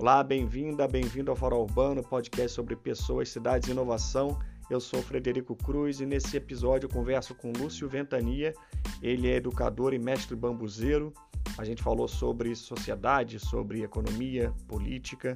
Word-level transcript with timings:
Olá, 0.00 0.24
bem-vinda, 0.24 0.88
bem-vindo 0.88 1.30
ao 1.30 1.36
Farol 1.36 1.64
Urbano, 1.64 2.02
podcast 2.02 2.52
sobre 2.52 2.74
pessoas, 2.74 3.28
cidades 3.28 3.68
e 3.68 3.72
inovação. 3.72 4.38
Eu 4.70 4.80
sou 4.80 5.02
Frederico 5.02 5.54
Cruz 5.54 6.00
e 6.00 6.06
nesse 6.06 6.38
episódio 6.38 6.86
eu 6.86 6.90
converso 6.90 7.34
com 7.34 7.52
Lúcio 7.52 7.86
Ventania. 7.86 8.54
Ele 9.02 9.28
é 9.28 9.36
educador 9.36 9.92
e 9.92 9.98
mestre 9.98 10.34
bambuzeiro. 10.34 11.12
A 11.58 11.66
gente 11.66 11.82
falou 11.82 12.08
sobre 12.08 12.56
sociedade, 12.56 13.38
sobre 13.38 13.82
economia, 13.82 14.54
política 14.66 15.34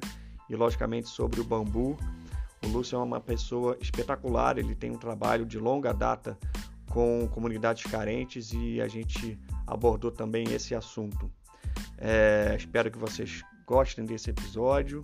e, 0.49 0.55
logicamente, 0.55 1.09
sobre 1.09 1.39
o 1.39 1.43
bambu. 1.43 1.95
O 2.65 2.67
Lúcio 2.67 2.95
é 2.95 3.03
uma 3.03 3.21
pessoa 3.21 3.77
espetacular, 3.79 4.57
ele 4.57 4.73
tem 4.73 4.89
um 4.89 4.97
trabalho 4.97 5.45
de 5.45 5.59
longa 5.59 5.93
data 5.93 6.35
com 6.89 7.29
comunidades 7.31 7.83
carentes 7.83 8.51
e 8.51 8.81
a 8.81 8.87
gente 8.87 9.37
abordou 9.67 10.11
também 10.11 10.51
esse 10.51 10.73
assunto. 10.73 11.31
É, 11.99 12.55
espero 12.57 12.89
que 12.89 12.97
vocês 12.97 13.43
gostem 13.65 14.05
desse 14.05 14.29
episódio. 14.29 15.01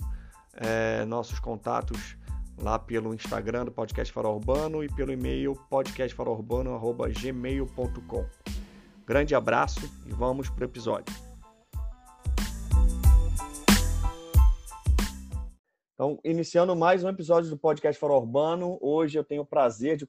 É, 0.54 1.04
nossos 1.06 1.40
contatos 1.40 2.16
lá 2.58 2.78
pelo 2.78 3.14
Instagram 3.14 3.64
do 3.66 3.72
Podcast 3.72 4.14
Farol 4.14 4.36
Urbano 4.36 4.84
e 4.84 4.90
pelo 4.90 5.12
e-mail 5.12 5.56
podcastfarolurbano.gmail.com. 5.70 8.26
Grande 9.06 9.34
abraço 9.34 9.90
e 10.06 10.12
vamos 10.12 10.50
para 10.50 10.62
o 10.62 10.66
episódio. 10.66 11.16
Então, 15.94 16.20
iniciando 16.24 16.76
mais 16.76 17.04
um 17.04 17.10
episódio 17.10 17.50
do 17.50 17.58
Podcast 17.58 18.00
Farol 18.00 18.22
Urbano, 18.22 18.78
hoje 18.82 19.20
eu 19.20 19.24
tenho 19.24 19.44
o 19.44 19.46
prazer 19.46 19.98
de 19.98 20.08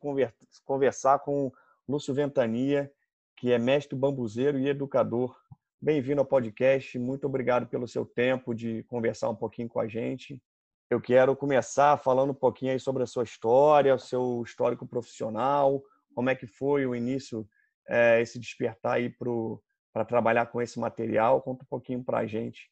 conversar 0.64 1.19
com 1.19 1.53
Lúcio 1.87 2.14
Ventania, 2.14 2.91
que 3.37 3.53
é 3.53 3.59
mestre 3.59 3.95
bambuzeiro 3.95 4.59
e 4.59 4.66
educador 4.69 5.37
Bem-vindo 5.84 6.20
ao 6.20 6.25
podcast. 6.25 6.97
Muito 6.97 7.27
obrigado 7.27 7.66
pelo 7.66 7.88
seu 7.88 8.06
tempo 8.06 8.55
de 8.55 8.84
conversar 8.84 9.28
um 9.30 9.34
pouquinho 9.34 9.69
com 9.69 9.80
a 9.80 9.89
gente. 9.89 10.41
Eu 10.89 11.00
quero 11.00 11.34
começar 11.34 11.97
falando 11.97 12.30
um 12.30 12.34
pouquinho 12.34 12.70
aí 12.70 12.78
sobre 12.78 13.02
a 13.02 13.06
sua 13.06 13.24
história, 13.24 13.92
o 13.92 13.98
seu 13.98 14.42
histórico 14.44 14.86
profissional, 14.86 15.83
como 16.14 16.30
é 16.30 16.36
que 16.36 16.47
foi 16.47 16.86
o 16.86 16.94
início, 16.94 17.44
é, 17.89 18.22
esse 18.22 18.39
despertar 18.39 18.92
aí 18.92 19.11
para 19.11 20.05
trabalhar 20.05 20.47
com 20.47 20.62
esse 20.62 20.78
material. 20.78 21.42
Conta 21.42 21.64
um 21.64 21.69
pouquinho 21.69 22.05
para 22.05 22.19
a 22.19 22.27
gente. 22.28 22.70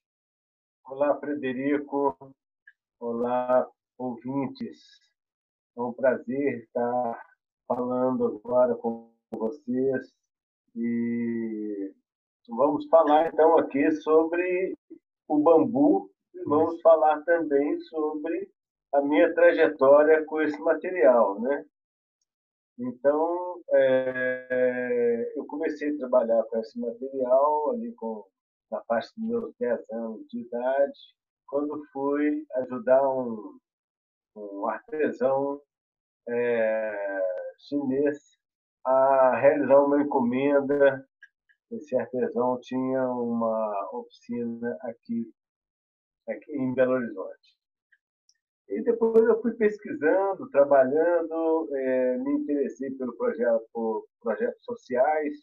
Olá, 0.85 1.19
Frederico. 1.19 2.17
Olá, 3.01 3.69
ouvintes. 3.99 4.85
É 5.77 5.81
um 5.83 5.93
prazer 5.93 6.63
estar 6.63 7.21
falando 7.67 8.25
agora 8.25 8.77
com 8.77 9.13
vocês 9.33 10.15
e 10.77 11.93
Vamos 12.51 12.87
falar 12.89 13.29
então 13.29 13.57
aqui 13.59 13.93
sobre 13.93 14.77
o 15.29 15.39
bambu 15.39 16.11
e 16.35 16.43
vamos 16.45 16.81
falar 16.83 17.23
também 17.23 17.81
sobre 17.83 18.51
a 18.93 19.01
minha 19.01 19.33
trajetória 19.35 20.25
com 20.25 20.41
esse 20.43 20.61
material, 20.61 21.41
né? 21.41 21.65
Então, 22.77 23.61
é, 23.73 25.33
eu 25.37 25.47
comecei 25.47 25.95
a 25.95 25.99
trabalhar 25.99 26.43
com 26.45 26.59
esse 26.59 26.79
material 26.79 27.71
ali 27.71 27.93
com 27.93 28.27
na 28.69 28.81
parte 28.81 29.13
dos 29.17 29.29
meus 29.29 29.55
10 29.59 29.91
anos 29.91 30.27
de 30.29 30.41
idade, 30.41 30.99
quando 31.47 31.85
fui 31.93 32.45
ajudar 32.57 33.03
um, 33.09 33.59
um 34.37 34.69
artesão 34.69 35.61
é, 36.29 37.23
chinês 37.59 38.19
a 38.85 39.37
realizar 39.37 39.85
uma 39.85 40.01
encomenda 40.01 41.05
esse 41.71 41.97
artesão 41.97 42.59
tinha 42.61 43.09
uma 43.11 43.91
oficina 43.93 44.77
aqui, 44.83 45.33
aqui 46.29 46.53
em 46.53 46.75
Belo 46.75 46.93
Horizonte. 46.93 47.61
E 48.69 48.83
depois 48.83 49.25
eu 49.27 49.41
fui 49.41 49.53
pesquisando, 49.55 50.49
trabalhando, 50.51 51.69
é, 51.75 52.19
me 52.19 52.35
interessei 52.35 52.91
pelo 52.93 53.17
projeto, 53.17 53.65
por 53.73 54.07
projetos 54.21 54.63
sociais, 54.65 55.35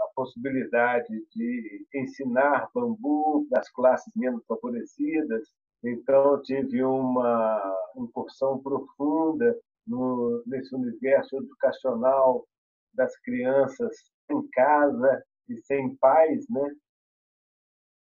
a 0.00 0.08
possibilidade 0.14 1.08
de 1.34 1.86
ensinar 1.94 2.68
bambu 2.72 3.46
das 3.50 3.68
classes 3.72 4.12
menos 4.14 4.44
favorecidas. 4.46 5.48
Então, 5.84 6.40
tive 6.42 6.84
uma 6.84 7.76
incursão 7.96 8.60
profunda 8.60 9.58
no, 9.86 10.42
nesse 10.46 10.74
universo 10.74 11.36
educacional 11.36 12.46
das 12.94 13.16
crianças 13.20 13.96
em 14.30 14.46
casa 14.50 15.24
e 15.48 15.56
sem 15.58 15.94
pais, 15.96 16.46
né? 16.48 16.74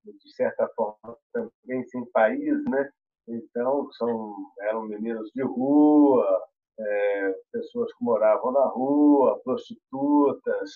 De 0.05 0.33
certa 0.33 0.67
forma, 0.75 1.17
também 1.33 1.83
sem 1.88 2.05
país, 2.11 2.63
né? 2.66 2.89
Então, 3.27 3.91
são, 3.91 4.35
eram 4.61 4.88
meninos 4.88 5.29
de 5.35 5.44
rua, 5.44 6.25
é, 6.79 7.35
pessoas 7.51 7.94
que 7.94 8.03
moravam 8.03 8.51
na 8.51 8.66
rua, 8.67 9.39
prostitutas, 9.44 10.72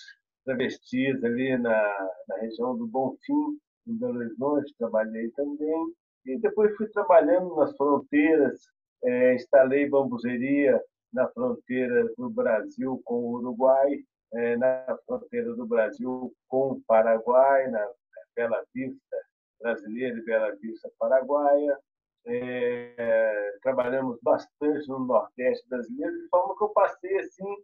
travestis 0.46 1.24
ali 1.24 1.58
na, 1.58 2.10
na 2.28 2.38
região 2.38 2.78
do 2.78 2.86
Bonfim, 2.88 3.58
em 3.88 3.98
Belo 3.98 4.20
Horizonte, 4.20 4.76
trabalhei 4.78 5.30
também. 5.32 5.94
E 6.26 6.38
depois 6.40 6.76
fui 6.76 6.88
trabalhando 6.90 7.56
nas 7.56 7.76
fronteiras, 7.76 8.62
é, 9.04 9.36
instalei 9.36 9.90
bambuzeria 9.90 10.82
na 11.12 11.28
fronteira 11.30 12.12
do 12.18 12.30
Brasil 12.30 13.02
com 13.04 13.16
o 13.16 13.32
Uruguai, 13.38 14.04
é, 14.34 14.58
na 14.58 14.98
fronteira 15.06 15.54
do 15.54 15.66
Brasil 15.66 16.34
com 16.48 16.72
o 16.72 16.82
Paraguai, 16.88 17.68
na 17.70 17.88
Bela 18.36 18.64
Vista 18.74 19.18
brasileira 19.62 20.18
e 20.18 20.24
Bela 20.24 20.56
Vista 20.56 20.92
paraguaia. 21.00 21.78
É, 22.26 23.58
trabalhamos 23.62 24.18
bastante 24.22 24.88
no 24.88 25.00
Nordeste 25.00 25.68
brasileiro, 25.68 26.22
de 26.22 26.30
forma 26.30 26.58
que 26.58 26.64
eu 26.64 26.70
passei 26.70 27.20
assim 27.20 27.56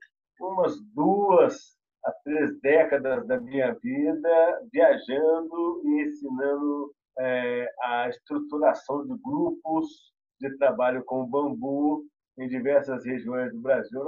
umas 0.41 0.79
duas 0.93 1.77
a 2.05 2.11
três 2.23 2.59
décadas 2.61 3.25
da 3.27 3.39
minha 3.39 3.73
vida 3.73 4.61
viajando 4.71 5.81
e 5.85 6.01
ensinando 6.03 6.93
é, 7.19 7.73
a 7.81 8.09
estruturação 8.09 9.05
de 9.05 9.15
grupos 9.21 10.13
de 10.39 10.57
trabalho 10.57 11.03
com 11.03 11.25
bambu 11.25 12.05
em 12.37 12.47
diversas 12.47 13.05
regiões 13.05 13.51
do 13.51 13.59
Brasil, 13.59 14.01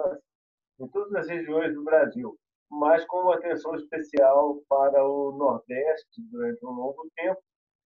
em 0.80 0.88
todas 0.88 1.14
as 1.16 1.28
regiões 1.28 1.74
do 1.74 1.84
Brasil 1.84 2.38
mas 2.72 3.04
com 3.06 3.18
uma 3.18 3.36
atenção 3.36 3.76
especial 3.76 4.62
para 4.70 5.06
o 5.06 5.34
Nordeste 5.34 6.22
durante 6.32 6.66
um 6.66 6.72
longo 6.72 7.12
tempo. 7.16 7.42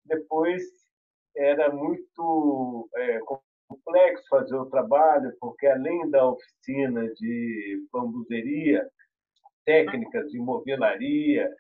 Depois 0.04 0.62
era 1.36 1.72
muito 1.74 2.88
é, 2.96 3.18
complexo 3.68 4.24
fazer 4.30 4.56
o 4.56 4.66
trabalho, 4.66 5.36
porque 5.40 5.66
além 5.66 6.08
da 6.10 6.30
oficina 6.30 7.06
de 7.14 7.86
bambuzeria, 7.92 8.88
técnicas 9.66 10.30
de 10.30 10.38
mobilaria 10.38 11.52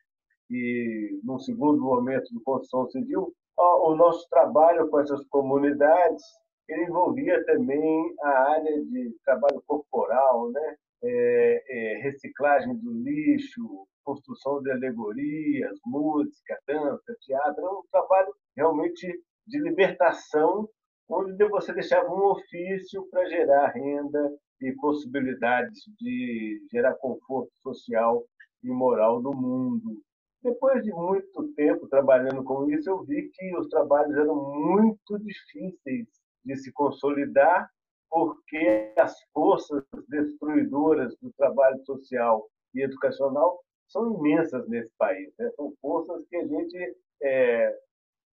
e, 0.48 1.20
no 1.24 1.38
segundo 1.40 1.82
momento, 1.82 2.32
de 2.32 2.40
construção 2.42 2.88
civil, 2.90 3.34
o 3.56 3.94
nosso 3.96 4.28
trabalho 4.30 4.88
com 4.88 5.00
essas 5.00 5.26
comunidades 5.26 6.22
envolvia 6.70 7.44
também 7.44 8.14
a 8.22 8.28
área 8.52 8.84
de 8.84 9.14
trabalho 9.24 9.62
corporal, 9.66 10.50
né? 10.52 10.76
É, 11.02 11.64
é, 11.68 12.02
reciclagem 12.02 12.76
do 12.76 12.92
lixo, 12.92 13.86
construção 14.04 14.62
de 14.62 14.70
alegorias, 14.70 15.78
música, 15.84 16.58
dança, 16.66 17.16
teatro, 17.20 17.64
é 17.64 17.70
um 17.70 17.82
trabalho 17.90 18.34
realmente 18.56 19.06
de 19.46 19.58
libertação, 19.60 20.68
onde 21.08 21.44
você 21.48 21.72
deixava 21.72 22.08
um 22.08 22.30
ofício 22.30 23.06
para 23.10 23.28
gerar 23.28 23.68
renda 23.68 24.30
e 24.60 24.72
possibilidades 24.72 25.80
de 25.98 26.60
gerar 26.70 26.94
conforto 26.94 27.52
social 27.62 28.24
e 28.62 28.68
moral 28.68 29.22
no 29.22 29.32
mundo. 29.32 30.02
Depois 30.42 30.82
de 30.82 30.92
muito 30.92 31.52
tempo 31.54 31.88
trabalhando 31.88 32.42
com 32.44 32.70
isso, 32.70 32.88
eu 32.88 33.04
vi 33.04 33.30
que 33.32 33.56
os 33.56 33.68
trabalhos 33.68 34.16
eram 34.16 34.36
muito 34.36 35.18
difíceis 35.18 36.06
de 36.44 36.56
se 36.56 36.72
consolidar 36.72 37.68
porque 38.10 38.92
as 38.96 39.14
forças 39.32 39.84
destruidoras 40.08 41.14
do 41.20 41.32
trabalho 41.32 41.78
social 41.84 42.48
e 42.74 42.82
educacional 42.82 43.60
são 43.88 44.14
imensas 44.14 44.66
nesse 44.68 44.90
país. 44.98 45.32
Né? 45.38 45.50
São 45.56 45.72
forças 45.80 46.24
que 46.28 46.36
a 46.36 46.46
gente 46.46 46.96
é, 47.22 47.78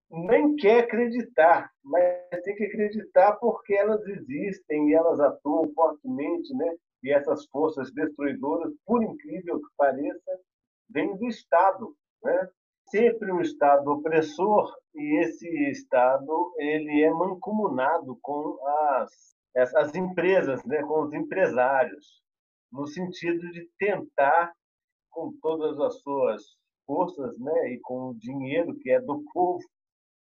nem 0.09 0.55
quer 0.55 0.83
acreditar, 0.83 1.71
mas 1.83 2.41
tem 2.43 2.55
que 2.55 2.65
acreditar 2.65 3.33
porque 3.33 3.73
elas 3.73 4.05
existem 4.07 4.89
e 4.89 4.93
elas 4.93 5.19
atuam 5.19 5.71
fortemente, 5.73 6.53
né? 6.55 6.75
E 7.03 7.11
essas 7.11 7.45
forças 7.47 7.91
destruidoras, 7.91 8.73
por 8.85 9.03
incrível 9.03 9.59
que 9.59 9.67
pareça, 9.77 10.39
vêm 10.89 11.15
do 11.17 11.27
Estado, 11.27 11.95
né? 12.23 12.49
Sempre 12.89 13.31
um 13.31 13.41
Estado 13.41 13.91
opressor 13.91 14.71
e 14.93 15.19
esse 15.21 15.47
Estado 15.69 16.53
ele 16.57 17.03
é 17.03 17.09
mancomunado 17.09 18.17
com 18.21 18.57
as 18.91 19.34
as 19.55 19.95
empresas, 19.95 20.63
né, 20.65 20.81
com 20.83 21.03
os 21.03 21.13
empresários, 21.13 22.21
no 22.71 22.87
sentido 22.87 23.51
de 23.51 23.69
tentar, 23.79 24.53
com 25.09 25.33
todas 25.41 25.79
as 25.79 26.01
suas 26.01 26.43
forças 26.85 27.37
né, 27.39 27.71
e 27.71 27.79
com 27.81 28.09
o 28.09 28.15
dinheiro 28.15 28.75
que 28.79 28.91
é 28.91 28.99
do 28.99 29.23
povo, 29.33 29.63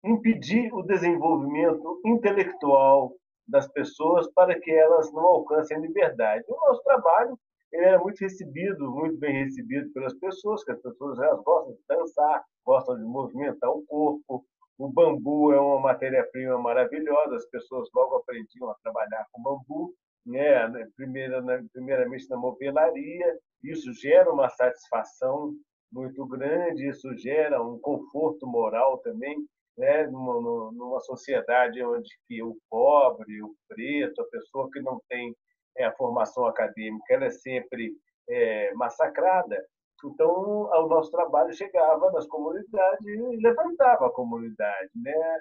impedir 0.04 0.72
o 0.74 0.82
desenvolvimento 0.82 2.00
intelectual 2.04 3.14
das 3.46 3.69
pessoas 3.69 4.30
para 4.32 4.58
que 4.58 4.70
elas 4.70 5.12
não 5.12 5.24
alcancem 5.24 5.76
a 5.76 5.80
liberdade. 5.80 6.44
O 6.48 6.56
nosso 6.66 6.82
trabalho 6.82 7.38
ele 7.72 7.86
era 7.86 7.98
muito 7.98 8.19
recebido, 8.20 8.90
muito 8.90 9.16
bem 9.16 9.44
recebido 9.44 9.90
pelas 9.92 10.14
pessoas, 10.14 10.62
que 10.62 10.72
as 10.72 10.80
pessoas 10.82 11.19
elas 11.19 11.42
gostam 11.42 11.72
de 11.72 11.80
dançar, 11.88 12.44
gostam 12.66 12.96
de 12.96 13.04
movimentar 13.04 13.70
o 13.70 13.82
corpo. 13.86 14.44
O 14.78 14.88
bambu 14.88 15.52
é 15.52 15.60
uma 15.60 15.80
matéria-prima 15.80 16.58
maravilhosa, 16.58 17.36
as 17.36 17.46
pessoas 17.46 17.88
logo 17.94 18.16
aprendiam 18.16 18.70
a 18.70 18.74
trabalhar 18.82 19.26
com 19.30 19.42
bambu, 19.42 19.94
né? 20.26 20.69
Primeira, 20.96 21.42
primeiramente 21.72 22.28
na 22.28 22.36
movelaria, 22.36 23.38
isso 23.62 23.92
gera 23.92 24.32
uma 24.32 24.48
satisfação 24.48 25.54
muito 25.92 26.26
grande, 26.26 26.88
isso 26.88 27.14
gera 27.19 27.62
um 27.62 27.78
conforto 27.78 28.46
moral 28.46 28.98
também, 28.98 29.36
né? 29.76 30.06
numa, 30.06 30.72
numa 30.72 31.00
sociedade 31.00 31.82
onde 31.84 32.08
que 32.26 32.42
o 32.42 32.56
pobre, 32.70 33.42
o 33.42 33.54
preto, 33.69 34.22
a 34.22 34.26
pessoa 34.26 34.70
que 34.72 34.80
não 34.80 35.00
tem 35.08 35.34
é, 35.76 35.84
a 35.84 35.92
formação 35.92 36.46
acadêmica, 36.46 37.04
ela 37.12 37.26
é 37.26 37.30
sempre 37.30 37.94
é, 38.28 38.72
massacrada. 38.74 39.62
Então, 40.04 40.69
o 40.69 40.88
nosso 40.88 41.10
trabalho 41.10 41.52
chegava 41.52 42.10
nas 42.12 42.26
comunidades 42.26 43.06
e 43.06 43.37
levantava 43.37 44.06
a 44.06 44.12
comunidade, 44.12 44.90
né? 44.96 45.40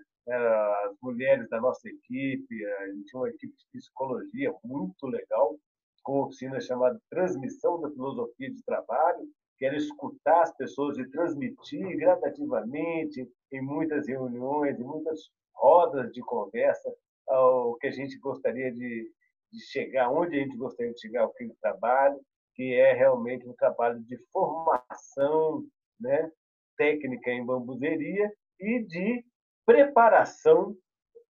As 0.85 0.95
mulheres 1.01 1.49
da 1.49 1.59
nossa 1.59 1.87
equipe, 1.87 2.65
a 2.65 2.87
gente 2.87 3.05
tinha 3.05 3.19
uma 3.19 3.29
equipe 3.29 3.53
de 3.55 3.65
psicologia 3.73 4.53
muito 4.63 5.07
legal, 5.07 5.55
com 6.03 6.21
oficina 6.21 6.59
chamada 6.59 6.99
Transmissão 7.09 7.79
da 7.81 7.89
Filosofia 7.89 8.51
de 8.51 8.63
Trabalho, 8.63 9.27
que 9.57 9.65
era 9.65 9.75
escutar 9.75 10.41
as 10.41 10.55
pessoas 10.55 10.97
e 10.97 11.09
transmitir 11.09 11.97
gradativamente 11.97 13.27
em 13.51 13.61
muitas 13.61 14.07
reuniões, 14.07 14.79
em 14.79 14.83
muitas 14.83 15.29
rodas 15.53 16.11
de 16.11 16.21
conversa, 16.21 16.91
o 17.27 17.75
que 17.79 17.87
a 17.87 17.91
gente 17.91 18.17
gostaria 18.19 18.71
de, 18.71 19.11
de 19.51 19.59
chegar, 19.65 20.09
onde 20.09 20.35
a 20.35 20.39
gente 20.39 20.57
gostaria 20.57 20.91
de 20.91 20.99
chegar 20.99 21.25
o 21.25 21.33
do 21.39 21.55
trabalho, 21.61 22.19
que 22.61 22.75
é 22.75 22.93
realmente 22.93 23.49
um 23.49 23.53
trabalho 23.53 23.99
de 24.01 24.15
formação 24.31 25.65
né, 25.99 26.31
técnica 26.77 27.31
em 27.31 27.43
bambuzeria 27.43 28.31
e 28.59 28.83
de 28.83 29.25
preparação 29.65 30.77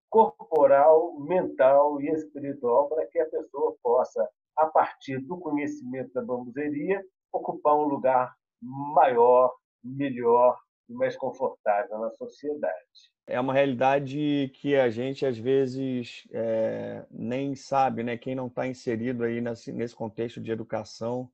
corporal, 0.08 1.20
mental 1.20 2.00
e 2.00 2.08
espiritual 2.12 2.88
para 2.88 3.06
que 3.08 3.18
a 3.18 3.28
pessoa 3.28 3.76
possa, 3.82 4.26
a 4.56 4.68
partir 4.68 5.18
do 5.18 5.38
conhecimento 5.38 6.14
da 6.14 6.22
bambuzeria, 6.22 7.04
ocupar 7.30 7.76
um 7.76 7.84
lugar 7.84 8.34
maior, 8.62 9.54
melhor 9.84 10.58
e 10.88 10.94
mais 10.94 11.14
confortável 11.14 11.98
na 11.98 12.10
sociedade. 12.12 13.12
É 13.28 13.38
uma 13.38 13.52
realidade 13.52 14.50
que 14.54 14.74
a 14.74 14.88
gente 14.88 15.26
às 15.26 15.36
vezes 15.36 16.26
é, 16.32 17.04
nem 17.10 17.54
sabe, 17.54 18.02
né? 18.02 18.16
Quem 18.16 18.34
não 18.34 18.46
está 18.46 18.66
inserido 18.66 19.22
aí 19.22 19.40
nesse, 19.40 19.70
nesse 19.70 19.94
contexto 19.94 20.40
de 20.40 20.50
educação, 20.50 21.30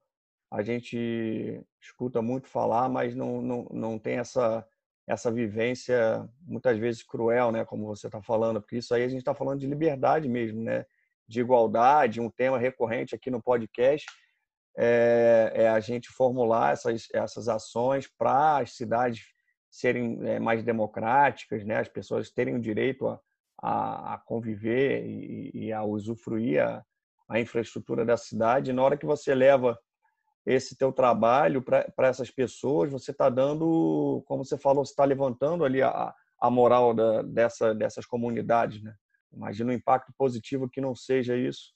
a 0.51 0.61
gente 0.63 1.65
escuta 1.81 2.21
muito 2.21 2.49
falar, 2.49 2.89
mas 2.89 3.15
não, 3.15 3.41
não, 3.41 3.69
não 3.73 3.99
tem 3.99 4.19
essa 4.19 4.67
essa 5.07 5.31
vivência 5.31 6.29
muitas 6.41 6.79
vezes 6.79 7.03
cruel, 7.03 7.53
né? 7.53 7.65
Como 7.65 7.87
você 7.87 8.07
está 8.07 8.23
falando, 8.23 8.61
porque 8.61 8.79
isso 8.79 8.95
aí 8.95 9.05
a 9.05 9.09
gente 9.09 9.21
está 9.21 9.35
falando 9.35 9.61
de 9.61 9.67
liberdade 9.67 10.29
mesmo, 10.29 10.63
né? 10.63 10.87
De 11.29 11.41
igualdade, 11.41 12.21
um 12.21 12.31
tema 12.31 12.59
recorrente 12.59 13.15
aqui 13.15 13.31
no 13.31 13.43
podcast 13.43 14.07
é, 14.77 15.53
é 15.55 15.69
a 15.69 15.79
gente 15.81 16.09
formular 16.09 16.73
essas, 16.73 17.07
essas 17.13 17.49
ações 17.49 18.09
para 18.19 18.59
as 18.59 18.73
cidades 18.75 19.34
serem 19.75 20.25
é, 20.25 20.39
mais 20.39 20.63
democráticas, 20.63 21.65
né? 21.65 21.79
as 21.79 21.89
pessoas 21.89 22.31
terem 22.31 22.55
o 22.55 22.61
direito 22.61 23.09
a, 23.09 23.21
a, 23.61 24.15
a 24.15 24.19
conviver 24.19 25.05
e, 25.05 25.51
e, 25.53 25.73
a 25.73 25.83
usufruir 25.83 26.63
a, 26.63 26.85
a 27.29 27.41
infraestrutura 27.41 28.05
da 28.05 28.17
cidade. 28.17 28.71
E 28.71 28.73
na 28.73 28.85
hora 28.85 28.97
que 28.97 29.05
você 29.05 29.35
leva 29.35 29.77
esse 30.47 30.79
teu 30.79 30.93
trabalho 30.93 31.61
para 31.61 32.09
essas 32.09 32.31
pessoas, 32.31 32.93
você 32.93 33.11
está 33.11 33.29
dando, 33.29 34.23
como 34.29 34.45
você 34.45 34.57
falou, 34.57 34.85
você 34.85 34.93
está 34.93 35.05
levantando 35.05 35.65
ali 35.65 35.83
a, 35.83 36.15
a 36.41 36.51
moral 36.51 36.95
da, 36.95 37.23
dessa, 37.23 37.75
dessas 37.75 38.07
comunidades. 38.07 38.81
Né? 38.81 38.95
Imagina 39.33 39.73
um 39.73 39.75
impacto 39.75 40.13
positivo 40.17 40.71
que 40.71 40.81
não 40.81 40.95
seja 40.95 41.37
isso 41.37 41.75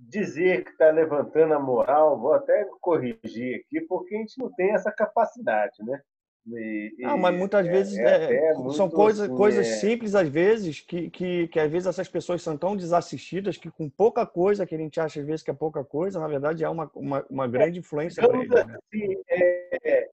dizer 0.00 0.64
que 0.64 0.70
está 0.70 0.90
levantando 0.90 1.52
a 1.52 1.58
moral, 1.58 2.18
vou 2.18 2.32
até 2.32 2.66
corrigir 2.80 3.60
aqui, 3.60 3.82
porque 3.82 4.14
a 4.14 4.18
gente 4.18 4.38
não 4.38 4.50
tem 4.54 4.72
essa 4.72 4.90
capacidade, 4.90 5.82
né? 5.84 6.00
E, 6.46 6.94
não, 6.98 7.18
mas 7.18 7.36
muitas 7.36 7.66
é, 7.66 7.70
vezes 7.70 7.98
é, 7.98 8.50
é, 8.50 8.54
são 8.72 8.88
coisas, 8.88 9.26
assim, 9.26 9.36
coisas 9.36 9.66
é 9.66 9.70
simples, 9.76 10.14
às 10.14 10.28
vezes, 10.28 10.80
que, 10.80 11.10
que, 11.10 11.48
que 11.48 11.60
às 11.60 11.70
vezes 11.70 11.86
essas 11.86 12.08
pessoas 12.08 12.42
são 12.42 12.56
tão 12.56 12.76
desassistidas 12.76 13.58
que 13.58 13.70
com 13.70 13.90
pouca 13.90 14.24
coisa, 14.26 14.66
que 14.66 14.74
a 14.74 14.78
gente 14.78 14.98
acha 14.98 15.20
às 15.20 15.26
vezes 15.26 15.42
que 15.42 15.50
é 15.50 15.54
pouca 15.54 15.84
coisa, 15.84 16.18
na 16.18 16.28
verdade 16.28 16.64
é 16.64 16.68
uma, 16.68 16.90
uma, 16.94 17.26
uma 17.28 17.46
grande 17.46 17.78
influência 17.78 18.26
para 18.26 18.38
eles. 18.38 18.50
Né? 18.50 18.78
Assim, 18.78 19.22
é, 19.28 20.10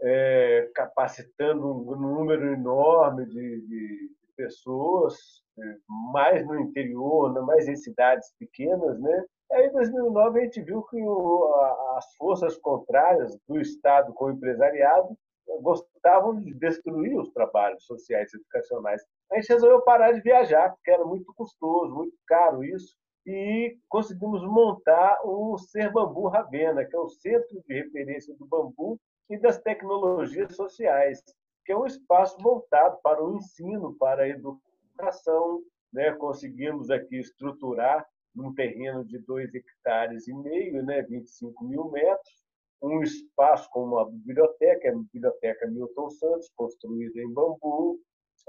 é, 0.00 0.70
capacitando 0.74 1.66
um 1.66 1.96
número 1.96 2.52
enorme 2.52 3.26
de, 3.26 3.60
de, 3.66 4.10
pessoas, 4.36 5.14
é, 5.58 5.76
mais 6.12 6.44
no 6.44 6.58
interior, 6.58 7.32
mais 7.46 7.68
em 7.68 7.76
cidades 7.76 8.34
pequenas, 8.36 9.00
né? 9.00 9.24
Aí, 9.52 9.66
em 9.66 9.72
2009, 9.72 10.40
a 10.40 10.44
gente 10.44 10.62
viu 10.62 10.82
que 10.82 11.00
o, 11.02 11.54
as 11.96 12.14
forças 12.16 12.56
contrárias 12.56 13.36
do 13.46 13.60
Estado 13.60 14.12
com 14.14 14.26
o 14.26 14.30
empresariado 14.30 15.16
gostavam 15.60 16.40
de 16.40 16.54
destruir 16.54 17.18
os 17.18 17.30
trabalhos 17.30 17.84
sociais 17.84 18.32
e 18.32 18.36
educacionais. 18.36 19.02
A 19.30 19.36
gente 19.36 19.52
resolveu 19.52 19.82
parar 19.82 20.12
de 20.12 20.20
viajar, 20.20 20.70
porque 20.70 20.90
era 20.90 21.04
muito 21.04 21.32
custoso, 21.34 21.94
muito 21.94 22.16
caro 22.26 22.64
isso, 22.64 22.96
e 23.26 23.78
conseguimos 23.88 24.42
montar 24.42 25.18
o 25.24 25.56
Ser 25.56 25.90
Bambu 25.90 26.28
Ravena, 26.28 26.84
que 26.84 26.94
é 26.94 26.98
o 26.98 27.08
centro 27.08 27.62
de 27.66 27.74
referência 27.74 28.34
do 28.36 28.46
bambu 28.46 29.00
e 29.30 29.38
das 29.38 29.58
tecnologias 29.58 30.54
sociais, 30.54 31.22
que 31.64 31.72
é 31.72 31.76
um 31.76 31.86
espaço 31.86 32.36
voltado 32.42 32.98
para 33.02 33.24
o 33.24 33.36
ensino, 33.36 33.96
para 33.98 34.24
a 34.24 34.28
educação. 34.28 35.62
Né? 35.92 36.12
Conseguimos 36.12 36.90
aqui 36.90 37.16
estruturar 37.16 38.06
num 38.34 38.54
terreno 38.54 39.04
de 39.04 39.18
2 39.18 39.54
hectares 39.54 40.26
e 40.28 40.34
meio, 40.34 40.82
né, 40.82 41.02
25 41.02 41.64
mil 41.64 41.90
metros, 41.90 42.44
um 42.82 43.02
espaço 43.02 43.68
com 43.70 43.84
uma 43.84 44.10
biblioteca, 44.10 44.90
a 44.90 44.94
biblioteca 45.12 45.66
Milton 45.68 46.10
Santos, 46.10 46.50
construída 46.54 47.20
em 47.20 47.32
bambu, 47.32 47.98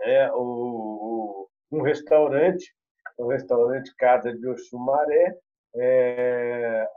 é, 0.02 0.30
o, 0.34 1.48
um 1.72 1.82
restaurante, 1.82 2.74
um 3.18 3.28
restaurante 3.28 3.96
Casa 3.96 4.34
de 4.34 4.48
Oxumaré, 4.48 5.38
é, 5.76 6.88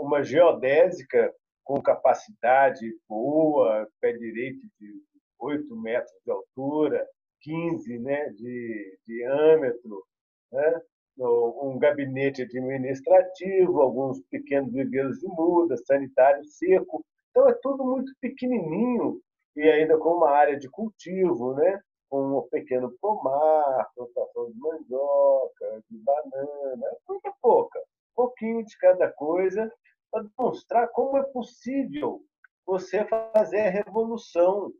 uma 0.00 0.22
geodésica 0.22 1.32
com 1.64 1.80
capacidade 1.80 2.86
boa, 3.08 3.88
pé 4.00 4.12
direito 4.12 4.60
de 4.80 5.02
8 5.38 5.76
metros 5.76 6.12
de 6.24 6.32
altura, 6.32 7.06
15 7.40 7.98
né, 8.00 8.28
de 8.30 8.98
diâmetro, 9.06 10.04
né? 10.52 10.80
Um 11.28 11.78
gabinete 11.78 12.42
administrativo, 12.42 13.80
alguns 13.80 14.20
pequenos 14.30 14.72
viveiros 14.72 15.18
de 15.18 15.26
muda, 15.28 15.76
sanitário 15.76 16.44
seco. 16.44 17.04
Então, 17.30 17.48
é 17.48 17.54
tudo 17.62 17.84
muito 17.84 18.12
pequenininho 18.20 19.20
e 19.56 19.62
ainda 19.62 19.98
com 19.98 20.14
uma 20.14 20.30
área 20.30 20.58
de 20.58 20.68
cultivo, 20.68 21.54
né? 21.54 21.80
com 22.08 22.38
um 22.38 22.42
pequeno 22.48 22.92
pomar, 23.00 23.88
plantação 23.94 24.50
de 24.50 24.58
mandioca, 24.58 25.82
de 25.88 25.98
banana, 25.98 26.86
muito 27.08 27.32
pouca, 27.40 27.80
pouquinho 28.16 28.64
de 28.64 28.76
cada 28.78 29.08
coisa, 29.12 29.72
para 30.10 30.24
demonstrar 30.24 30.88
como 30.88 31.18
é 31.18 31.22
possível 31.22 32.20
você 32.66 33.04
fazer 33.04 33.60
a 33.60 33.70
revolução 33.70 34.72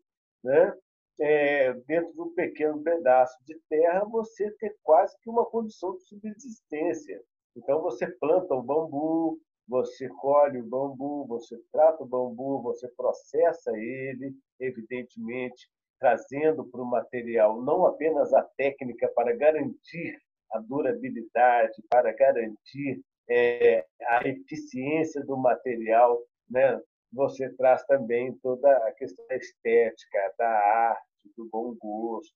né? 0.42 0.74
É, 1.20 1.74
dentro 1.86 2.12
de 2.12 2.20
um 2.20 2.34
pequeno 2.34 2.82
pedaço 2.82 3.36
de 3.44 3.58
terra, 3.68 4.04
você 4.04 4.50
ter 4.52 4.74
quase 4.82 5.14
que 5.20 5.28
uma 5.28 5.44
condição 5.44 5.94
de 5.96 6.04
subsistência. 6.04 7.20
Então, 7.56 7.82
você 7.82 8.06
planta 8.06 8.54
o 8.54 8.62
bambu, 8.62 9.38
você 9.68 10.08
colhe 10.08 10.60
o 10.60 10.66
bambu, 10.66 11.26
você 11.26 11.60
trata 11.70 12.02
o 12.02 12.06
bambu, 12.06 12.62
você 12.62 12.88
processa 12.96 13.70
ele, 13.76 14.34
evidentemente, 14.58 15.68
trazendo 15.98 16.64
para 16.64 16.80
o 16.80 16.86
material 16.86 17.60
não 17.62 17.84
apenas 17.86 18.32
a 18.32 18.42
técnica 18.56 19.06
para 19.14 19.36
garantir 19.36 20.18
a 20.52 20.58
durabilidade, 20.58 21.82
para 21.88 22.12
garantir 22.12 23.02
é, 23.28 23.84
a 24.08 24.26
eficiência 24.26 25.22
do 25.24 25.36
material, 25.36 26.18
né? 26.48 26.80
você 27.12 27.48
traz 27.56 27.84
também 27.84 28.32
toda 28.42 28.76
a 28.88 28.92
questão 28.92 29.24
da 29.26 29.36
estética, 29.36 30.34
da 30.38 30.48
arte, 30.48 31.09
do 31.36 31.48
bom 31.50 31.74
gosto, 31.80 32.34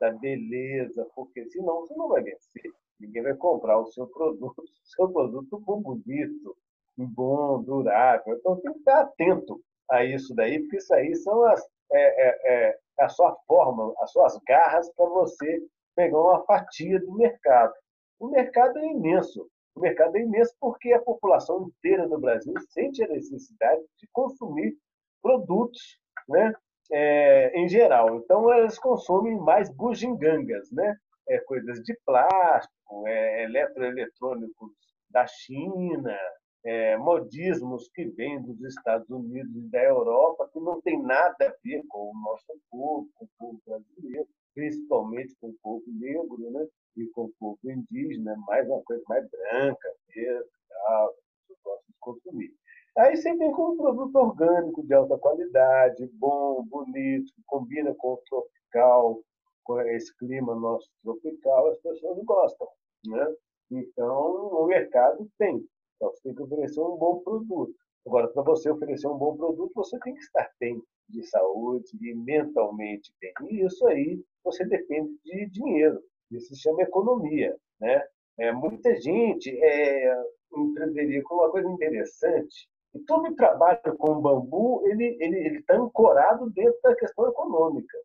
da 0.00 0.10
beleza, 0.12 1.06
porque 1.14 1.44
senão 1.50 1.80
você 1.80 1.94
não 1.94 2.08
vai 2.08 2.22
vencer. 2.22 2.72
Ninguém 3.00 3.22
vai 3.22 3.34
comprar 3.34 3.78
o 3.78 3.86
seu 3.86 4.06
produto, 4.06 4.58
o 4.62 4.88
seu 4.88 5.08
produto 5.10 5.58
bom, 5.60 5.80
bonito, 5.80 6.56
bom, 6.96 7.62
durável. 7.62 8.36
Então 8.36 8.60
tem 8.60 8.72
que 8.72 8.78
estar 8.78 9.00
atento 9.00 9.60
a 9.90 10.04
isso 10.04 10.34
daí, 10.34 10.60
porque 10.60 10.78
isso 10.78 10.94
aí 10.94 11.14
são 11.16 11.44
as, 11.44 11.62
é, 11.92 12.28
é, 12.28 12.68
é 12.68 12.78
a 13.00 13.08
sua 13.08 13.36
forma, 13.46 13.94
as 14.00 14.10
suas 14.10 14.38
garras 14.46 14.90
para 14.94 15.06
você 15.06 15.62
pegar 15.94 16.20
uma 16.20 16.44
fatia 16.44 16.98
do 17.00 17.12
mercado. 17.12 17.74
O 18.18 18.28
mercado 18.28 18.78
é 18.78 18.86
imenso. 18.86 19.48
O 19.74 19.80
mercado 19.80 20.16
é 20.16 20.20
imenso 20.20 20.54
porque 20.58 20.92
a 20.92 21.02
população 21.02 21.68
inteira 21.68 22.08
do 22.08 22.18
Brasil 22.18 22.54
sente 22.70 23.02
a 23.04 23.08
necessidade 23.08 23.82
de 23.98 24.08
consumir 24.12 24.76
produtos 25.22 26.00
né, 26.28 26.54
é, 26.92 27.58
em 27.58 27.68
geral. 27.68 28.16
Então, 28.16 28.52
elas 28.52 28.78
consomem 28.78 29.36
mais 29.38 29.68
bugigangas, 29.74 30.70
né? 30.70 30.96
É, 31.28 31.38
coisas 31.40 31.82
de 31.82 31.96
plástico, 32.04 33.06
é, 33.06 33.44
eletroeletrônicos 33.44 34.72
da 35.10 35.26
China, 35.26 36.16
é, 36.64 36.96
modismos 36.96 37.88
que 37.94 38.04
vêm 38.10 38.40
dos 38.42 38.60
Estados 38.62 39.08
Unidos 39.10 39.54
e 39.56 39.70
da 39.70 39.82
Europa, 39.82 40.48
que 40.52 40.60
não 40.60 40.80
tem 40.82 41.02
nada 41.02 41.48
a 41.48 41.54
ver 41.64 41.82
com 41.88 42.10
o 42.10 42.20
nosso 42.22 42.60
povo, 42.70 43.08
com 43.14 43.24
o 43.24 43.28
povo 43.38 43.60
brasileiro, 43.66 44.28
principalmente 44.54 45.34
com 45.40 45.48
o 45.48 45.56
povo 45.62 45.84
negro, 45.88 46.50
né? 46.50 46.66
e 46.96 47.06
com 47.08 47.24
o 47.24 47.32
povo 47.38 47.58
indígena, 47.64 48.34
mais 48.46 48.66
uma 48.66 48.82
coisa 48.82 49.02
mais 49.08 49.28
branca 49.28 49.88
mesmo, 50.14 50.50
tal, 50.68 51.14
que 51.46 51.54
de 51.54 51.94
consumir. 52.00 52.54
Aí 52.98 53.14
você 53.14 53.34
vem 53.36 53.52
com 53.52 53.72
um 53.72 53.76
produto 53.76 54.16
orgânico 54.16 54.82
de 54.82 54.94
alta 54.94 55.18
qualidade, 55.18 56.08
bom, 56.14 56.64
bonito, 56.64 57.30
que 57.34 57.42
combina 57.44 57.94
com 57.94 58.14
o 58.14 58.22
tropical, 58.26 59.20
com 59.64 59.78
esse 59.82 60.16
clima 60.16 60.54
nosso 60.54 60.88
tropical, 61.02 61.66
as 61.66 61.78
pessoas 61.80 62.18
gostam. 62.24 62.66
Né? 63.06 63.34
Então, 63.70 64.48
o 64.48 64.66
mercado 64.66 65.28
tem. 65.38 65.62
Então, 65.96 66.10
você 66.10 66.22
tem 66.22 66.34
que 66.34 66.42
oferecer 66.42 66.80
um 66.80 66.96
bom 66.96 67.20
produto. 67.20 67.74
Agora, 68.06 68.28
para 68.28 68.42
você 68.42 68.70
oferecer 68.70 69.08
um 69.08 69.18
bom 69.18 69.36
produto, 69.36 69.72
você 69.74 69.98
tem 69.98 70.14
que 70.14 70.20
estar 70.20 70.50
bem 70.58 70.82
de 71.10 71.22
saúde 71.24 71.90
e 72.00 72.14
mentalmente 72.14 73.12
bem. 73.20 73.32
E 73.50 73.66
isso 73.66 73.86
aí 73.88 74.24
você 74.42 74.64
depende 74.64 75.12
de 75.22 75.50
dinheiro. 75.50 76.00
Isso 76.30 76.54
se 76.54 76.62
chama 76.62 76.82
economia. 76.82 77.54
Né? 77.78 78.02
É, 78.38 78.52
muita 78.52 78.98
gente 78.98 79.50
é, 79.50 80.24
empreenderia 80.56 81.22
com 81.24 81.34
uma 81.34 81.50
coisa 81.50 81.68
interessante 81.68 82.66
e 82.96 83.04
todo 83.04 83.28
o 83.28 83.36
trabalho 83.36 83.96
com 83.98 84.20
bambu 84.20 84.82
ele 84.86 85.16
ele 85.20 85.58
está 85.58 85.76
ancorado 85.76 86.50
dentro 86.50 86.80
da 86.82 86.94
questão 86.96 87.28
econômica, 87.28 87.98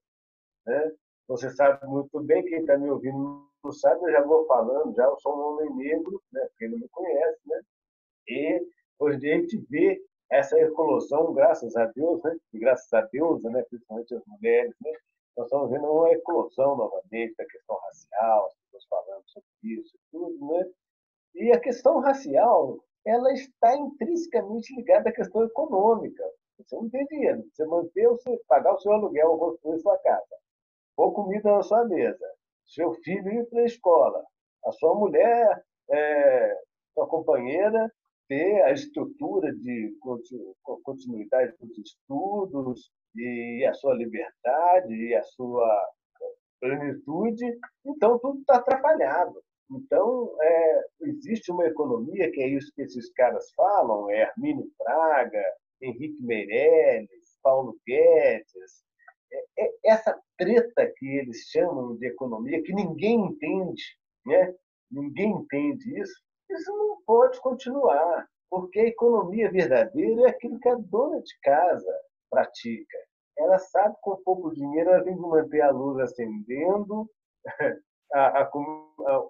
né? 0.65 0.91
Você 1.27 1.49
sabe 1.51 1.85
muito 1.87 2.19
bem 2.21 2.43
quem 2.43 2.59
está 2.59 2.77
me 2.77 2.89
ouvindo 2.89 3.49
não 3.63 3.71
sabe, 3.71 4.03
eu 4.05 4.11
já 4.11 4.21
vou 4.23 4.45
falando, 4.47 4.95
já 4.95 5.03
eu 5.03 5.19
sou 5.19 5.37
um 5.37 5.53
homem 5.53 5.75
negro, 5.75 6.21
né? 6.31 6.47
Quem 6.57 6.69
não 6.69 6.79
me 6.79 6.89
conhece, 6.89 7.39
né? 7.45 7.61
E 8.27 8.67
hoje 8.99 9.17
a 9.17 9.37
gente 9.37 9.57
vê 9.69 10.03
essa 10.31 10.59
eclosão, 10.59 11.33
graças 11.33 11.75
a 11.75 11.85
Deus, 11.87 12.21
né? 12.23 12.35
E 12.53 12.59
graças 12.59 12.91
a 12.93 13.01
Deus, 13.01 13.43
né? 13.43 13.61
Principalmente 13.69 14.15
as 14.15 14.25
mulheres, 14.25 14.73
né? 14.81 14.91
Nós 15.37 15.45
estamos 15.45 15.69
vendo 15.69 15.85
uma 15.85 16.11
eclosão 16.11 16.75
novamente 16.75 17.35
da 17.37 17.45
questão 17.45 17.77
racial, 17.77 18.47
as 18.47 18.53
pessoas 18.55 18.85
falando 18.89 19.23
sobre 19.27 19.49
isso, 19.63 19.97
tudo, 20.11 20.47
né? 20.47 20.71
E 21.35 21.51
a 21.51 21.59
questão 21.59 21.99
racial 21.99 22.83
ela 23.05 23.31
está 23.33 23.75
intrinsecamente 23.75 24.75
ligada 24.75 25.09
à 25.09 25.13
questão 25.13 25.43
econômica. 25.43 26.23
Você 26.57 26.75
não 26.75 26.89
tem 26.89 27.05
dinheiro. 27.07 27.43
Você 27.51 27.65
manter, 27.65 28.07
você 28.07 28.39
pagar 28.47 28.73
o 28.73 28.79
seu 28.79 28.91
aluguel, 28.91 29.37
construir 29.37 29.79
sua 29.79 29.97
casa, 29.99 30.35
pôr 30.95 31.11
comida 31.13 31.51
na 31.51 31.63
sua 31.63 31.83
mesa, 31.85 32.25
seu 32.65 32.93
filho 32.95 33.31
ir 33.31 33.45
para 33.49 33.61
a 33.61 33.65
escola, 33.65 34.23
a 34.65 34.71
sua 34.71 34.93
mulher, 34.95 35.63
é, 35.89 36.57
sua 36.93 37.07
companheira, 37.07 37.91
ter 38.27 38.61
a 38.63 38.71
estrutura 38.71 39.51
de 39.53 39.93
continuidade 40.83 41.53
dos 41.59 41.77
estudos 41.77 42.91
e 43.15 43.65
a 43.65 43.73
sua 43.73 43.93
liberdade 43.95 44.93
e 44.93 45.15
a 45.15 45.23
sua 45.23 45.89
plenitude, 46.61 47.45
então 47.85 48.19
tudo 48.19 48.39
está 48.39 48.55
atrapalhado. 48.55 49.43
Então, 49.71 50.35
é, 50.41 50.81
existe 51.03 51.51
uma 51.51 51.65
economia, 51.65 52.29
que 52.31 52.41
é 52.41 52.47
isso 52.47 52.71
que 52.75 52.81
esses 52.81 53.11
caras 53.13 53.51
falam, 53.55 54.09
é 54.09 54.23
Hermínio 54.23 54.69
Fraga, 54.77 55.43
Henrique 55.81 56.21
Meirelles, 56.21 57.37
Paulo 57.41 57.77
Guedes, 57.87 58.83
é, 59.31 59.65
é 59.65 59.71
essa 59.85 60.19
treta 60.37 60.91
que 60.97 61.07
eles 61.07 61.37
chamam 61.49 61.95
de 61.95 62.07
economia, 62.07 62.61
que 62.63 62.73
ninguém 62.73 63.27
entende, 63.27 63.83
né? 64.25 64.53
ninguém 64.91 65.31
entende 65.31 65.99
isso, 65.99 66.21
isso 66.49 66.71
não 66.75 66.97
pode 67.05 67.39
continuar, 67.39 68.27
porque 68.49 68.79
a 68.79 68.87
economia 68.87 69.49
verdadeira 69.49 70.23
é 70.23 70.29
aquilo 70.29 70.59
que 70.59 70.67
a 70.67 70.75
dona 70.75 71.21
de 71.21 71.39
casa 71.41 71.99
pratica. 72.29 72.97
Ela 73.37 73.57
sabe 73.57 73.95
que 73.95 74.01
com 74.01 74.21
pouco 74.23 74.53
dinheiro 74.53 74.89
ela 74.89 75.03
tem 75.03 75.15
que 75.15 75.21
manter 75.21 75.61
a 75.61 75.71
luz 75.71 75.97
acendendo, 75.99 77.09
a, 78.13 78.41
a, 78.41 78.43
a, 78.43 79.29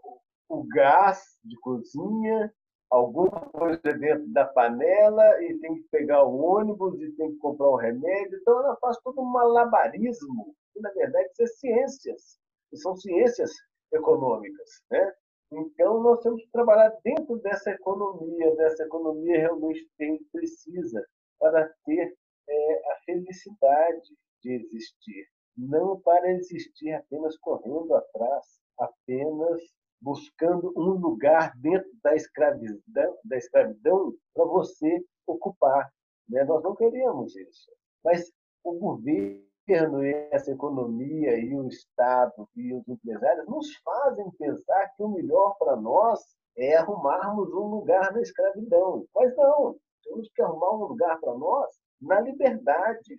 o 0.51 0.63
gás 0.67 1.39
de 1.45 1.57
cozinha, 1.61 2.53
alguma 2.89 3.39
coisa 3.51 3.81
dentro 3.97 4.27
da 4.33 4.45
panela 4.45 5.41
e 5.43 5.57
tem 5.59 5.75
que 5.75 5.87
pegar 5.89 6.25
o 6.25 6.41
ônibus 6.41 6.99
e 6.99 7.09
tem 7.13 7.31
que 7.31 7.37
comprar 7.37 7.69
um 7.69 7.75
remédio. 7.75 8.37
Então, 8.37 8.59
ela 8.59 8.75
faz 8.81 8.97
todo 8.97 9.21
um 9.21 9.31
malabarismo, 9.31 10.53
que, 10.73 10.81
na 10.81 10.91
verdade, 10.91 11.29
são 11.35 11.47
ciências, 11.47 12.39
são 12.73 12.95
ciências 12.97 13.51
econômicas. 13.93 14.69
Né? 14.91 15.13
Então, 15.53 16.03
nós 16.03 16.19
temos 16.19 16.43
que 16.43 16.51
trabalhar 16.51 16.93
dentro 17.01 17.37
dessa 17.39 17.71
economia, 17.71 18.53
dessa 18.57 18.83
economia 18.83 19.39
realmente 19.39 19.89
tem, 19.97 20.21
precisa 20.33 21.05
para 21.39 21.73
ter 21.85 22.13
é, 22.49 22.91
a 22.91 22.95
felicidade 23.05 24.09
de 24.43 24.51
existir, 24.51 25.27
não 25.57 25.97
para 26.01 26.29
existir 26.33 26.91
apenas 26.91 27.37
correndo 27.37 27.95
atrás, 27.95 28.45
apenas 28.77 29.61
buscando 30.01 30.73
um 30.75 30.91
lugar 30.93 31.53
dentro 31.57 31.89
da 32.03 32.15
escravidão, 32.15 33.17
da 33.23 33.37
escravidão 33.37 34.13
para 34.33 34.45
você 34.45 35.03
ocupar. 35.27 35.89
Né? 36.27 36.43
Nós 36.43 36.63
não 36.63 36.75
queremos 36.75 37.35
isso. 37.35 37.71
Mas 38.03 38.31
o 38.63 38.73
governo 38.73 39.51
essa 40.31 40.51
economia 40.51 41.37
e 41.37 41.55
o 41.55 41.67
Estado 41.67 42.49
e 42.55 42.73
os 42.73 42.87
empresários 42.87 43.47
nos 43.47 43.73
fazem 43.77 44.29
pensar 44.31 44.89
que 44.95 45.03
o 45.03 45.09
melhor 45.09 45.55
para 45.57 45.75
nós 45.75 46.19
é 46.57 46.75
arrumarmos 46.75 47.53
um 47.53 47.67
lugar 47.67 48.11
na 48.11 48.21
escravidão. 48.21 49.05
Mas 49.15 49.35
não, 49.37 49.77
temos 50.03 50.29
que 50.33 50.41
arrumar 50.41 50.73
um 50.73 50.85
lugar 50.87 51.19
para 51.19 51.33
nós 51.35 51.69
na 52.01 52.19
liberdade, 52.19 53.15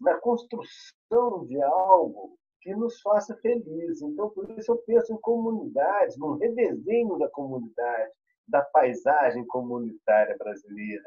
na 0.00 0.18
construção 0.18 1.46
de 1.46 1.62
algo 1.62 2.36
que 2.62 2.74
nos 2.74 3.00
faça 3.00 3.36
felizes. 3.36 4.02
Então, 4.02 4.30
por 4.30 4.48
isso 4.50 4.72
eu 4.72 4.78
penso 4.78 5.12
em 5.12 5.20
comunidades, 5.20 6.16
num 6.16 6.36
redesenho 6.36 7.18
da 7.18 7.28
comunidade. 7.28 8.12
da 8.48 8.60
paisagem 8.60 9.46
comunitária 9.46 10.36
brasileira. 10.36 11.04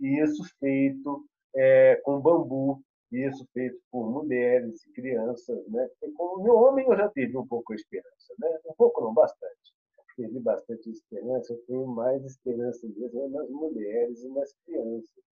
E 0.00 0.20
isso 0.20 0.42
feito 0.58 1.24
é, 1.54 1.96
com 2.04 2.20
bambu, 2.20 2.82
isso 3.10 3.46
feito 3.52 3.78
por 3.90 4.10
mulheres 4.10 4.84
e 4.84 4.92
crianças. 4.92 5.66
Né? 5.68 5.88
como 6.16 6.52
homem 6.52 6.86
eu 6.86 6.96
já 6.96 7.08
tive 7.10 7.36
um 7.36 7.46
pouco 7.46 7.74
de 7.74 7.80
esperança, 7.80 8.34
né? 8.38 8.58
um 8.66 8.74
pouco 8.74 9.00
não, 9.02 9.14
bastante. 9.14 9.72
Tive 10.16 10.40
bastante 10.40 10.90
esperança, 10.90 11.52
eu 11.52 11.58
tenho 11.66 11.86
mais 11.86 12.22
esperança 12.24 12.86
mesmo 12.86 13.28
nas 13.30 13.48
mulheres 13.48 14.22
e 14.22 14.28
nas 14.28 14.52
crianças. 14.64 15.24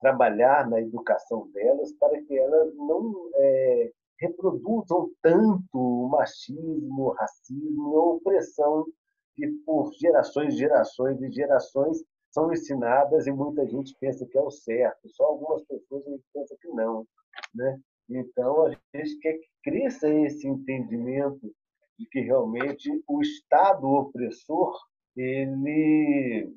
Trabalhar 0.00 0.68
na 0.68 0.80
educação 0.80 1.48
delas 1.50 1.92
para 1.94 2.22
que 2.22 2.38
elas 2.38 2.74
não 2.76 3.30
é, 3.34 3.92
reproduzam 4.18 5.10
tanto 5.22 5.64
o 5.74 6.08
machismo, 6.08 7.08
o 7.08 7.12
racismo, 7.12 7.96
a 7.96 8.04
opressão 8.14 8.86
que 9.34 9.46
por 9.64 9.92
gerações, 9.94 10.56
gerações 10.56 11.22
e 11.22 11.30
gerações 11.30 12.02
são 12.30 12.52
ensinadas 12.52 13.26
e 13.26 13.32
muita 13.32 13.66
gente 13.66 13.96
pensa 14.00 14.26
que 14.26 14.36
é 14.36 14.40
o 14.42 14.50
certo, 14.50 15.08
só 15.10 15.24
algumas 15.24 15.62
pessoas 15.64 16.04
pensam 16.32 16.56
que 16.60 16.68
não, 16.68 17.06
né? 17.54 17.80
Então 18.08 18.66
a 18.66 18.70
gente 18.70 19.18
quer 19.20 19.34
que 19.34 19.48
cresça 19.62 20.08
esse 20.08 20.46
entendimento 20.46 21.54
de 21.98 22.06
que 22.06 22.20
realmente 22.20 22.90
o 23.06 23.20
Estado 23.20 23.86
opressor 23.86 24.76
ele 25.16 26.52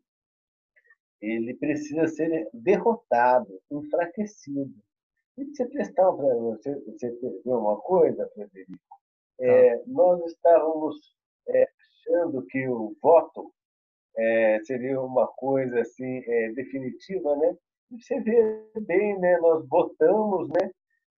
ele 1.22 1.54
precisa 1.54 2.08
ser 2.08 2.50
derrotado, 2.52 3.62
enfraquecido. 3.70 4.74
Você 5.46 5.66
prestar 5.70 6.12
para 6.12 6.36
você, 6.36 6.76
você 6.86 7.10
percebeu 7.10 7.58
uma 7.58 7.78
coisa, 7.82 8.30
Frederico? 8.34 8.80
É, 9.40 9.78
tá. 9.78 9.84
nós 9.88 10.24
estávamos 10.26 10.96
é, 11.48 11.68
achando 12.08 12.46
que 12.46 12.68
o 12.68 12.96
voto 13.02 13.52
é, 14.18 14.60
seria 14.64 15.02
uma 15.02 15.28
coisa 15.28 15.82
assim 15.82 16.22
é, 16.26 16.52
definitiva, 16.52 17.36
né? 17.38 17.56
E 17.92 18.02
você 18.02 18.20
vê 18.22 18.64
bem, 18.82 19.18
né? 19.20 19.38
Nós 19.40 19.68
votamos, 19.68 20.50
né? 20.50 20.70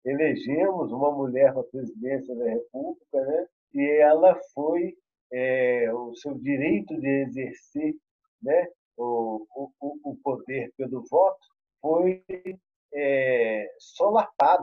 Elegemos 0.06 0.92
uma 0.92 1.12
mulher 1.12 1.51
para 1.51 1.62
a 1.62 1.65
presidência 1.65 2.36
da 2.36 2.46
República, 2.46 3.25
né? 3.25 3.48
E 3.74 4.01
ela 4.01 4.39
foi 4.53 4.96
é, 5.32 5.94
o 5.94 6.15
seu 6.15 6.34
direito 6.36 6.98
de 7.00 7.24
exercer, 7.24 7.94
né? 8.42 8.68
O, 8.98 9.46
o, 9.56 10.12
o 10.12 10.18
poder 10.24 10.72
pelo 10.77 11.03
voto 11.10 11.46
foi 11.82 12.24
é, 12.94 13.68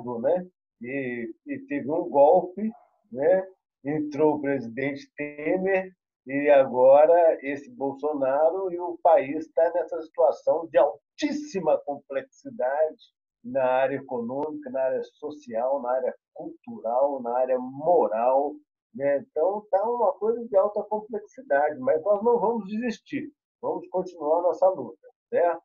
solapado, 0.00 0.18
né? 0.20 0.46
E, 0.82 1.34
e, 1.46 1.58
teve 1.66 1.90
um 1.90 2.08
golpe, 2.08 2.70
né? 3.12 3.46
Entrou 3.84 4.36
o 4.36 4.40
presidente 4.40 5.10
Temer 5.14 5.92
e 6.26 6.50
agora 6.50 7.38
esse 7.42 7.70
Bolsonaro 7.70 8.72
e 8.72 8.78
o 8.78 8.98
país 9.02 9.46
está 9.46 9.70
nessa 9.72 10.00
situação 10.02 10.66
de 10.68 10.78
altíssima 10.78 11.78
complexidade 11.84 12.98
na 13.42 13.64
área 13.64 13.96
econômica, 13.96 14.70
na 14.70 14.82
área 14.82 15.02
social, 15.02 15.80
na 15.80 15.90
área 15.92 16.14
cultural, 16.34 17.22
na 17.22 17.38
área 17.38 17.58
moral. 17.58 18.52
Né? 18.94 19.18
Então 19.18 19.60
está 19.60 19.82
uma 19.88 20.12
coisa 20.14 20.46
de 20.46 20.56
alta 20.56 20.82
complexidade, 20.82 21.78
mas 21.78 22.02
nós 22.02 22.22
não 22.22 22.38
vamos 22.38 22.68
desistir, 22.68 23.32
vamos 23.60 23.88
continuar 23.88 24.42
nossa 24.42 24.68
luta, 24.68 25.08
certo? 25.30 25.62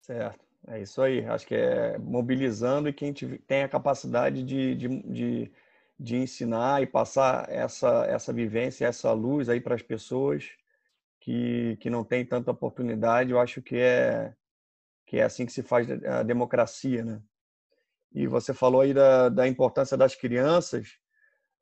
Certo. 0.00 0.53
É 0.68 0.80
isso 0.80 1.02
aí. 1.02 1.24
Acho 1.26 1.46
que 1.46 1.54
é 1.54 1.98
mobilizando 1.98 2.88
e 2.88 2.92
quem 2.92 3.12
tem 3.12 3.62
a 3.62 3.68
capacidade 3.68 4.42
de, 4.42 4.74
de, 4.74 4.88
de, 5.02 5.52
de 5.98 6.16
ensinar 6.16 6.82
e 6.82 6.86
passar 6.86 7.48
essa, 7.50 8.04
essa 8.06 8.32
vivência, 8.32 8.86
essa 8.86 9.12
luz 9.12 9.48
aí 9.48 9.60
para 9.60 9.74
as 9.74 9.82
pessoas 9.82 10.50
que, 11.20 11.76
que 11.80 11.90
não 11.90 12.04
têm 12.04 12.24
tanta 12.24 12.50
oportunidade, 12.50 13.30
eu 13.30 13.40
acho 13.40 13.62
que 13.62 13.76
é, 13.76 14.34
que 15.06 15.18
é 15.18 15.22
assim 15.22 15.46
que 15.46 15.52
se 15.52 15.62
faz 15.62 15.88
a 15.90 16.22
democracia, 16.22 17.04
né? 17.04 17.22
E 18.12 18.26
você 18.26 18.54
falou 18.54 18.80
aí 18.80 18.94
da, 18.94 19.28
da 19.28 19.48
importância 19.48 19.96
das 19.96 20.14
crianças. 20.14 20.98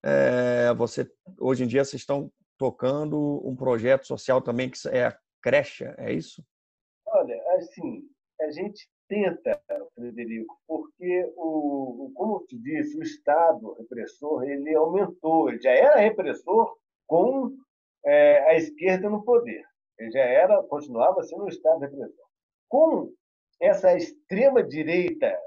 É, 0.05 0.75
você 0.75 1.11
hoje 1.39 1.65
em 1.65 1.67
dia 1.67 1.85
vocês 1.85 2.03
estão 2.03 2.31
tocando 2.59 3.41
um 3.45 3.57
projeto 3.57 4.07
social 4.07 4.43
também 4.43 4.69
que 4.69 4.77
é 4.89 5.07
a 5.07 5.19
creche, 5.41 5.85
é 5.97 6.13
isso? 6.13 6.45
Olha, 7.07 7.41
assim, 7.57 8.02
a 8.43 8.51
gente 8.51 8.89
tenta, 9.09 9.61
Frederico, 9.95 10.57
porque, 10.67 11.33
o, 11.37 12.11
como 12.15 12.37
eu 12.37 12.47
te 12.47 12.59
disse, 12.59 12.99
o 12.99 13.03
Estado 13.03 13.75
repressor 13.75 14.43
ele 14.45 14.75
aumentou, 14.75 15.49
ele 15.49 15.61
já 15.61 15.71
era 15.71 16.01
repressor 16.01 16.77
com 17.07 17.55
é, 18.05 18.51
a 18.51 18.55
esquerda 18.57 19.09
no 19.09 19.25
poder. 19.25 19.65
Ele 19.99 20.11
já 20.11 20.23
era, 20.23 20.63
continuava 20.65 21.23
sendo 21.23 21.45
um 21.45 21.49
Estado 21.49 21.81
repressor. 21.81 22.27
Com 22.69 23.13
essa 23.61 23.95
extrema-direita 23.95 25.39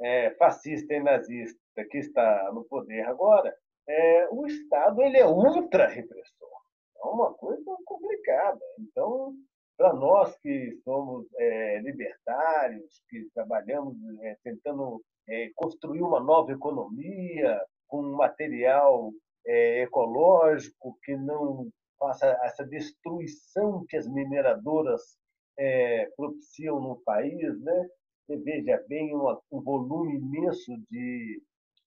é, 0.00 0.30
fascista 0.32 0.94
e 0.94 1.02
nazista 1.02 1.58
que 1.90 1.98
está 1.98 2.50
no 2.52 2.64
poder 2.64 3.02
agora, 3.02 3.54
é, 3.88 4.28
o 4.30 4.46
Estado 4.46 5.00
ele 5.02 5.18
é 5.18 5.26
ultra-repressor. 5.26 6.48
É 6.96 7.06
uma 7.06 7.32
coisa 7.34 7.76
complicada. 7.84 8.60
Então, 8.80 9.34
para 9.78 9.92
nós 9.94 10.36
que 10.38 10.76
somos 10.82 11.24
é, 11.36 11.80
libertários, 11.80 13.00
que 13.08 13.28
trabalhamos 13.32 13.96
é, 14.22 14.36
tentando 14.42 15.00
é, 15.28 15.50
construir 15.54 16.02
uma 16.02 16.18
nova 16.18 16.50
economia 16.50 17.62
com 17.86 18.02
material 18.16 19.12
é, 19.46 19.82
ecológico 19.82 20.98
que 21.04 21.16
não 21.16 21.70
faça 21.96 22.26
essa 22.42 22.66
destruição 22.66 23.84
que 23.88 23.96
as 23.96 24.08
mineradoras 24.08 25.16
é, 25.56 26.06
propiciam 26.16 26.80
no 26.80 26.96
país, 27.04 27.60
né? 27.60 27.88
Você 28.26 28.36
veja 28.38 28.84
bem 28.88 29.14
uma, 29.14 29.40
um 29.50 29.60
volume 29.60 30.16
imenso 30.16 30.72
de 30.90 31.40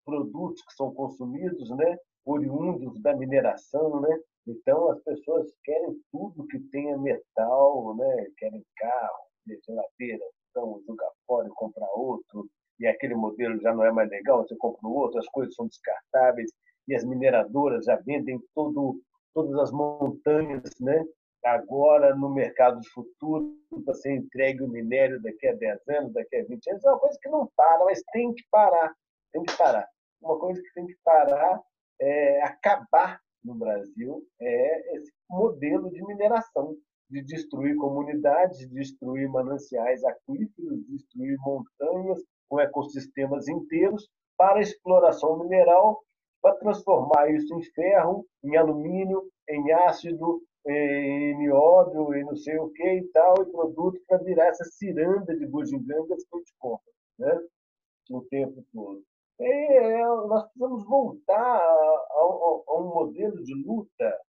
produtos 0.05 0.61
que 0.63 0.73
são 0.73 0.93
consumidos, 0.93 1.69
né? 1.71 1.97
Oriundos 2.25 3.01
da 3.01 3.15
mineração, 3.15 3.99
né? 4.01 4.19
Então, 4.47 4.91
as 4.91 5.01
pessoas 5.03 5.47
querem 5.63 5.95
tudo 6.11 6.47
que 6.47 6.59
tenha 6.71 6.97
metal, 6.97 7.95
né? 7.95 8.27
querem 8.37 8.63
carro, 8.77 9.25
geladeira, 9.65 10.23
então 10.49 10.81
jogar 10.87 11.11
fora 11.27 11.47
e 11.47 11.51
comprar 11.51 11.89
outro, 11.95 12.47
e 12.79 12.87
aquele 12.87 13.15
modelo 13.15 13.59
já 13.61 13.73
não 13.73 13.85
é 13.85 13.91
mais 13.91 14.09
legal, 14.09 14.43
você 14.43 14.55
compra 14.57 14.87
outro, 14.87 15.19
as 15.19 15.27
coisas 15.27 15.53
são 15.53 15.67
descartáveis, 15.67 16.51
e 16.87 16.95
as 16.95 17.03
mineradoras 17.03 17.85
já 17.85 17.95
vendem 17.97 18.39
todo, 18.55 18.99
todas 19.33 19.55
as 19.59 19.71
montanhas, 19.71 20.63
né? 20.79 21.05
agora 21.43 22.15
no 22.15 22.29
mercado 22.29 22.79
futuro, 22.93 23.55
para 23.83 23.93
ser 23.95 24.15
entregue 24.15 24.63
o 24.63 24.67
minério 24.67 25.21
daqui 25.21 25.47
a 25.47 25.53
10 25.53 25.79
anos, 25.89 26.13
daqui 26.13 26.35
a 26.37 26.45
20 26.45 26.69
anos, 26.69 26.85
é 26.85 26.89
uma 26.89 26.99
coisa 26.99 27.17
que 27.21 27.29
não 27.29 27.49
para, 27.55 27.85
mas 27.85 28.01
tem 28.11 28.33
que 28.33 28.43
parar, 28.51 28.93
tem 29.31 29.43
que 29.43 29.57
parar. 29.57 29.87
Uma 30.21 30.39
coisa 30.39 30.61
que 30.61 30.73
tem 30.73 30.85
que 30.85 30.95
parar 31.03 31.59
é 31.99 32.43
acabar 32.43 33.19
no 33.43 33.55
Brasil 33.55 34.23
é 34.39 34.97
esse 34.97 35.11
modelo 35.29 35.89
de 35.91 36.03
mineração, 36.05 36.75
de 37.09 37.21
destruir 37.23 37.75
comunidades, 37.75 38.59
de 38.59 38.67
destruir 38.67 39.29
mananciais 39.29 40.03
aquíferos, 40.03 40.85
destruir 40.87 41.37
montanhas 41.39 42.21
com 42.49 42.59
ecossistemas 42.59 43.47
inteiros 43.47 44.07
para 44.37 44.61
exploração 44.61 45.39
mineral, 45.39 46.01
para 46.41 46.55
transformar 46.55 47.29
isso 47.31 47.53
em 47.55 47.63
ferro, 47.73 48.25
em 48.43 48.57
alumínio, 48.57 49.29
em 49.49 49.71
ácido, 49.71 50.41
em 50.65 51.37
nióbio 51.37 52.13
e 52.15 52.23
não 52.23 52.35
sei 52.35 52.57
o 52.57 52.69
que 52.69 52.83
e 52.83 53.07
tal, 53.09 53.35
e 53.41 53.51
produto 53.51 53.99
para 54.07 54.17
virar 54.19 54.47
essa 54.47 54.63
ciranda 54.65 55.35
de 55.35 55.45
bugigangas 55.47 56.23
que 56.23 56.35
a 56.35 56.37
gente 56.37 56.53
compra 56.59 56.91
né? 57.19 57.39
o 58.09 58.21
tempo 58.23 58.63
todo. 58.73 59.03
É, 59.43 60.05
nós 60.05 60.43
precisamos 60.43 60.85
voltar 60.85 61.35
a, 61.35 61.59
a, 61.59 62.21
a, 62.67 62.79
um 62.79 62.93
modelo 62.93 63.43
de 63.43 63.53
luta 63.55 64.19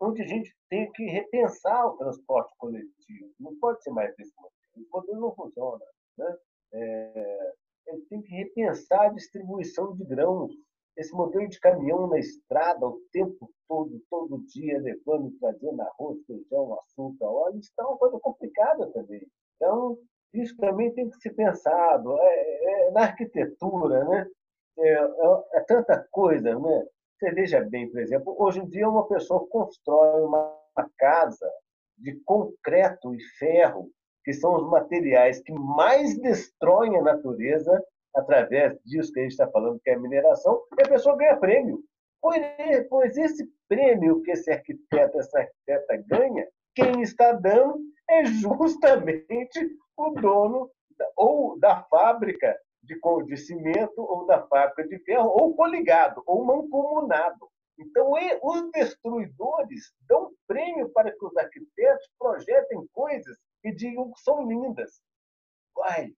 onde 0.00 0.22
a 0.22 0.26
gente 0.26 0.54
tem 0.68 0.90
que 0.92 1.04
repensar 1.04 1.86
o 1.86 1.96
transporte 1.96 2.54
coletivo. 2.58 3.32
Não 3.38 3.56
pode 3.58 3.82
ser 3.82 3.90
mais 3.90 4.14
desse 4.16 4.32
modelo. 4.36 4.54
Esse 4.76 4.90
modelo 4.90 5.20
não 5.20 5.34
funciona. 5.34 5.84
Né? 6.16 6.36
É, 6.72 7.52
a 7.88 7.92
gente 7.92 8.06
tem 8.08 8.22
que 8.22 8.34
repensar 8.34 9.06
a 9.06 9.12
distribuição 9.12 9.94
de 9.94 10.04
grãos. 10.04 10.52
Esse 10.96 11.12
modelo 11.12 11.48
de 11.48 11.58
caminhão 11.60 12.06
na 12.06 12.18
estrada 12.18 12.86
o 12.86 13.00
tempo 13.12 13.50
todo, 13.68 14.02
todo 14.10 14.44
dia, 14.46 14.78
levando 14.78 15.30
trazendo 15.38 15.80
arroz, 15.80 16.18
feijão, 16.26 16.74
açúcar, 16.74 17.26
óleo, 17.26 17.58
isso 17.58 17.72
é 17.78 17.82
uma 17.82 17.96
coisa 17.96 18.18
complicada 18.20 18.90
também. 18.92 19.26
Então, 19.56 19.96
isso 20.34 20.56
também 20.56 20.92
tem 20.92 21.08
que 21.08 21.16
ser 21.16 21.30
pensado. 21.30 22.18
É, 22.18 22.88
é, 22.88 22.90
na 22.90 23.02
arquitetura, 23.02 24.04
né? 24.04 24.26
É, 24.78 24.92
é, 24.92 25.58
é 25.58 25.60
tanta 25.60 26.06
coisa, 26.10 26.58
né? 26.58 26.86
Você 27.18 27.30
veja 27.32 27.60
bem, 27.60 27.90
por 27.90 28.00
exemplo, 28.00 28.34
hoje 28.38 28.60
em 28.60 28.68
dia 28.68 28.88
uma 28.88 29.06
pessoa 29.06 29.46
constrói 29.48 30.22
uma 30.22 30.56
casa 30.96 31.50
de 31.98 32.18
concreto 32.24 33.14
e 33.14 33.22
ferro, 33.38 33.90
que 34.24 34.32
são 34.32 34.54
os 34.54 34.70
materiais 34.70 35.40
que 35.42 35.52
mais 35.52 36.18
destroem 36.18 36.96
a 36.96 37.02
natureza 37.02 37.82
através 38.14 38.78
disso 38.84 39.12
que 39.12 39.20
a 39.20 39.22
gente 39.22 39.32
está 39.32 39.48
falando, 39.50 39.80
que 39.84 39.90
é 39.90 39.94
a 39.94 39.98
mineração, 39.98 40.62
e 40.78 40.82
a 40.82 40.88
pessoa 40.88 41.16
ganha 41.16 41.36
prêmio. 41.36 41.80
Pois 42.88 43.16
esse 43.16 43.48
prêmio 43.68 44.22
que 44.22 44.30
esse 44.32 44.50
arquiteto, 44.50 45.18
essa 45.18 45.38
arquiteta 45.38 46.04
ganha, 46.06 46.46
quem 46.74 47.02
está 47.02 47.32
dando 47.32 47.78
é 48.08 48.24
justamente 48.24 49.60
o 49.96 50.10
dono 50.10 50.70
ou 51.16 51.58
da 51.58 51.82
fábrica 51.84 52.56
de, 52.82 52.98
de 53.26 53.36
cimento, 53.36 54.00
ou 54.00 54.26
da 54.26 54.46
fábrica 54.46 54.86
de 54.86 54.98
ferro, 55.04 55.28
ou 55.28 55.54
coligado, 55.54 56.22
ou 56.26 56.44
mancomunado. 56.44 57.48
Então, 57.78 58.12
os 58.42 58.70
destruidores 58.72 59.92
dão 60.06 60.30
prêmio 60.46 60.90
para 60.90 61.10
que 61.10 61.24
os 61.24 61.36
arquitetos 61.36 62.08
projetem 62.18 62.86
coisas 62.92 63.38
e 63.64 63.74
digam 63.74 64.12
que 64.12 64.20
são 64.20 64.46
lindas. 64.46 65.00
Uai, 65.76 66.12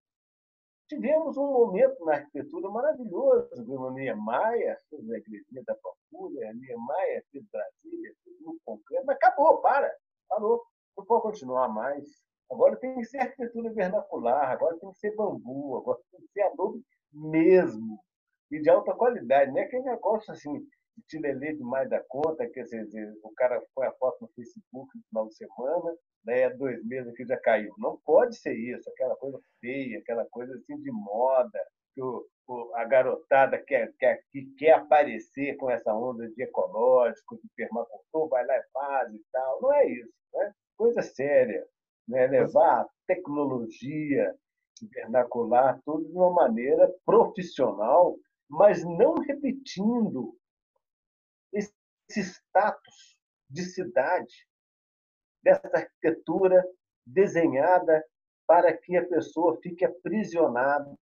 tivemos 0.88 1.36
um 1.36 1.46
momento 1.46 2.04
na 2.04 2.14
arquitetura 2.14 2.68
maravilhoso, 2.68 3.64
viu? 3.64 3.90
Niemeyer 3.92 4.76
a 4.92 5.16
igreja 5.16 5.62
da 5.66 5.76
Pampulha, 5.76 6.52
Niemeyer 6.52 7.24
fez 7.30 7.44
Brasília, 7.50 8.14
fez 8.24 8.40
no 8.40 8.58
concreto, 8.64 9.06
mas 9.06 9.16
acabou, 9.16 9.60
para, 9.60 9.94
parou. 10.28 10.62
Não 10.96 11.04
pode 11.06 11.22
continuar 11.22 11.68
mais. 11.68 12.04
Agora 12.52 12.76
tem 12.76 12.94
que 12.96 13.04
ser 13.06 13.18
arquitetura 13.18 13.72
vernacular, 13.72 14.50
agora 14.50 14.78
tem 14.78 14.92
que 14.92 14.98
ser 14.98 15.16
bambu, 15.16 15.78
agora 15.78 15.98
tem 16.10 16.20
que 16.20 16.32
ser 16.32 16.42
adobe 16.42 16.84
mesmo, 17.10 17.98
e 18.50 18.60
de 18.60 18.68
alta 18.68 18.92
qualidade. 18.92 19.50
Não 19.50 19.58
é 19.58 19.62
aquele 19.62 19.84
negócio 19.84 20.30
assim, 20.30 20.58
de 20.58 21.02
tilelê 21.08 21.54
demais 21.54 21.88
da 21.88 22.02
conta, 22.06 22.46
que 22.46 22.62
dizer, 22.62 23.10
o 23.22 23.32
cara 23.34 23.62
põe 23.74 23.86
a 23.86 23.92
foto 23.92 24.18
no 24.20 24.28
Facebook 24.28 24.90
no 24.94 25.02
final 25.08 25.28
de 25.28 25.34
semana, 25.34 25.96
daí 26.24 26.44
há 26.44 26.50
dois 26.50 26.84
meses 26.84 27.14
que 27.16 27.24
já 27.24 27.38
caiu. 27.38 27.72
Não 27.78 27.98
pode 28.04 28.36
ser 28.36 28.54
isso, 28.54 28.88
aquela 28.90 29.16
coisa 29.16 29.40
feia, 29.58 29.98
aquela 29.98 30.26
coisa 30.26 30.54
assim 30.54 30.76
de 30.82 30.92
moda, 30.92 31.58
que 31.94 32.02
o, 32.02 32.26
o, 32.48 32.74
a 32.74 32.84
garotada 32.84 33.58
quer, 33.62 33.94
quer, 33.98 34.22
que 34.30 34.44
quer 34.58 34.72
aparecer 34.72 35.56
com 35.56 35.70
essa 35.70 35.94
onda 35.94 36.28
de 36.28 36.42
ecológico, 36.42 37.36
de 37.36 37.48
permacultor, 37.56 38.28
vai 38.28 38.44
lá 38.44 38.58
e 38.58 38.64
faz 38.74 39.14
e 39.14 39.22
tal. 39.32 39.62
Não 39.62 39.72
é 39.72 39.88
isso. 39.88 40.12
Né? 40.34 40.52
Coisa 40.76 41.00
séria 41.00 41.66
né? 42.08 42.26
levar 42.26 42.82
a 42.82 42.88
tecnologia 43.06 44.34
vernacular, 44.82 45.80
tudo 45.84 46.04
de 46.06 46.12
uma 46.12 46.30
maneira 46.30 46.92
profissional, 47.04 48.16
mas 48.48 48.84
não 48.84 49.14
repetindo 49.14 50.36
esse 51.52 51.72
status 52.20 53.16
de 53.48 53.64
cidade, 53.64 54.46
dessa 55.42 55.68
arquitetura 55.72 56.64
desenhada 57.06 58.04
para 58.46 58.76
que 58.76 58.96
a 58.96 59.06
pessoa 59.06 59.58
fique 59.62 59.84
aprisionada 59.84 60.96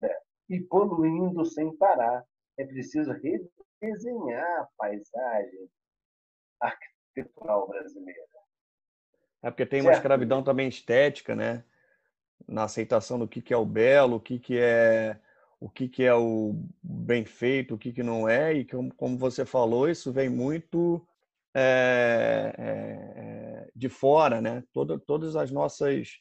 e 0.49 0.61
poluindo 0.61 1.45
sem 1.45 1.77
parar. 1.77 2.25
É 2.59 2.65
preciso 2.65 3.13
redesenhar 3.13 4.61
a 4.61 4.69
paisagem 4.77 5.71
arquitetural 6.61 7.69
brasileira. 7.69 8.40
É 9.43 9.51
porque 9.51 9.67
tem 9.67 9.81
uma 9.81 9.93
escravidão 9.93 10.43
também 10.43 10.69
estética, 10.69 11.35
né? 11.35 11.65
Na 12.47 12.65
aceitação 12.65 13.19
do 13.19 13.29
que, 13.29 13.41
que 13.41 13.55
é 13.55 13.57
o 13.57 13.65
belo, 13.65 14.17
o 14.17 14.21
que, 14.21 14.39
que 14.39 14.59
é 14.59 15.19
o 15.59 15.69
que, 15.69 15.89
que 15.89 16.05
é 16.05 16.15
o 16.15 16.55
bem 16.83 17.25
feito, 17.25 17.75
o 17.75 17.79
que, 17.79 17.93
que 17.93 18.03
não 18.03 18.27
é, 18.27 18.55
e 18.55 18.65
como, 18.65 18.95
como 18.95 19.19
você 19.19 19.45
falou, 19.45 19.91
isso 19.91 20.11
vem 20.11 20.31
muito 20.31 21.07
é, 21.55 22.55
é, 22.57 23.69
de 23.77 23.89
fora, 23.91 24.41
né? 24.41 24.65
Todo, 24.73 24.99
todas 24.99 25.37
as 25.37 25.51
nossas 25.51 26.19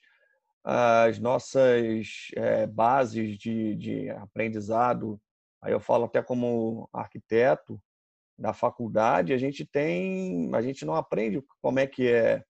as 0.61 1.17
nossas 1.19 2.27
é, 2.35 2.67
bases 2.67 3.37
de, 3.37 3.75
de 3.75 4.09
aprendizado, 4.09 5.19
aí 5.61 5.71
eu 5.71 5.79
falo 5.79 6.05
até 6.05 6.21
como 6.21 6.89
arquiteto 6.91 7.81
da 8.37 8.53
faculdade, 8.53 9.33
a 9.33 9.37
gente 9.37 9.65
tem, 9.65 10.53
a 10.53 10.61
gente 10.61 10.85
não 10.85 10.95
aprende 10.95 11.41
como 11.61 11.79
é 11.79 11.87
que 11.87 12.09
é 12.09 12.43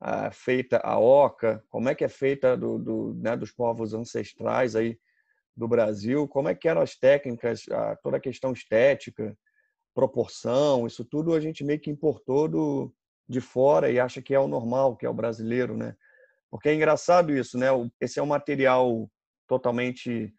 ah, 0.00 0.30
feita 0.30 0.78
a 0.78 0.98
oca, 0.98 1.62
como 1.68 1.88
é 1.88 1.94
que 1.94 2.04
é 2.04 2.08
feita 2.08 2.56
do, 2.56 2.78
do 2.78 3.14
né, 3.14 3.36
dos 3.36 3.52
povos 3.52 3.92
ancestrais 3.92 4.74
aí 4.74 4.98
do 5.56 5.68
Brasil, 5.68 6.26
como 6.26 6.48
é 6.48 6.54
que 6.54 6.68
eram 6.68 6.80
as 6.80 6.96
técnicas, 6.96 7.68
a, 7.70 7.96
toda 7.96 8.16
a 8.16 8.20
questão 8.20 8.52
estética, 8.52 9.36
proporção, 9.94 10.86
isso 10.86 11.04
tudo 11.04 11.34
a 11.34 11.40
gente 11.40 11.62
meio 11.62 11.80
que 11.80 11.90
importou 11.90 12.48
do, 12.48 12.94
de 13.28 13.40
fora 13.40 13.90
e 13.90 14.00
acha 14.00 14.22
que 14.22 14.34
é 14.34 14.40
o 14.40 14.48
normal, 14.48 14.96
que 14.96 15.04
é 15.04 15.10
o 15.10 15.14
brasileiro, 15.14 15.76
né? 15.76 15.94
Porque 16.50 16.68
é 16.68 16.74
engraçado 16.74 17.32
isso, 17.32 17.58
né? 17.58 17.66
Esse 18.00 18.18
é 18.18 18.22
um 18.22 18.26
material 18.26 19.10
totalmente 19.46 20.34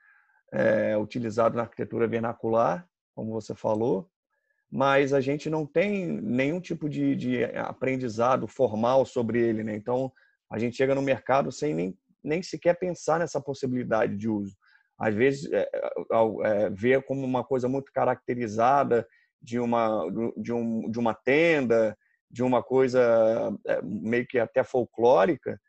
é, 0.51 0.97
utilizado 0.97 1.55
na 1.55 1.63
arquitetura 1.63 2.07
vernacular, 2.07 2.87
como 3.15 3.31
você 3.31 3.53
falou, 3.53 4.09
mas 4.71 5.11
a 5.11 5.19
gente 5.19 5.49
não 5.49 5.65
tem 5.65 6.07
nenhum 6.07 6.61
tipo 6.61 6.87
de, 6.87 7.13
de 7.15 7.43
aprendizado 7.43 8.47
formal 8.47 9.05
sobre 9.05 9.41
ele, 9.41 9.63
né? 9.63 9.75
Então, 9.75 10.11
a 10.49 10.57
gente 10.57 10.77
chega 10.77 10.95
no 10.95 11.01
mercado 11.01 11.51
sem 11.51 11.73
nem, 11.73 11.97
nem 12.23 12.41
sequer 12.41 12.79
pensar 12.79 13.19
nessa 13.19 13.41
possibilidade 13.41 14.15
de 14.15 14.29
uso. 14.29 14.55
Às 14.97 15.13
vezes, 15.13 15.51
é, 15.51 15.69
é, 16.43 16.69
vê 16.69 17.01
como 17.01 17.25
uma 17.25 17.43
coisa 17.43 17.67
muito 17.67 17.91
caracterizada 17.91 19.05
de 19.41 19.59
uma, 19.59 20.07
de, 20.37 20.53
um, 20.53 20.89
de 20.89 20.99
uma 20.99 21.13
tenda, 21.13 21.97
de 22.29 22.41
uma 22.41 22.63
coisa 22.63 23.51
é, 23.67 23.81
meio 23.81 24.25
que 24.25 24.39
até 24.39 24.63
folclórica, 24.63 25.59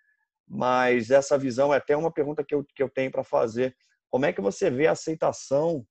mas 0.46 1.10
essa 1.10 1.36
visão 1.36 1.74
é 1.74 1.78
até 1.78 1.96
uma 1.96 2.12
pergunta 2.12 2.44
que 2.44 2.54
eu, 2.54 2.64
que 2.64 2.82
eu 2.82 2.88
tenho 2.88 3.10
para 3.10 3.24
fazer. 3.24 3.74
Como 4.10 4.26
é 4.26 4.32
que 4.32 4.40
você 4.40 4.70
vê 4.70 4.86
a 4.86 4.92
aceitação 4.92 5.84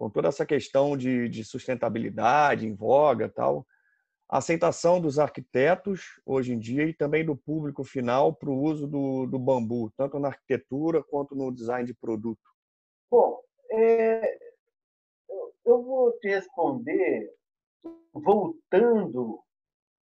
com 0.00 0.08
toda 0.08 0.28
essa 0.28 0.46
questão 0.46 0.96
de, 0.96 1.28
de 1.28 1.44
sustentabilidade 1.44 2.66
em 2.66 2.74
voga 2.74 3.28
tal, 3.28 3.66
a 4.26 4.38
aceitação 4.38 4.98
dos 4.98 5.18
arquitetos 5.18 6.18
hoje 6.24 6.54
em 6.54 6.58
dia 6.58 6.84
e 6.84 6.94
também 6.94 7.22
do 7.22 7.36
público 7.36 7.84
final 7.84 8.34
para 8.34 8.48
o 8.48 8.62
uso 8.62 8.86
do, 8.86 9.26
do, 9.26 9.38
bambu, 9.38 9.92
tanto 9.98 10.18
na 10.18 10.28
arquitetura 10.28 11.02
quanto 11.02 11.34
no 11.34 11.52
design 11.52 11.84
de 11.84 11.92
produto? 11.92 12.40
Bom, 13.10 13.42
é, 13.70 14.38
eu 15.66 15.82
vou 15.82 16.12
te 16.12 16.28
responder 16.28 17.30
voltando 18.14 19.38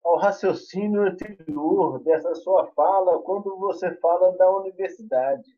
ao 0.03 0.17
raciocínio 0.17 1.01
anterior 1.01 2.03
dessa 2.03 2.35
sua 2.35 2.67
fala, 2.73 3.19
quando 3.23 3.57
você 3.57 3.95
fala 3.95 4.37
da 4.37 4.47
universidade. 4.57 5.57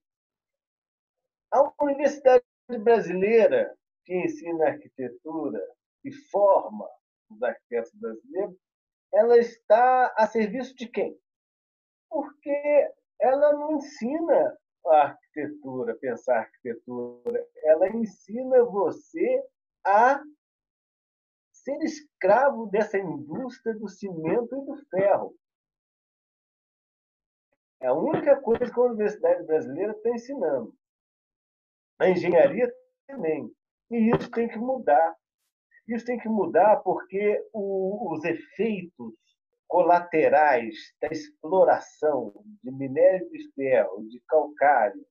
A 1.51 1.73
universidade 1.83 2.45
brasileira 2.79 3.77
que 4.09 4.15
ensina 4.15 4.69
arquitetura 4.69 5.63
e 6.03 6.11
forma 6.11 6.89
os 7.29 7.43
arquitetos 7.43 7.93
brasileiros, 7.93 8.57
ela 9.13 9.37
está 9.37 10.11
a 10.17 10.25
serviço 10.25 10.75
de 10.75 10.87
quem? 10.87 11.15
Porque 12.09 12.91
ela 13.19 13.53
não 13.53 13.73
ensina 13.73 14.57
a 14.87 14.95
arquitetura, 15.03 15.95
pensar 15.97 16.37
a 16.37 16.39
arquitetura, 16.39 17.47
ela 17.57 17.87
ensina 17.89 18.63
você 18.65 19.43
a 19.85 20.19
ser 21.51 21.77
escravo 21.83 22.65
dessa 22.65 22.97
indústria 22.97 23.75
do 23.75 23.87
cimento 23.87 24.55
e 24.55 24.65
do 24.65 24.75
ferro. 24.89 25.35
É 27.79 27.87
a 27.87 27.93
única 27.93 28.41
coisa 28.41 28.73
que 28.73 28.79
a 28.79 28.83
Universidade 28.83 29.43
Brasileira 29.43 29.91
está 29.91 30.09
ensinando. 30.09 30.75
A 31.99 32.09
engenharia 32.09 32.73
também. 33.05 33.53
E 33.91 34.11
isso 34.15 34.29
tem 34.31 34.47
que 34.47 34.57
mudar. 34.57 35.15
Isso 35.87 36.05
tem 36.05 36.19
que 36.19 36.29
mudar 36.29 36.77
porque 36.77 37.43
o, 37.51 38.13
os 38.13 38.23
efeitos 38.23 39.13
colaterais 39.67 40.75
da 41.01 41.07
exploração 41.09 42.33
de 42.63 42.71
minério 42.71 43.29
de 43.29 43.51
ferro, 43.53 44.07
de 44.07 44.21
calcário, 44.27 45.03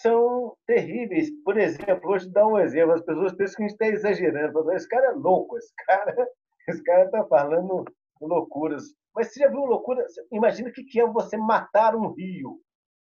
são 0.00 0.56
terríveis. 0.66 1.30
Por 1.44 1.58
exemplo, 1.58 2.08
vou 2.08 2.18
te 2.18 2.30
dar 2.30 2.46
um 2.46 2.58
exemplo. 2.58 2.94
As 2.94 3.02
pessoas 3.02 3.34
pensam 3.34 3.56
que 3.56 3.62
a 3.62 3.66
gente 3.68 3.72
está 3.72 3.86
exagerando. 3.86 4.72
Esse 4.72 4.88
cara 4.88 5.06
é 5.08 5.12
louco, 5.12 5.58
esse 5.58 5.72
cara 5.86 6.14
esse 6.68 6.82
cara 6.82 7.04
está 7.04 7.24
falando 7.26 7.84
loucuras. 8.20 8.84
Mas 9.14 9.32
você 9.32 9.40
já 9.40 9.48
viu 9.48 9.64
loucura? 9.64 10.06
Imagina 10.30 10.70
o 10.70 10.72
que 10.72 11.00
é 11.00 11.06
você 11.06 11.36
matar 11.36 11.94
um 11.96 12.12
rio. 12.12 12.60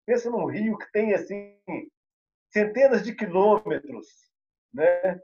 Pensa 0.05 0.29
num 0.29 0.45
rio 0.45 0.77
que 0.77 0.91
tem 0.91 1.13
assim 1.13 1.57
centenas 2.49 3.03
de 3.03 3.13
quilômetros 3.13 4.26
né, 4.73 5.19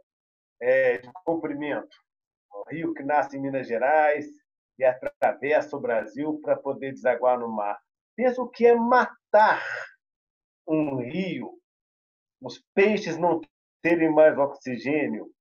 é, 0.61 0.97
de 0.97 1.11
comprimento. 1.25 1.95
O 2.51 2.69
rio 2.69 2.93
que 2.93 3.03
nasce 3.03 3.37
em 3.37 3.41
Minas 3.41 3.67
Gerais 3.67 4.25
e 4.77 4.83
atravessa 4.83 5.75
o 5.75 5.81
Brasil 5.81 6.39
para 6.41 6.55
poder 6.55 6.93
desaguar 6.93 7.39
no 7.39 7.49
mar. 7.49 7.79
Pensa 8.15 8.41
o 8.41 8.49
que 8.49 8.65
é 8.65 8.75
matar 8.75 9.61
um 10.67 10.97
rio, 11.01 11.59
os 12.41 12.63
peixes 12.73 13.17
não 13.17 13.41
terem 13.81 14.11
mais 14.11 14.37
oxigênio, 14.37 15.31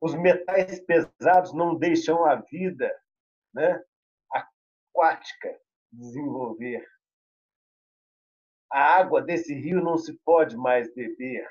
os 0.00 0.14
metais 0.14 0.80
pesados 0.80 1.52
não 1.52 1.76
deixam 1.76 2.24
a 2.24 2.36
vida 2.36 2.90
né, 3.52 3.82
aquática 4.30 5.60
desenvolver. 5.92 6.86
A 8.72 8.98
água 8.98 9.20
desse 9.20 9.52
rio 9.52 9.82
não 9.82 9.98
se 9.98 10.18
pode 10.24 10.56
mais 10.56 10.92
beber 10.94 11.46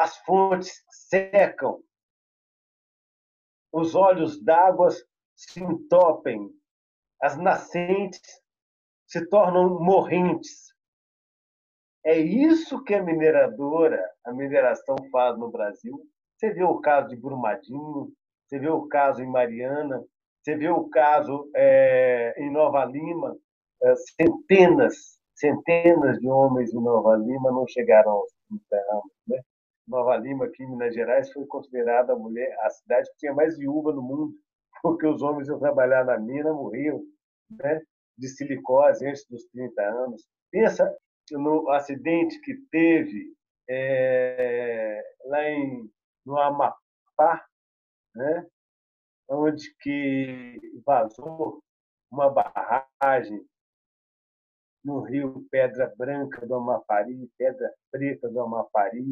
as 0.00 0.16
fontes 0.20 0.82
secam, 0.88 1.82
os 3.70 3.94
olhos 3.94 4.42
d'água 4.42 4.88
se 5.36 5.62
entopem, 5.62 6.50
as 7.20 7.36
nascentes 7.36 8.40
se 9.06 9.28
tornam 9.28 9.78
morrentes. 9.78 10.74
É 12.02 12.18
isso 12.18 12.82
que 12.82 12.94
a 12.94 13.02
mineradora, 13.02 14.02
a 14.24 14.32
mineração 14.32 14.96
faz 15.12 15.38
no 15.38 15.50
Brasil. 15.50 16.02
Você 16.34 16.50
vê 16.50 16.64
o 16.64 16.80
caso 16.80 17.08
de 17.08 17.16
Brumadinho, 17.16 18.10
você 18.46 18.58
vê 18.58 18.70
o 18.70 18.88
caso 18.88 19.22
em 19.22 19.30
Mariana, 19.30 20.02
você 20.42 20.56
vê 20.56 20.70
o 20.70 20.88
caso 20.88 21.50
é, 21.54 22.34
em 22.38 22.50
Nova 22.50 22.86
Lima, 22.86 23.36
é, 23.82 23.94
centenas, 24.16 25.20
centenas 25.34 26.18
de 26.18 26.26
homens 26.26 26.72
em 26.72 26.80
Nova 26.80 27.16
Lima 27.16 27.52
não 27.52 27.68
chegaram 27.68 28.12
aos 28.12 28.32
30 28.48 28.76
anos. 28.94 29.12
Né? 29.28 29.42
Nova 29.90 30.16
Lima, 30.16 30.44
aqui 30.44 30.62
em 30.62 30.70
Minas 30.70 30.94
Gerais, 30.94 31.32
foi 31.32 31.44
considerada 31.46 32.12
a 32.12 32.16
mulher 32.16 32.56
a 32.60 32.70
cidade 32.70 33.10
que 33.10 33.18
tinha 33.18 33.34
mais 33.34 33.58
viúva 33.58 33.92
no 33.92 34.00
mundo, 34.00 34.32
porque 34.82 35.04
os 35.06 35.20
homens 35.20 35.48
iam 35.48 35.58
trabalhar 35.58 36.04
na 36.04 36.16
mina, 36.16 36.52
morriam 36.52 37.02
né, 37.50 37.82
de 38.16 38.28
silicose 38.28 39.04
antes 39.04 39.26
dos 39.28 39.44
30 39.46 39.82
anos. 39.82 40.28
Pensa 40.50 40.96
no 41.32 41.68
acidente 41.70 42.40
que 42.40 42.54
teve 42.70 43.34
é, 43.68 45.02
lá 45.24 45.50
em, 45.50 45.90
no 46.24 46.38
Amapá, 46.38 47.44
né, 48.14 48.46
onde 49.28 49.74
que 49.80 50.56
vazou 50.86 51.62
uma 52.12 52.30
barragem 52.30 53.44
no 54.84 55.00
rio 55.00 55.46
Pedra 55.50 55.92
Branca 55.96 56.46
do 56.46 56.54
Amapari, 56.54 57.28
Pedra 57.36 57.72
Preta 57.90 58.28
do 58.28 58.40
Amapari, 58.40 59.04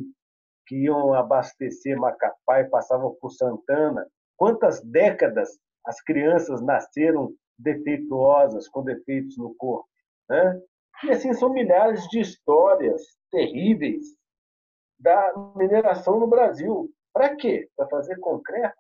que 0.69 0.77
iam 0.77 1.15
abastecer 1.15 1.99
Macapá 1.99 2.61
e 2.61 2.69
passavam 2.69 3.17
por 3.21 3.31
Santana. 3.31 4.07
Quantas 4.37 4.83
décadas 4.85 5.59
as 5.85 6.01
crianças 6.03 6.61
nasceram 6.61 7.35
defeituosas, 7.59 8.69
com 8.69 8.85
defeitos 8.85 9.37
no 9.39 9.55
corpo? 9.55 9.89
Né? 10.29 10.61
E 11.05 11.11
assim 11.11 11.33
são 11.33 11.51
milhares 11.51 12.07
de 12.09 12.21
histórias 12.21 13.03
terríveis 13.31 14.15
da 14.99 15.33
mineração 15.57 16.21
no 16.21 16.27
Brasil. 16.27 16.93
Para 17.15 17.35
quê? 17.35 17.69
Para 17.75 17.89
fazer 17.89 18.19
concreto? 18.21 18.77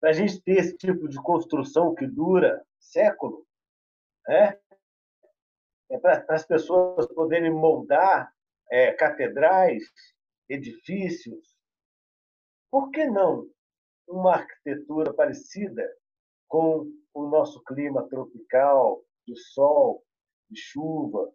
Para 0.00 0.10
a 0.10 0.12
gente 0.12 0.42
ter 0.42 0.58
esse 0.58 0.76
tipo 0.76 1.08
de 1.08 1.16
construção 1.22 1.94
que 1.94 2.06
dura 2.06 2.60
século? 2.80 3.46
Né? 4.26 4.58
É 5.90 5.98
para 5.98 6.24
as 6.30 6.44
pessoas 6.44 7.06
poderem 7.14 7.52
moldar 7.52 8.34
é, 8.70 8.92
catedrais, 8.92 9.82
edifícios. 10.48 11.54
Por 12.70 12.90
que 12.90 13.06
não 13.06 13.48
uma 14.08 14.34
arquitetura 14.34 15.12
parecida 15.12 15.82
com 16.48 16.90
o 17.14 17.28
nosso 17.28 17.62
clima 17.64 18.08
tropical, 18.08 19.02
de 19.26 19.36
sol, 19.36 20.02
de 20.50 20.60
chuva? 20.60 21.32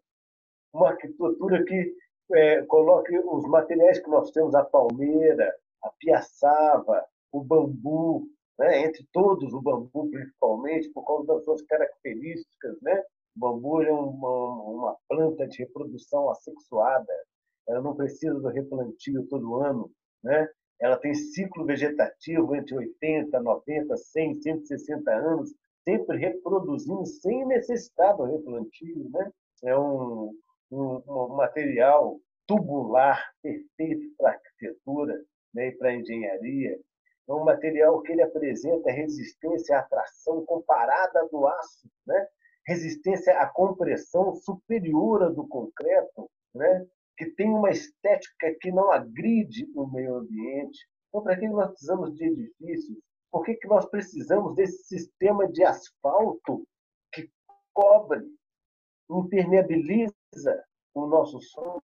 Uma 0.73 0.89
arquitetura 0.89 1.63
que 1.65 1.95
é, 2.33 2.63
coloque 2.65 3.17
os 3.17 3.45
materiais 3.49 3.99
que 3.99 4.09
nós 4.09 4.31
temos, 4.31 4.55
a 4.55 4.63
palmeira, 4.63 5.53
a 5.83 5.89
piaçava, 5.99 7.05
o 7.31 7.43
bambu, 7.43 8.27
né? 8.59 8.83
entre 8.83 9.05
todos 9.11 9.53
o 9.53 9.61
bambu 9.61 10.09
principalmente, 10.09 10.89
por 10.89 11.05
causa 11.05 11.27
das 11.27 11.43
suas 11.43 11.61
características, 11.63 12.79
né? 12.81 13.03
O 13.35 13.39
bambu 13.39 13.81
é 13.81 13.91
uma, 13.91 14.63
uma 14.63 14.97
planta 15.07 15.47
de 15.47 15.59
reprodução 15.59 16.29
assexuada. 16.29 17.13
Ela 17.67 17.81
não 17.81 17.95
precisa 17.95 18.33
do 18.33 18.49
replantio 18.49 19.25
todo 19.27 19.55
ano, 19.55 19.91
né? 20.23 20.47
Ela 20.79 20.97
tem 20.97 21.13
ciclo 21.13 21.65
vegetativo 21.65 22.55
entre 22.55 22.75
80, 22.75 23.39
90, 23.39 23.95
100, 23.95 24.41
160 24.41 25.11
anos, 25.11 25.53
sempre 25.83 26.17
reproduzindo 26.17 27.05
sem 27.05 27.45
necessidade 27.45 28.17
do 28.17 28.25
replantio, 28.25 29.09
né? 29.11 29.31
É 29.63 29.77
um, 29.77 30.35
um, 30.71 31.01
um 31.07 31.35
material 31.35 32.19
tubular 32.47 33.31
perfeito 33.41 34.13
para 34.17 34.31
arquitetura 34.31 35.23
né, 35.53 35.67
e 35.67 35.71
para 35.77 35.93
engenharia. 35.93 36.79
É 37.29 37.33
um 37.33 37.43
material 37.43 38.01
que 38.01 38.11
ele 38.11 38.23
apresenta 38.23 38.91
resistência 38.91 39.77
à 39.77 39.79
atração 39.79 40.43
comparada 40.45 41.27
do 41.29 41.47
aço, 41.47 41.87
né? 42.05 42.27
Resistência 42.65 43.39
à 43.39 43.47
compressão 43.47 44.35
superior 44.35 45.33
do 45.33 45.47
concreto, 45.47 46.29
né? 46.53 46.87
que 47.17 47.25
tem 47.31 47.49
uma 47.49 47.69
estética 47.69 48.55
que 48.59 48.71
não 48.71 48.91
agride 48.91 49.69
o 49.75 49.85
meio 49.87 50.15
ambiente. 50.15 50.87
Então, 51.09 51.23
para 51.23 51.37
que 51.37 51.47
nós 51.47 51.69
precisamos 51.69 52.15
de 52.15 52.25
edifícios? 52.25 52.97
Por 53.31 53.45
que, 53.45 53.55
que 53.55 53.67
nós 53.67 53.85
precisamos 53.85 54.55
desse 54.55 54.83
sistema 54.83 55.47
de 55.47 55.63
asfalto 55.63 56.67
que 57.13 57.29
cobre, 57.73 58.25
impermeabiliza 59.09 60.13
o 60.93 61.05
nosso 61.05 61.39
solo? 61.41 61.81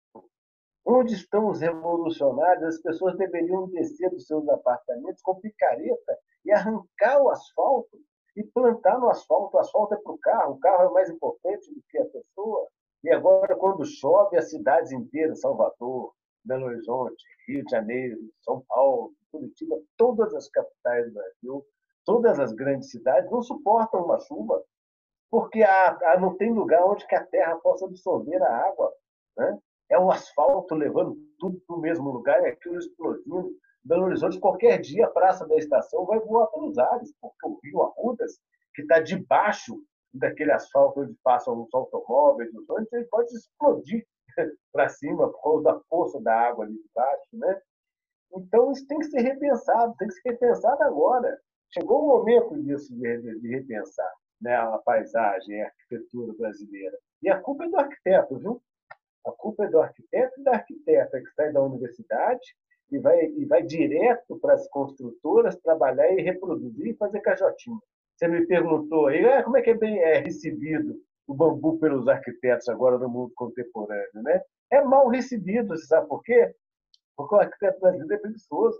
Onde 0.85 1.13
estão 1.13 1.49
os 1.49 1.61
revolucionários? 1.61 2.75
As 2.75 2.81
pessoas 2.81 3.17
deveriam 3.17 3.69
descer 3.69 4.09
dos 4.09 4.25
seus 4.25 4.47
apartamentos 4.49 5.21
com 5.21 5.39
picareta 5.39 6.17
e 6.43 6.51
arrancar 6.51 7.21
o 7.21 7.29
asfalto 7.29 7.99
e 8.35 8.43
plantar 8.43 8.99
no 8.99 9.09
asfalto. 9.09 9.57
O 9.57 9.59
asfalto 9.59 9.93
é 9.93 9.97
para 9.97 10.11
o 10.11 10.17
carro, 10.17 10.53
o 10.53 10.59
carro 10.59 10.89
é 10.89 10.93
mais 10.93 11.09
importante 11.09 11.73
do 11.73 11.81
que 11.89 11.97
a 11.97 12.05
pessoa. 12.05 12.67
E 13.03 13.09
agora, 13.11 13.55
quando 13.55 13.85
chove, 13.85 14.37
as 14.37 14.49
cidades 14.49 14.91
inteiras, 14.91 15.41
Salvador, 15.41 16.13
Belo 16.43 16.65
Horizonte, 16.65 17.23
Rio 17.47 17.63
de 17.63 17.71
Janeiro, 17.71 18.17
São 18.41 18.63
Paulo, 18.67 19.13
Curitiba, 19.31 19.77
todas 19.97 20.33
as 20.35 20.49
capitais 20.49 21.05
do 21.07 21.13
Brasil, 21.13 21.65
todas 22.05 22.39
as 22.39 22.51
grandes 22.53 22.91
cidades 22.91 23.29
não 23.31 23.41
suportam 23.41 24.03
uma 24.03 24.19
chuva, 24.19 24.63
porque 25.29 25.63
a, 25.63 26.19
não 26.19 26.35
tem 26.35 26.53
lugar 26.53 26.83
onde 26.85 27.07
que 27.07 27.15
a 27.15 27.25
terra 27.25 27.55
possa 27.57 27.85
absorver 27.85 28.41
a 28.43 28.67
água. 28.67 28.91
Né? 29.37 29.59
É 29.89 29.99
o 29.99 30.11
asfalto 30.11 30.75
levando 30.75 31.17
tudo 31.39 31.59
para 31.65 31.75
o 31.75 31.79
mesmo 31.79 32.11
lugar 32.11 32.41
e 32.43 32.47
aquilo 32.47 32.77
explodindo. 32.77 33.51
Belo 33.83 34.03
Horizonte, 34.03 34.39
qualquer 34.39 34.79
dia, 34.79 35.05
a 35.05 35.09
Praça 35.09 35.47
da 35.47 35.55
Estação 35.55 36.05
vai 36.05 36.19
voar 36.19 36.47
pelos 36.47 36.77
ares, 36.77 37.13
porque 37.19 37.47
o 37.47 37.59
Rio 37.63 37.81
Arrudas, 37.81 38.39
que 38.75 38.83
está 38.83 38.99
debaixo 38.99 39.83
daquele 40.13 40.51
asfalto 40.51 41.01
onde 41.01 41.15
passam 41.23 41.61
os 41.61 41.73
automóveis, 41.73 42.53
os 42.53 42.69
ônibus, 42.69 42.93
ele 42.93 43.05
pode 43.05 43.33
explodir 43.33 44.05
para 44.71 44.89
cima 44.89 45.31
por 45.31 45.41
causa 45.41 45.63
da 45.63 45.79
força 45.89 46.21
da 46.21 46.33
água 46.33 46.65
ali 46.65 46.75
de 46.75 46.89
baixo, 46.93 47.29
né? 47.33 47.61
Então, 48.33 48.71
isso 48.71 48.85
tem 48.87 48.99
que 48.99 49.05
ser 49.05 49.21
repensado, 49.21 49.95
tem 49.97 50.07
que 50.07 50.13
ser 50.13 50.29
repensado 50.31 50.83
agora. 50.83 51.37
Chegou 51.73 52.03
o 52.03 52.07
momento 52.07 52.61
disso, 52.61 52.93
de, 52.95 53.39
de 53.39 53.47
repensar 53.49 54.13
né, 54.39 54.55
a 54.55 54.77
paisagem, 54.77 55.61
a 55.61 55.65
arquitetura 55.65 56.33
brasileira. 56.33 56.97
E 57.21 57.29
a 57.29 57.39
culpa 57.39 57.65
é 57.65 57.69
do 57.69 57.77
arquiteto, 57.77 58.37
viu? 58.37 58.61
A 59.25 59.31
culpa 59.31 59.65
é 59.65 59.69
do 59.69 59.79
arquiteto 59.79 60.39
e 60.39 60.43
da 60.43 60.51
arquiteta 60.51 61.19
que 61.19 61.29
sai 61.31 61.51
da 61.51 61.61
universidade 61.61 62.55
e 62.91 62.99
vai, 62.99 63.25
e 63.25 63.45
vai 63.45 63.63
direto 63.63 64.37
para 64.39 64.53
as 64.53 64.67
construtoras 64.69 65.55
trabalhar 65.57 66.11
e 66.11 66.21
reproduzir 66.21 66.87
e 66.87 66.97
fazer 66.97 67.21
cajotinho. 67.21 67.79
Você 68.15 68.27
me 68.27 68.45
perguntou 68.45 69.07
aí 69.07 69.25
ah, 69.25 69.43
como 69.43 69.57
é 69.57 69.61
que 69.61 69.71
é 69.71 69.73
bem 69.73 69.99
é, 69.99 70.19
recebido 70.19 70.95
o 71.27 71.33
bambu 71.33 71.79
pelos 71.79 72.07
arquitetos 72.07 72.67
agora 72.67 72.97
no 72.97 73.09
mundo 73.09 73.31
contemporâneo, 73.35 74.21
né? 74.23 74.41
É 74.69 74.83
mal 74.83 75.07
recebido, 75.07 75.69
você 75.69 75.85
sabe 75.85 76.07
por 76.07 76.21
quê? 76.23 76.53
Porque 77.15 77.35
o 77.35 77.39
arquiteto 77.39 77.79
brasileiro 77.79 78.13
é 78.13 78.17
preguiçoso. 78.17 78.79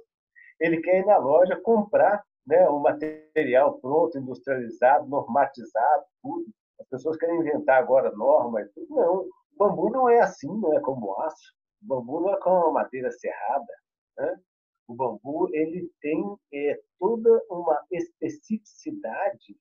Ele 0.59 0.81
quer 0.81 0.99
ir 0.99 1.05
na 1.05 1.17
loja 1.17 1.59
comprar 1.61 2.23
né, 2.45 2.67
o 2.69 2.79
material 2.79 3.79
pronto, 3.79 4.17
industrializado, 4.17 5.07
normatizado, 5.07 6.03
tudo. 6.21 6.45
As 6.79 6.87
pessoas 6.87 7.17
querem 7.17 7.39
inventar 7.39 7.81
agora 7.81 8.11
normas. 8.11 8.69
Não, 8.89 9.21
o 9.21 9.29
bambu 9.57 9.89
não 9.89 10.09
é 10.09 10.19
assim, 10.19 10.47
não 10.59 10.73
é 10.73 10.79
como 10.81 11.19
aço. 11.21 11.53
O 11.83 11.87
bambu 11.87 12.21
não 12.21 12.33
é 12.33 12.39
como 12.39 12.57
uma 12.57 12.71
madeira 12.71 13.11
serrada. 13.11 13.73
Né? 14.17 14.39
O 14.87 14.93
bambu 14.93 15.49
ele 15.53 15.91
tem 16.01 16.37
é, 16.53 16.81
toda 16.99 17.43
uma 17.49 17.85
especificidade 17.91 19.57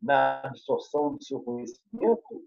na 0.00 0.42
absorção 0.42 1.14
do 1.14 1.24
seu 1.24 1.40
conhecimento 1.40 2.44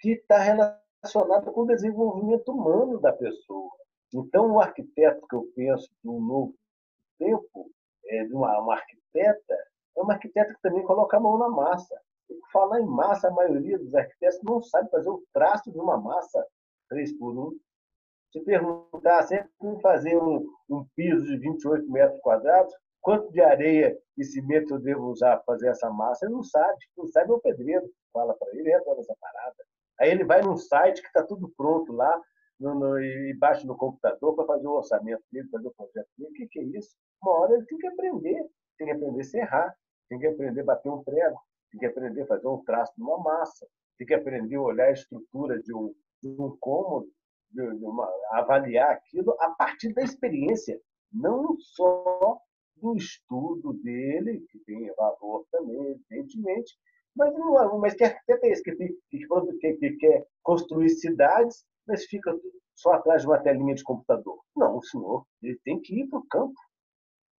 que 0.00 0.12
está 0.12 0.38
relacionada 0.38 1.50
com 1.50 1.62
o 1.62 1.66
desenvolvimento 1.66 2.52
humano 2.52 3.00
da 3.00 3.12
pessoa. 3.12 3.70
Então, 4.14 4.52
o 4.52 4.60
arquiteto 4.60 5.26
que 5.26 5.34
eu 5.34 5.50
penso 5.54 5.90
de 6.02 6.08
um 6.08 6.20
novo 6.20 6.54
tempo, 7.18 7.70
é, 8.06 8.24
de 8.24 8.32
uma, 8.32 8.58
uma 8.60 8.74
arquiteta, 8.74 9.54
é 9.96 10.00
uma 10.00 10.14
arquiteta 10.14 10.54
que 10.54 10.62
também 10.62 10.84
coloca 10.84 11.16
a 11.16 11.20
mão 11.20 11.36
na 11.36 11.48
massa. 11.48 12.00
E 12.30 12.38
falar 12.52 12.80
em 12.80 12.86
massa, 12.86 13.28
a 13.28 13.32
maioria 13.32 13.78
dos 13.78 13.94
arquitetos 13.94 14.40
não 14.42 14.62
sabe 14.62 14.90
fazer 14.90 15.08
o 15.08 15.22
traço 15.32 15.70
de 15.70 15.78
uma 15.78 15.98
massa 15.98 16.46
3 16.88 17.18
por 17.18 17.36
1. 17.36 17.58
Se 18.32 18.40
perguntar 18.40 19.22
sempre 19.22 19.50
fazer 19.80 20.16
um, 20.16 20.46
um 20.68 20.86
piso 20.94 21.24
de 21.24 21.38
28 21.38 21.90
metros 21.90 22.20
quadrados, 22.20 22.74
quanto 23.00 23.32
de 23.32 23.40
areia 23.40 23.96
e 24.16 24.24
cimento 24.24 24.74
eu 24.74 24.78
devo 24.80 25.06
usar 25.06 25.36
para 25.38 25.54
fazer 25.54 25.68
essa 25.68 25.90
massa? 25.90 26.26
Ele 26.26 26.34
não 26.34 26.42
sabe. 26.42 26.76
Quem 26.94 27.06
sabe 27.08 27.30
é 27.30 27.34
o 27.34 27.40
pedreiro. 27.40 27.88
Fala 28.12 28.34
para 28.34 28.48
ele, 28.54 28.72
entra 28.72 28.94
nessa 28.94 29.14
parada. 29.20 29.56
Aí 30.00 30.10
ele 30.10 30.24
vai 30.24 30.42
num 30.42 30.56
site 30.56 31.00
que 31.00 31.08
está 31.08 31.22
tudo 31.22 31.52
pronto 31.56 31.92
lá, 31.92 32.20
no, 32.60 32.74
no, 32.74 33.00
e 33.00 33.34
baixa 33.34 33.66
no 33.66 33.76
computador 33.76 34.34
para 34.34 34.46
fazer 34.46 34.66
o 34.66 34.76
orçamento 34.76 35.22
dele, 35.32 35.48
fazer 35.48 35.68
o 35.68 35.74
projeto 35.74 36.08
dele. 36.16 36.30
O 36.30 36.34
que, 36.34 36.46
que 36.48 36.60
é 36.60 36.64
isso? 36.64 36.90
Uma 37.22 37.32
hora 37.32 37.54
ele 37.54 37.66
tem 37.66 37.78
que 37.78 37.86
aprender. 37.86 38.46
Tem 38.78 38.86
que 38.86 38.92
aprender 38.92 39.20
a 39.20 39.24
serrar, 39.24 39.76
tem 40.08 40.18
que 40.18 40.26
aprender 40.26 40.60
a 40.60 40.64
bater 40.64 40.88
um 40.88 41.02
prego, 41.02 41.38
tem 41.70 41.80
que 41.80 41.86
aprender 41.86 42.22
a 42.22 42.26
fazer 42.26 42.46
um 42.46 42.62
traço 42.64 42.92
de 42.96 43.02
uma 43.02 43.18
massa, 43.18 43.66
tem 43.98 44.06
que 44.06 44.14
aprender 44.14 44.54
a 44.54 44.62
olhar 44.62 44.86
a 44.86 44.92
estrutura 44.92 45.60
de 45.60 45.74
um, 45.74 45.92
de 46.22 46.40
um 46.40 46.56
cômodo, 46.60 47.08
de, 47.50 47.62
uma, 47.84 48.08
avaliar 48.32 48.90
aquilo 48.90 49.34
a 49.40 49.50
partir 49.50 49.92
da 49.92 50.02
experiência, 50.02 50.80
não 51.12 51.56
só 51.58 52.38
do 52.76 52.96
estudo 52.96 53.72
dele, 53.82 54.44
que 54.50 54.58
tem 54.60 54.92
valor 54.94 55.44
também, 55.50 55.76
evidentemente, 55.88 56.76
mas, 57.16 57.34
não, 57.34 57.78
mas 57.78 57.94
quer, 57.94 58.22
quer 58.24 58.38
ter 58.38 58.52
isso, 58.52 58.62
que, 58.62 58.72
que, 58.76 59.74
que, 59.74 59.96
quer 59.96 60.26
construir 60.42 60.90
cidades, 60.90 61.64
mas 61.86 62.04
fica 62.04 62.32
só 62.76 62.92
atrás 62.92 63.22
de 63.22 63.28
uma 63.28 63.42
telinha 63.42 63.74
de 63.74 63.82
computador. 63.82 64.38
Não, 64.54 64.76
o 64.76 64.82
senhor 64.84 65.26
ele 65.42 65.58
tem 65.64 65.80
que 65.80 66.00
ir 66.00 66.06
para 66.08 66.20
o 66.20 66.26
campo. 66.28 66.54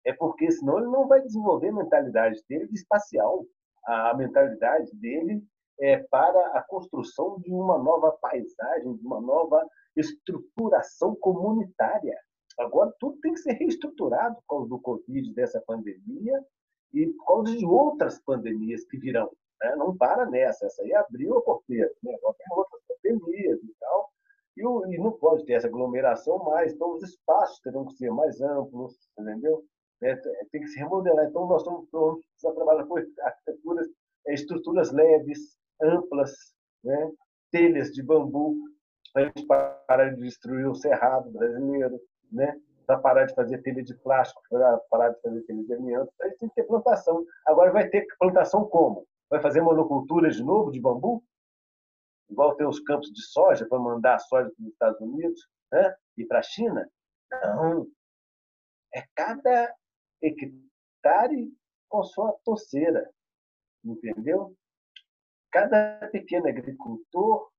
É 0.06 0.12
porque 0.14 0.52
senão 0.52 0.80
ele 0.80 0.88
não 0.88 1.08
vai 1.08 1.22
desenvolver 1.22 1.70
a 1.70 1.74
mentalidade 1.74 2.42
dele 2.50 2.68
de 2.68 2.76
espacial. 2.76 3.46
A 3.86 4.14
mentalidade 4.16 4.94
dele 4.96 5.42
é 5.80 5.98
para 5.98 6.58
a 6.58 6.64
construção 6.64 7.40
de 7.40 7.52
uma 7.52 7.78
nova 7.78 8.12
paisagem, 8.22 8.98
de 8.98 9.06
uma 9.06 9.22
nova 9.22 9.66
estruturação 9.96 11.16
comunitária. 11.16 12.18
Agora, 12.58 12.94
tudo 13.00 13.20
tem 13.22 13.34
que 13.34 13.40
ser 13.40 13.54
reestruturado 13.54 14.36
por 14.36 14.48
causa 14.48 14.70
do 14.70 14.80
Covid, 14.80 15.34
dessa 15.34 15.62
pandemia, 15.62 16.44
e 16.94 17.08
por 17.08 17.26
causa 17.26 17.56
de 17.56 17.66
outras 17.66 18.20
pandemias 18.20 18.84
que 18.86 18.98
virão. 18.98 19.32
Né? 19.62 19.76
Não 19.76 19.96
para 19.96 20.26
nessa. 20.26 20.66
Essa 20.66 20.82
aí 20.84 20.94
abriu 20.94 21.38
a 21.38 21.42
porteira. 21.42 21.92
Né? 22.04 22.14
Agora 22.16 22.36
tem 22.38 22.58
outras 22.58 22.82
pandemias 22.88 23.64
e 23.64 23.76
tal. 23.80 24.10
E, 24.58 24.62
e, 24.62 24.98
não 24.98 25.12
pode 25.14 25.46
ter 25.46 25.54
essa 25.54 25.68
aglomeração 25.68 26.40
mais. 26.40 26.74
Então, 26.74 26.96
os 26.96 27.04
espaços 27.04 27.60
terão 27.62 27.86
que 27.86 27.94
ser 27.94 28.12
mais 28.12 28.42
amplos, 28.42 28.96
entendeu? 29.18 29.64
É, 30.02 30.16
tem 30.52 30.62
que 30.62 30.68
se 30.68 30.80
remodelar. 30.80 31.26
Então, 31.26 31.48
nós 31.48 31.62
estamos 31.62 31.88
precisando 32.32 32.56
trabalhar 32.56 32.86
com 32.86 32.98
arquiteturas, 32.98 33.88
é, 34.28 34.34
estruturas 34.34 34.92
leves, 34.92 35.58
amplas, 35.82 36.32
né? 36.84 37.12
telhas 37.52 37.92
de 37.92 38.04
bambu, 38.04 38.56
gente 39.18 39.46
parar 39.46 40.14
de 40.14 40.22
destruir 40.22 40.68
o 40.68 40.76
cerrado 40.76 41.32
brasileiro, 41.32 42.00
né? 42.32 42.60
para 42.90 42.98
parar 42.98 43.26
de 43.26 43.36
fazer 43.36 43.62
telha 43.62 43.84
de 43.84 43.94
plástico, 44.00 44.42
para 44.50 44.80
parar 44.90 45.10
de 45.10 45.22
fazer 45.22 45.42
telha 45.44 45.64
de 45.64 45.74
amianto. 45.76 46.12
A 46.22 46.28
gente 46.28 46.40
tem 46.40 46.50
que 46.50 46.56
ter 46.56 46.64
plantação. 46.64 47.24
Agora 47.46 47.72
vai 47.72 47.88
ter 47.88 48.08
plantação 48.18 48.66
como? 48.66 49.06
Vai 49.30 49.40
fazer 49.40 49.62
monocultura 49.62 50.32
de 50.32 50.44
novo 50.44 50.72
de 50.72 50.82
bambu? 50.82 51.24
Igual 52.32 52.56
tem 52.56 52.66
os 52.66 52.80
campos 52.80 53.12
de 53.12 53.22
soja 53.22 53.68
para 53.68 53.78
mandar 53.78 54.16
a 54.16 54.20
soja 54.20 54.50
para 54.50 54.64
os 54.64 54.72
Estados 54.72 55.00
Unidos 55.02 55.48
né? 55.72 55.96
e 56.18 56.26
para 56.26 56.40
a 56.40 56.44
China? 56.44 56.90
Não. 57.32 57.88
É 58.96 59.04
cada 59.14 59.72
hectare 60.20 61.54
com 61.88 62.04
sua 62.04 62.36
toceira. 62.44 63.08
Entendeu? 63.86 64.56
Cada 65.52 66.10
pequeno 66.12 66.48
agricultor, 66.48 67.52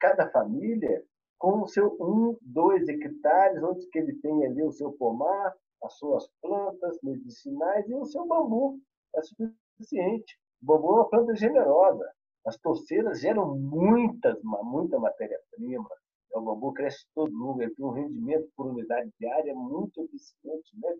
cada 0.00 0.30
família, 0.30 1.02
com 1.38 1.62
o 1.62 1.66
seu 1.66 1.96
um, 2.00 2.36
dois 2.40 2.88
hectares, 2.88 3.62
onde 3.62 3.86
que 3.88 3.98
ele 3.98 4.14
tem 4.20 4.46
ali 4.46 4.62
o 4.62 4.72
seu 4.72 4.92
pomar, 4.92 5.54
as 5.82 5.94
suas 5.94 6.28
plantas 6.40 6.98
medicinais 7.02 7.88
e 7.88 7.94
o 7.94 8.04
seu 8.04 8.26
bambu. 8.26 8.78
É 9.14 9.20
suficiente. 9.22 10.38
O 10.62 10.66
bambu 10.66 10.88
é 10.88 10.92
uma 10.94 11.08
planta 11.08 11.34
generosa. 11.34 12.10
As 12.46 12.56
torceiras 12.58 13.20
geram 13.20 13.56
muitas, 13.56 14.38
muita 14.42 14.98
matéria-prima. 14.98 15.88
O 16.32 16.40
bambu 16.40 16.72
cresce 16.72 17.06
todo 17.14 17.32
mundo, 17.32 17.62
ele 17.62 17.74
tem 17.74 17.84
um 17.84 17.90
rendimento 17.90 18.48
por 18.56 18.66
unidade 18.66 19.10
diária 19.18 19.54
muito 19.54 20.00
eficiente. 20.02 20.78
Né? 20.78 20.96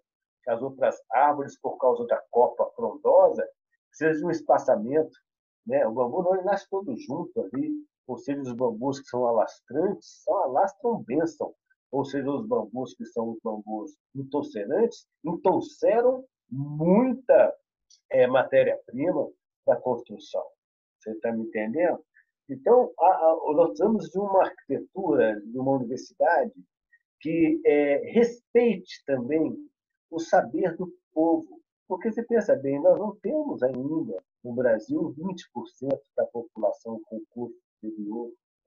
As 0.48 0.62
outras 0.62 0.96
árvores, 1.10 1.58
por 1.60 1.76
causa 1.78 2.06
da 2.06 2.22
copa 2.30 2.70
frondosa, 2.74 3.46
precisam 3.88 4.20
de 4.20 4.26
um 4.26 4.30
espaçamento. 4.30 5.18
Né? 5.66 5.86
O 5.86 5.92
bambu 5.92 6.22
não 6.22 6.44
nasce 6.44 6.68
todo 6.68 6.96
junto 6.96 7.40
ali, 7.40 7.70
ou 8.06 8.18
seja, 8.18 8.40
os 8.40 8.52
bambus 8.52 9.00
que 9.00 9.08
são 9.08 9.26
alastrantes, 9.26 10.22
são 10.22 10.36
alastram 10.44 11.02
bênção. 11.02 11.54
Ou 11.90 12.04
seja, 12.04 12.30
os 12.30 12.46
bambus 12.46 12.94
que 12.94 13.04
são 13.06 13.30
os 13.30 13.38
bambus 13.42 13.96
entorcerantes, 14.14 15.06
entorceram 15.24 16.24
muita 16.50 17.54
é, 18.10 18.26
matéria-prima 18.26 19.28
da 19.66 19.76
construção. 19.76 20.44
Você 20.98 21.12
está 21.12 21.32
me 21.32 21.44
entendendo? 21.44 22.04
Então, 22.48 22.92
a, 22.98 23.06
a, 23.06 23.52
nós 23.54 23.68
precisamos 23.68 24.08
de 24.08 24.18
uma 24.18 24.44
arquitetura, 24.44 25.40
de 25.40 25.58
uma 25.58 25.72
universidade 25.72 26.52
que 27.20 27.60
é, 27.64 28.10
respeite 28.12 29.02
também 29.04 29.56
o 30.10 30.20
saber 30.20 30.76
do 30.76 30.92
povo. 31.12 31.60
Porque 31.88 32.10
você 32.10 32.22
pensa 32.24 32.54
bem, 32.56 32.80
nós 32.80 32.98
não 32.98 33.16
temos 33.16 33.62
ainda 33.62 34.22
no 34.44 34.54
Brasil 34.54 35.14
20% 35.18 36.00
da 36.16 36.26
população 36.26 37.00
com 37.08 37.20
curso 37.30 37.65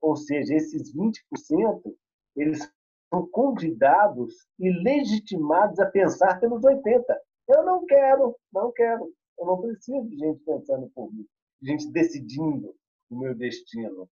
Ou 0.00 0.16
seja, 0.16 0.54
esses 0.54 0.94
20% 0.94 1.94
eles 2.36 2.70
são 3.12 3.26
convidados 3.28 4.46
e 4.58 4.70
legitimados 4.70 5.78
a 5.78 5.90
pensar 5.90 6.38
pelos 6.38 6.62
80%. 6.62 7.04
Eu 7.48 7.64
não 7.64 7.84
quero, 7.84 8.36
não 8.52 8.72
quero. 8.72 9.12
Eu 9.38 9.46
não 9.46 9.60
preciso 9.60 10.08
de 10.08 10.16
gente 10.16 10.40
pensando 10.44 10.88
por 10.94 11.12
mim, 11.12 11.26
de 11.60 11.70
gente 11.70 11.90
decidindo 11.90 12.74
o 13.10 13.18
meu 13.18 13.34
destino. 13.34 14.08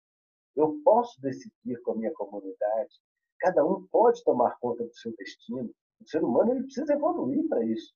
Eu 0.56 0.80
posso 0.84 1.20
decidir 1.20 1.80
com 1.82 1.92
a 1.92 1.96
minha 1.96 2.12
comunidade. 2.12 2.94
Cada 3.38 3.64
um 3.64 3.86
pode 3.92 4.22
tomar 4.24 4.58
conta 4.58 4.84
do 4.84 4.94
seu 4.96 5.14
destino. 5.16 5.70
O 6.00 6.08
ser 6.08 6.24
humano 6.24 6.52
ele 6.52 6.64
precisa 6.64 6.94
evoluir 6.94 7.46
para 7.48 7.64
isso. 7.64 7.94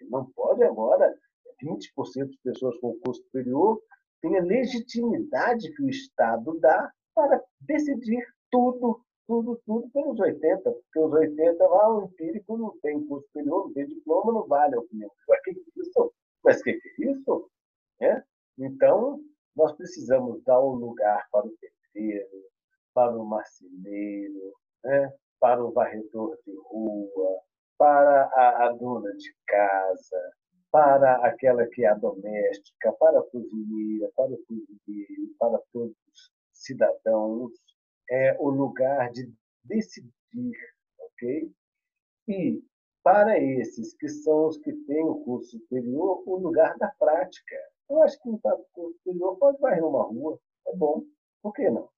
Ele 0.00 0.10
não 0.10 0.30
pode 0.30 0.62
agora 0.62 1.12
20% 1.62 2.28
de 2.28 2.38
pessoas 2.44 2.78
com 2.78 2.98
curso 3.00 3.22
superior 3.22 3.80
tem 4.24 4.38
a 4.38 4.42
legitimidade 4.42 5.70
que 5.74 5.82
o 5.82 5.90
Estado 5.90 6.58
dá 6.58 6.90
para 7.14 7.44
decidir 7.60 8.26
tudo, 8.50 9.04
tudo, 9.26 9.60
tudo 9.66 9.90
pelos 9.90 10.18
80, 10.18 10.62
porque 10.62 10.98
os 10.98 11.12
80 11.12 11.62
lá 11.68 11.94
o 11.94 12.04
empírico 12.04 12.56
não 12.56 12.74
tem 12.80 13.06
curso 13.06 13.26
superior, 13.26 13.66
não 13.66 13.72
tem 13.74 13.86
diploma, 13.86 14.32
não 14.32 14.46
vale 14.46 14.76
a 14.76 14.80
opinião. 14.80 15.10
Mas 15.28 15.40
que 15.42 15.50
é 15.50 15.54
isso? 15.76 16.12
Mas 16.42 16.62
que 16.62 16.70
é 16.70 17.10
isso? 17.10 17.50
É? 18.00 18.22
Então, 18.58 19.20
nós 19.54 19.76
precisamos 19.76 20.42
dar 20.44 20.58
um 20.58 20.72
lugar 20.72 21.28
para 21.30 21.46
o 21.46 21.52
pedreiro, 21.92 22.44
para 22.94 23.14
o 23.14 23.26
marceneiro, 23.26 24.54
né? 24.82 25.12
para 25.38 25.62
o 25.62 25.70
varredor 25.70 26.38
de 26.46 26.54
rua, 26.70 27.40
para 27.76 28.24
a, 28.32 28.68
a 28.68 28.72
dona 28.72 29.12
de 29.16 29.34
casa, 29.46 30.32
para 30.74 31.24
aquela 31.24 31.64
que 31.68 31.84
é 31.84 31.88
a 31.88 31.94
doméstica, 31.94 32.92
para 32.98 33.20
a 33.20 33.22
cozinheira, 33.22 34.10
para 34.16 34.32
o 34.32 34.38
cozinheiro, 34.38 35.32
para 35.38 35.56
todos 35.72 35.94
os 36.08 36.32
cidadãos, 36.52 37.52
é 38.10 38.36
o 38.40 38.50
lugar 38.50 39.12
de 39.12 39.32
decidir, 39.62 40.58
ok? 40.98 41.48
E 42.26 42.60
para 43.04 43.38
esses 43.38 43.94
que 43.94 44.08
são 44.08 44.48
os 44.48 44.58
que 44.58 44.72
têm 44.72 45.04
o 45.04 45.20
curso 45.20 45.56
superior, 45.60 46.24
o 46.26 46.38
lugar 46.38 46.76
da 46.78 46.88
prática. 46.98 47.54
Eu 47.88 48.02
acho 48.02 48.20
que 48.20 48.28
um 48.28 48.40
curso 48.72 48.98
superior 48.98 49.38
pode 49.38 49.60
varrer 49.60 49.86
uma 49.86 50.02
rua, 50.02 50.40
é 50.66 50.74
bom. 50.74 51.04
Por 51.40 51.52
que 51.52 51.70
não? 51.70 51.88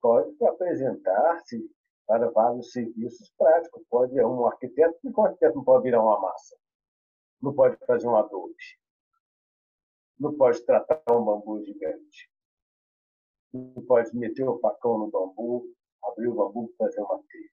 Pode 0.00 0.34
apresentar-se 0.46 1.70
para 2.06 2.30
vários 2.30 2.72
serviços 2.72 3.30
práticos. 3.36 3.82
Pode 3.90 4.18
um 4.18 4.46
arquiteto, 4.46 4.98
porque 5.02 5.20
um 5.20 5.24
arquiteto 5.24 5.56
não 5.56 5.64
pode 5.64 5.82
virar 5.82 6.02
uma 6.02 6.18
massa. 6.18 6.56
Não 7.42 7.52
pode 7.52 7.76
fazer 7.86 8.06
um 8.06 8.16
adobe. 8.16 8.54
Não 10.18 10.34
pode 10.34 10.64
tratar 10.64 11.02
um 11.10 11.24
bambu 11.24 11.64
gigante. 11.64 12.30
Não 13.52 13.84
pode 13.84 14.16
meter 14.16 14.48
o 14.48 14.58
facão 14.60 14.98
no 14.98 15.10
bambu, 15.10 15.66
abrir 16.04 16.28
o 16.28 16.34
bambu 16.34 16.70
e 16.72 16.76
fazer 16.76 17.00
uma 17.00 17.22
telha. 17.28 17.50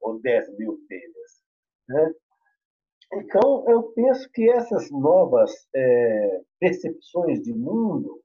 Ou 0.00 0.20
10 0.20 0.56
mil 0.58 0.80
telhas. 0.88 1.44
Né? 1.88 2.14
Então, 3.12 3.64
eu 3.68 3.82
penso 3.92 4.28
que 4.32 4.48
essas 4.50 4.90
novas 4.90 5.52
é, 5.74 6.42
percepções 6.58 7.42
de 7.42 7.52
mundo, 7.52 8.22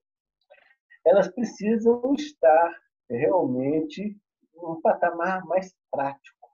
elas 1.06 1.28
precisam 1.28 2.14
estar 2.14 2.82
realmente 3.10 4.18
um 4.56 4.80
patamar 4.82 5.46
mais 5.46 5.76
prático. 5.92 6.50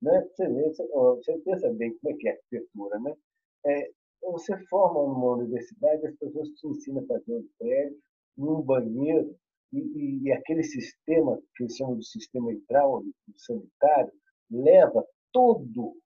Né? 0.00 0.22
Você, 0.22 0.48
vê, 0.48 0.70
você 0.70 1.38
pensa 1.38 1.72
bem 1.74 1.96
como 1.98 2.14
é 2.14 2.18
que 2.18 2.28
é 2.28 2.30
a 2.30 2.34
arquitetura. 2.34 2.98
Né? 3.00 3.16
É, 3.66 3.90
você 4.22 4.56
forma 4.66 5.00
numa 5.02 5.36
universidade, 5.36 6.06
as 6.06 6.16
pessoas 6.16 6.48
te 6.50 6.66
ensinam 6.66 7.02
a 7.04 7.06
fazer 7.06 7.34
um 7.34 7.48
prédio, 7.58 7.98
um 8.38 8.62
banheiro, 8.62 9.36
e, 9.72 9.78
e, 9.78 10.22
e 10.24 10.32
aquele 10.32 10.62
sistema, 10.62 11.40
que 11.54 11.64
eles 11.64 11.76
chamam 11.76 11.98
de 11.98 12.06
sistema 12.06 12.52
hidráulico, 12.52 13.14
sanitário, 13.36 14.12
leva 14.50 15.04
todo 15.32 15.96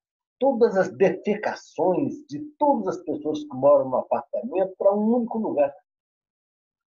todas 0.41 0.75
as 0.75 0.91
defecações 0.97 2.15
de 2.27 2.41
todas 2.59 2.97
as 2.97 3.05
pessoas 3.05 3.45
que 3.45 3.55
moram 3.55 3.91
no 3.91 3.97
apartamento 3.97 4.75
para 4.79 4.95
um 4.95 5.17
único 5.17 5.39
lugar, 5.39 5.73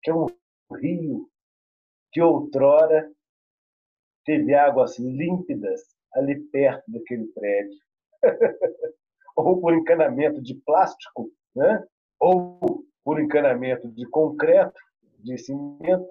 que 0.02 0.10
é 0.10 0.14
um 0.14 0.26
rio 0.76 1.30
que 2.12 2.20
outrora 2.20 3.10
teve 4.26 4.56
águas 4.56 4.98
límpidas 4.98 5.82
ali 6.16 6.40
perto 6.46 6.84
daquele 6.92 7.28
prédio. 7.28 7.80
ou 9.36 9.60
por 9.60 9.74
encanamento 9.74 10.42
de 10.42 10.56
plástico, 10.66 11.30
né? 11.56 11.84
ou 12.20 12.86
por 13.04 13.20
encanamento 13.20 13.90
de 13.92 14.08
concreto, 14.10 14.80
de 15.20 15.38
cimento, 15.38 16.08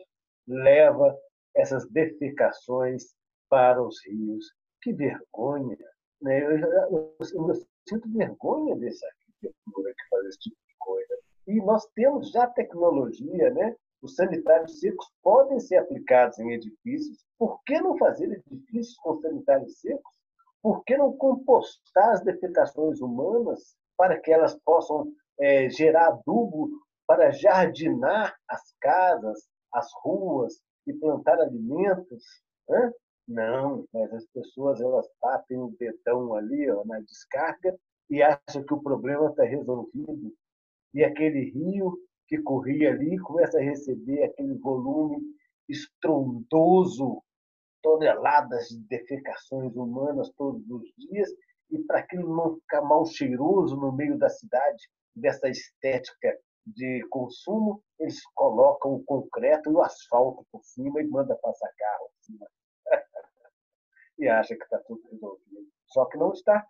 leva 0.47 1.17
essas 1.55 1.89
defecações 1.91 3.15
para 3.49 3.83
os 3.83 3.97
rios. 4.07 4.53
Que 4.83 4.93
vergonha! 4.93 5.77
Né? 6.21 6.43
Eu, 6.43 6.59
eu, 6.59 7.17
eu, 7.21 7.55
sinto 7.89 8.11
vergonha 8.13 8.77
dessa 8.77 9.07
arquitetura 9.07 9.95
que 9.95 10.09
faz 10.09 10.27
esse 10.27 10.39
tipo 10.39 10.57
de 10.67 10.75
coisa. 10.79 11.19
E 11.47 11.61
nós 11.63 11.87
temos 11.95 12.31
já 12.31 12.47
tecnologia, 12.47 13.51
né? 13.51 13.77
Os 14.01 14.17
sanitários 14.17 14.81
secos 14.81 15.07
podem 15.23 15.61
ser 15.61 15.77
aplicados 15.77 16.39
em 16.39 16.53
edifícios. 16.53 17.25
Por 17.39 17.63
que 17.65 17.81
não 17.81 17.97
fazer 17.99 18.31
edifícios 18.33 18.97
com 18.99 19.21
sanitários 19.21 19.81
secos? 19.81 20.22
Por 20.63 20.85
que 20.85 20.97
não 20.97 21.17
compostar 21.17 22.11
as 22.11 22.23
defecações 22.23 23.01
humanas 23.01 23.77
para 23.97 24.19
que 24.21 24.33
elas 24.33 24.55
possam 24.65 25.13
é, 25.41 25.69
gerar 25.69 26.09
adubo 26.09 26.71
para 27.07 27.33
jardinar 27.33 28.37
as 28.49 28.75
casas, 28.81 29.49
as 29.73 29.91
ruas 30.03 30.61
e 30.87 30.93
plantar 30.93 31.41
alimentos? 31.41 32.25
Né? 32.69 32.93
Não, 33.27 33.85
mas 33.93 34.13
as 34.13 34.27
pessoas 34.27 34.81
elas 34.81 35.09
batem 35.21 35.59
o 35.59 35.75
dedão 35.79 36.35
ali 36.35 36.71
ó, 36.71 36.85
na 36.85 37.01
descarga 37.01 37.77
e 38.09 38.23
acham 38.23 38.65
que 38.65 38.75
o 38.75 38.83
problema 38.83 39.31
está 39.31 39.45
resolvido. 39.45 40.33
E 40.95 41.03
aquele 41.03 41.51
rio 41.51 41.97
que 42.29 42.39
corria 42.39 42.91
ali 42.91 43.19
começa 43.19 43.59
a 43.59 43.63
receber 43.63 44.25
aquele 44.25 44.55
volume 44.55 45.19
estrondoso, 45.69 47.23
toneladas 47.83 48.69
de 48.69 48.79
defecações 48.89 49.75
humanas 49.75 50.31
todos 50.37 50.63
os 50.71 50.83
dias, 50.97 51.29
e 51.71 51.79
para 51.85 52.01
aquilo 52.01 52.35
não 52.35 52.55
ficar 52.57 52.83
mal 52.83 53.05
cheiroso 53.07 53.77
no 53.77 53.93
meio 53.93 54.19
da 54.19 54.29
cidade, 54.29 54.89
dessa 55.15 55.49
estética 55.49 56.39
de 56.67 57.05
consumo, 57.11 57.83
eles 57.99 58.21
colocam 58.35 58.95
o 58.95 59.05
concreto 59.05 59.71
e 59.71 59.75
o 59.75 59.83
asfalto 59.83 60.47
por 60.51 60.63
cima 60.65 61.01
e 61.01 61.07
manda 61.07 61.37
passar 61.37 61.71
carro 61.77 62.11
por 62.11 62.25
cima. 62.25 62.47
e 64.19 64.29
acha 64.29 64.55
que 64.57 64.63
está 64.63 64.79
tudo 64.81 65.03
resolvido. 65.11 65.69
Só 65.87 66.05
que 66.07 66.17
não 66.17 66.33
está. 66.33 66.67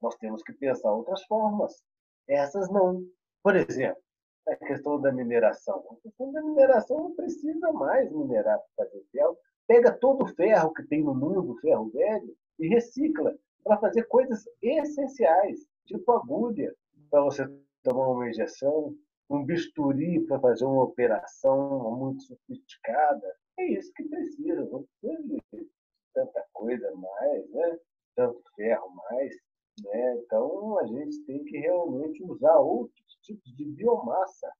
Nós 0.00 0.14
temos 0.16 0.42
que 0.42 0.52
pensar 0.54 0.92
outras 0.92 1.22
formas. 1.24 1.82
Essas 2.28 2.70
não. 2.70 3.02
Por 3.42 3.54
exemplo, 3.54 4.02
a 4.48 4.56
questão 4.56 5.00
da 5.00 5.12
mineração. 5.12 5.84
A 5.90 6.02
questão 6.02 6.32
da 6.32 6.42
mineração 6.42 6.96
não 6.96 7.14
precisa 7.14 7.72
mais 7.72 8.10
minerar 8.10 8.58
para 8.58 8.86
fazer 8.86 9.04
ferro. 9.12 9.38
Pega 9.66 9.92
todo 9.92 10.24
o 10.24 10.34
ferro 10.34 10.72
que 10.72 10.82
tem 10.84 11.02
no 11.02 11.14
mundo, 11.14 11.58
ferro 11.60 11.90
velho, 11.90 12.36
e 12.58 12.68
recicla 12.68 13.34
para 13.62 13.78
fazer 13.78 14.04
coisas 14.04 14.44
essenciais, 14.62 15.66
tipo 15.86 16.12
agulha 16.12 16.74
para 17.10 17.22
você 17.22 17.44
tomar 17.82 18.08
uma 18.08 18.28
injeção, 18.28 18.94
um 19.30 19.44
bisturi 19.44 20.20
para 20.26 20.40
fazer 20.40 20.64
uma 20.64 20.84
operação 20.84 21.96
muito 21.96 22.22
sofisticada. 22.22 23.36
É 23.58 23.66
isso 23.72 23.92
que 23.94 24.04
precisa, 24.04 24.64
não 24.64 24.84
precisa 25.00 25.22
de 25.22 25.68
tanta 26.12 26.44
coisa 26.52 26.92
mais, 26.94 27.50
né? 27.50 27.78
tanto 28.16 28.42
ferro 28.56 28.90
mais. 29.10 29.34
Né? 29.82 30.16
Então, 30.18 30.78
a 30.78 30.86
gente 30.86 31.24
tem 31.24 31.44
que 31.44 31.58
realmente 31.58 32.22
usar 32.24 32.56
outros 32.58 33.18
tipos 33.22 33.54
de 33.56 33.64
biomassa 33.64 34.50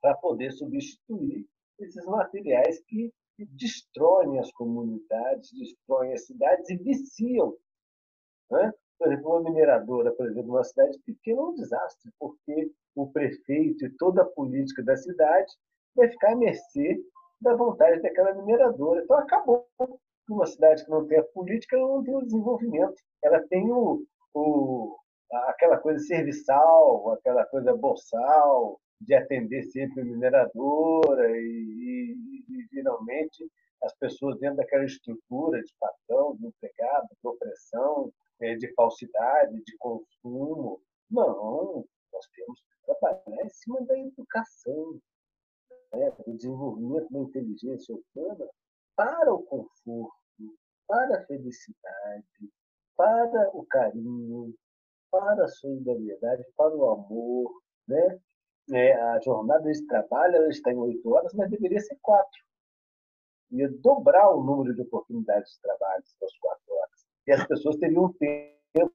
para 0.00 0.14
poder 0.16 0.52
substituir 0.52 1.46
esses 1.78 2.04
materiais 2.06 2.80
que, 2.84 3.12
que 3.36 3.44
destroem 3.46 4.38
as 4.38 4.50
comunidades, 4.52 5.50
destroem 5.52 6.12
as 6.12 6.26
cidades 6.26 6.68
e 6.70 6.76
viciam. 6.76 7.54
Né? 8.50 8.72
Por 8.98 9.08
exemplo, 9.08 9.30
uma 9.30 9.42
mineradora, 9.42 10.12
por 10.12 10.26
exemplo, 10.26 10.52
uma 10.52 10.64
cidade 10.64 10.98
pequena 11.04 11.40
é 11.40 11.44
um 11.44 11.54
desastre, 11.54 12.12
porque 12.18 12.70
o 12.94 13.10
prefeito 13.10 13.84
e 13.84 13.90
toda 13.96 14.22
a 14.22 14.26
política 14.26 14.82
da 14.82 14.96
cidade 14.96 15.52
vai 15.94 16.08
ficar 16.08 16.32
à 16.32 16.36
mercê 16.36 17.00
da 17.40 17.54
vontade 17.54 18.00
daquela 18.00 18.34
mineradora. 18.34 19.02
Então, 19.02 19.18
acabou. 19.18 19.66
Uma 20.26 20.46
cidade 20.46 20.82
que 20.82 20.90
não 20.90 21.06
tem 21.06 21.18
a 21.18 21.22
política, 21.22 21.76
ela 21.76 21.86
não 21.86 22.02
tem 22.02 22.16
o 22.16 22.22
desenvolvimento. 22.22 22.94
Ela 23.22 23.46
tem 23.48 23.70
o, 23.70 24.02
o, 24.32 24.96
aquela 25.48 25.76
coisa 25.76 25.98
serviçal, 25.98 27.12
aquela 27.12 27.44
coisa 27.44 27.76
boçal, 27.76 28.80
de 29.04 29.14
atender 29.14 29.62
sempre 29.64 30.00
a 30.00 30.04
mineradora 30.04 31.30
e, 31.30 32.16
e, 32.48 32.80
e, 32.80 33.48
as 33.82 33.94
pessoas 33.96 34.38
dentro 34.38 34.56
daquela 34.56 34.84
estrutura 34.84 35.62
de 35.62 35.74
patrão, 35.78 36.36
de 36.36 36.46
empregado, 36.46 37.08
de 37.10 37.28
opressão, 37.28 38.12
é, 38.40 38.54
de 38.56 38.72
falsidade, 38.74 39.62
de 39.62 39.76
consumo. 39.78 40.80
Não, 41.10 41.84
nós 42.12 42.26
temos 42.34 42.60
que 42.60 42.86
trabalhar 42.86 43.44
em 43.44 43.50
cima 43.50 43.84
da 43.84 43.98
educação, 43.98 44.98
né, 45.92 46.10
do 46.26 46.34
desenvolvimento 46.34 47.12
da 47.12 47.18
inteligência 47.20 47.94
humana 47.94 48.48
para 48.96 49.34
o 49.34 49.42
conforto, 49.42 50.14
para 50.86 51.18
a 51.18 51.26
felicidade, 51.26 52.50
para 52.96 53.50
o 53.54 53.66
carinho, 53.66 54.54
para 55.10 55.44
a 55.44 55.48
solidariedade, 55.48 56.44
para 56.56 56.74
o 56.74 56.90
amor. 56.90 57.62
Né? 57.86 58.18
É, 58.72 58.92
a 58.94 59.20
jornada 59.20 59.70
de 59.70 59.86
trabalho 59.86 60.48
está 60.48 60.72
em 60.72 60.76
oito 60.76 61.12
horas, 61.12 61.34
mas 61.34 61.50
deveria 61.50 61.80
ser 61.80 61.98
quatro. 62.00 62.42
Ia 63.50 63.68
dobrar 63.70 64.30
o 64.30 64.42
número 64.42 64.74
de 64.74 64.82
oportunidades 64.82 65.52
de 65.52 65.60
trabalho 65.60 66.02
das 66.20 66.38
quatro 66.38 66.74
horas. 66.74 67.06
E 67.26 67.32
as 67.32 67.46
pessoas 67.46 67.76
teriam 67.76 68.12
tempo, 68.14 68.92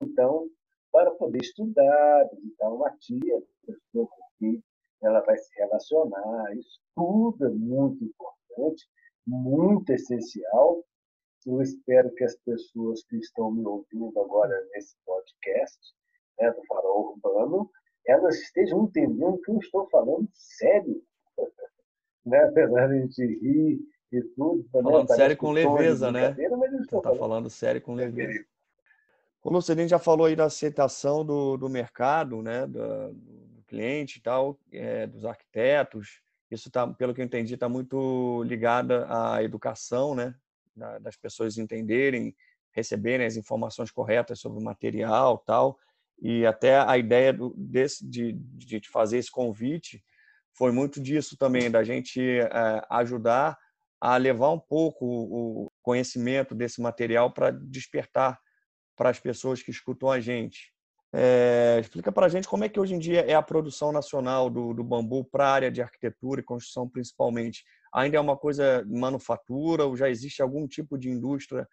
então, 0.00 0.48
para 0.92 1.10
poder 1.12 1.40
estudar, 1.40 2.28
visitar 2.32 2.68
uma 2.68 2.90
tia, 2.98 3.42
pessoa 3.66 4.06
com 4.06 4.22
quem 4.38 4.62
ela 5.02 5.20
vai 5.20 5.36
se 5.36 5.52
relacionar. 5.56 6.56
Isso 6.56 6.80
tudo 6.94 7.46
é 7.46 7.50
muito 7.50 8.04
importante, 8.04 8.88
muito 9.26 9.90
essencial 9.90 10.82
eu 11.46 11.62
espero 11.62 12.12
que 12.14 12.24
as 12.24 12.36
pessoas 12.38 13.04
que 13.04 13.16
estão 13.18 13.52
me 13.52 13.64
ouvindo 13.64 14.20
agora 14.20 14.52
nesse 14.72 14.96
podcast, 15.06 15.78
né, 16.40 16.50
do 16.50 16.64
Farol 16.66 17.12
Urbano, 17.12 17.70
elas 18.06 18.36
estejam 18.36 18.84
entendendo 18.84 19.38
que 19.38 19.50
eu 19.50 19.58
estou 19.58 19.88
falando 19.88 20.28
sério. 20.32 21.02
né? 22.24 22.44
Apesar 22.44 22.88
de 22.88 22.94
a 22.94 23.00
gente 23.00 23.24
rir 23.24 23.80
e 24.12 24.22
tudo. 24.36 24.66
Falando 24.70 25.08
sério 25.08 25.36
com 25.36 25.52
leveza, 25.52 26.12
né? 26.12 26.34
Você 26.34 26.96
está 26.96 27.14
falando 27.14 27.50
sério 27.50 27.80
com 27.80 27.94
leveza. 27.94 28.44
O 29.42 29.52
Luciano 29.52 29.86
já 29.86 29.98
falou 29.98 30.26
aí 30.26 30.34
da 30.34 30.46
aceitação 30.46 31.24
do, 31.24 31.56
do 31.56 31.68
mercado, 31.68 32.42
né, 32.42 32.66
do, 32.66 33.12
do 33.12 33.62
cliente 33.68 34.18
e 34.18 34.20
tal, 34.20 34.58
é, 34.72 35.06
dos 35.06 35.24
arquitetos. 35.24 36.20
Isso 36.50 36.68
tá, 36.68 36.84
pelo 36.86 37.14
que 37.14 37.20
eu 37.20 37.24
entendi, 37.24 37.54
está 37.54 37.68
muito 37.68 38.42
ligada 38.42 39.06
à 39.08 39.42
educação, 39.44 40.16
né? 40.16 40.34
das 41.00 41.16
pessoas 41.16 41.56
entenderem, 41.56 42.34
receberem 42.72 43.24
as 43.24 43.36
informações 43.36 43.90
corretas 43.90 44.40
sobre 44.40 44.60
o 44.60 44.64
material 44.64 45.38
tal. 45.38 45.78
E 46.20 46.46
até 46.46 46.78
a 46.78 46.96
ideia 46.96 47.32
do, 47.32 47.54
desse, 47.56 48.06
de, 48.06 48.32
de 48.32 48.80
fazer 48.88 49.18
esse 49.18 49.30
convite 49.30 50.02
foi 50.56 50.72
muito 50.72 51.00
disso 51.00 51.36
também, 51.36 51.70
da 51.70 51.84
gente 51.84 52.20
é, 52.20 52.50
ajudar 52.90 53.58
a 54.00 54.16
levar 54.16 54.50
um 54.50 54.58
pouco 54.58 55.04
o 55.04 55.70
conhecimento 55.82 56.54
desse 56.54 56.80
material 56.80 57.32
para 57.32 57.50
despertar 57.50 58.38
para 58.96 59.10
as 59.10 59.18
pessoas 59.18 59.62
que 59.62 59.70
escutam 59.70 60.10
a 60.10 60.20
gente. 60.20 60.72
É, 61.12 61.78
explica 61.80 62.10
para 62.10 62.26
a 62.26 62.28
gente 62.28 62.48
como 62.48 62.64
é 62.64 62.68
que 62.68 62.80
hoje 62.80 62.94
em 62.94 62.98
dia 62.98 63.20
é 63.20 63.34
a 63.34 63.42
produção 63.42 63.92
nacional 63.92 64.50
do, 64.50 64.74
do 64.74 64.84
bambu 64.84 65.24
para 65.24 65.46
a 65.46 65.52
área 65.52 65.70
de 65.70 65.80
arquitetura 65.80 66.40
e 66.40 66.44
construção, 66.44 66.88
principalmente. 66.88 67.64
Ainda 67.94 68.16
é 68.16 68.20
uma 68.20 68.36
coisa 68.36 68.84
manufatura 68.86 69.84
ou 69.84 69.96
já 69.96 70.10
existe 70.10 70.42
algum 70.42 70.66
tipo 70.66 70.98
de 70.98 71.08
indústria 71.08 71.66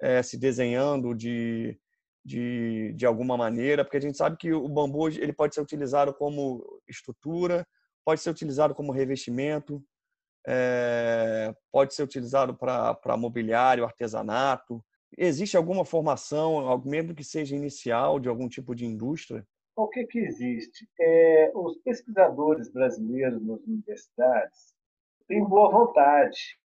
é, 0.00 0.22
se 0.22 0.36
desenhando 0.36 1.14
de, 1.14 1.78
de, 2.24 2.92
de 2.94 3.06
alguma 3.06 3.36
maneira? 3.36 3.84
Porque 3.84 3.96
a 3.96 4.00
gente 4.00 4.16
sabe 4.16 4.36
que 4.36 4.52
o 4.52 4.68
bambu 4.68 5.08
ele 5.08 5.32
pode 5.32 5.54
ser 5.54 5.60
utilizado 5.60 6.14
como 6.14 6.80
estrutura, 6.88 7.66
pode 8.04 8.20
ser 8.20 8.30
utilizado 8.30 8.74
como 8.74 8.92
revestimento, 8.92 9.82
é, 10.46 11.54
pode 11.70 11.94
ser 11.94 12.02
utilizado 12.02 12.54
para 12.56 13.16
mobiliário, 13.16 13.84
artesanato. 13.84 14.84
Existe 15.16 15.56
alguma 15.56 15.84
formação, 15.84 16.82
mesmo 16.84 17.14
que 17.14 17.24
seja 17.24 17.54
inicial, 17.54 18.18
de 18.18 18.28
algum 18.28 18.48
tipo 18.48 18.74
de 18.74 18.86
indústria? 18.86 19.46
O 19.76 19.88
que, 19.88 20.04
que 20.06 20.18
existe? 20.18 20.88
É, 21.00 21.50
os 21.54 21.78
pesquisadores 21.78 22.70
brasileiros 22.70 23.42
nas 23.44 23.60
universidades 23.62 24.74
têm 25.26 25.44
boa 25.44 25.70
vontade. 25.70 26.58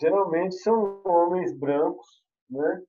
Geralmente 0.00 0.56
são 0.56 1.02
homens 1.04 1.52
brancos, 1.52 2.22
né? 2.48 2.82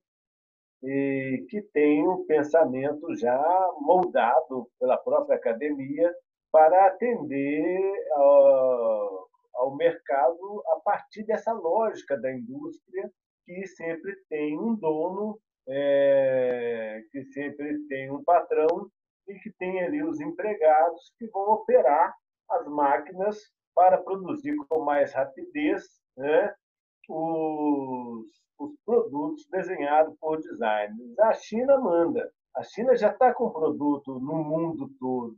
E 0.82 1.46
que 1.48 1.62
têm 1.72 2.06
um 2.08 2.24
pensamento 2.26 3.14
já 3.16 3.40
moldado 3.80 4.68
pela 4.80 4.96
própria 4.96 5.36
academia 5.36 6.12
para 6.50 6.86
atender 6.86 7.94
ao, 8.12 9.28
ao 9.54 9.76
mercado 9.76 10.62
a 10.72 10.80
partir 10.80 11.24
dessa 11.24 11.52
lógica 11.52 12.16
da 12.18 12.32
indústria 12.32 13.10
que 13.44 13.66
sempre 13.66 14.16
tem 14.28 14.58
um 14.58 14.74
dono, 14.74 15.38
é, 15.68 17.02
que 17.10 17.24
sempre 17.26 17.78
tem 17.88 18.10
um 18.10 18.22
patrão 18.22 18.90
e 19.28 19.34
que 19.38 19.50
tem 19.52 19.82
ali 19.82 20.02
os 20.02 20.20
empregados 20.20 21.12
que 21.18 21.26
vão 21.28 21.52
operar 21.52 22.14
as 22.50 22.66
máquinas 22.66 23.38
para 23.74 23.98
produzir 23.98 24.56
com 24.68 24.80
mais 24.80 25.12
rapidez 25.12 25.84
né, 26.16 26.54
os, 27.08 28.26
os 28.64 28.76
produtos 28.84 29.46
desenhados 29.50 30.14
por 30.20 30.40
designers. 30.40 31.18
A 31.18 31.32
China 31.34 31.78
manda. 31.78 32.30
A 32.54 32.62
China 32.62 32.96
já 32.96 33.10
está 33.10 33.32
com 33.32 33.50
produto 33.50 34.18
no 34.20 34.44
mundo 34.44 34.90
todo. 35.00 35.36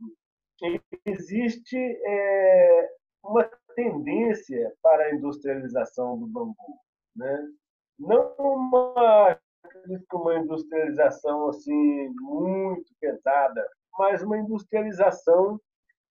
Existe 1.05 1.77
é, 1.77 2.89
uma 3.23 3.49
tendência 3.75 4.73
para 4.81 5.05
a 5.05 5.15
industrialização 5.15 6.17
do 6.17 6.27
bambu. 6.27 6.79
Né? 7.15 7.49
Não 7.99 8.35
uma, 8.37 9.39
uma 10.13 10.35
industrialização 10.39 11.49
assim 11.49 12.09
muito 12.19 12.91
pesada, 12.99 13.65
mas 13.97 14.21
uma 14.21 14.37
industrialização 14.37 15.59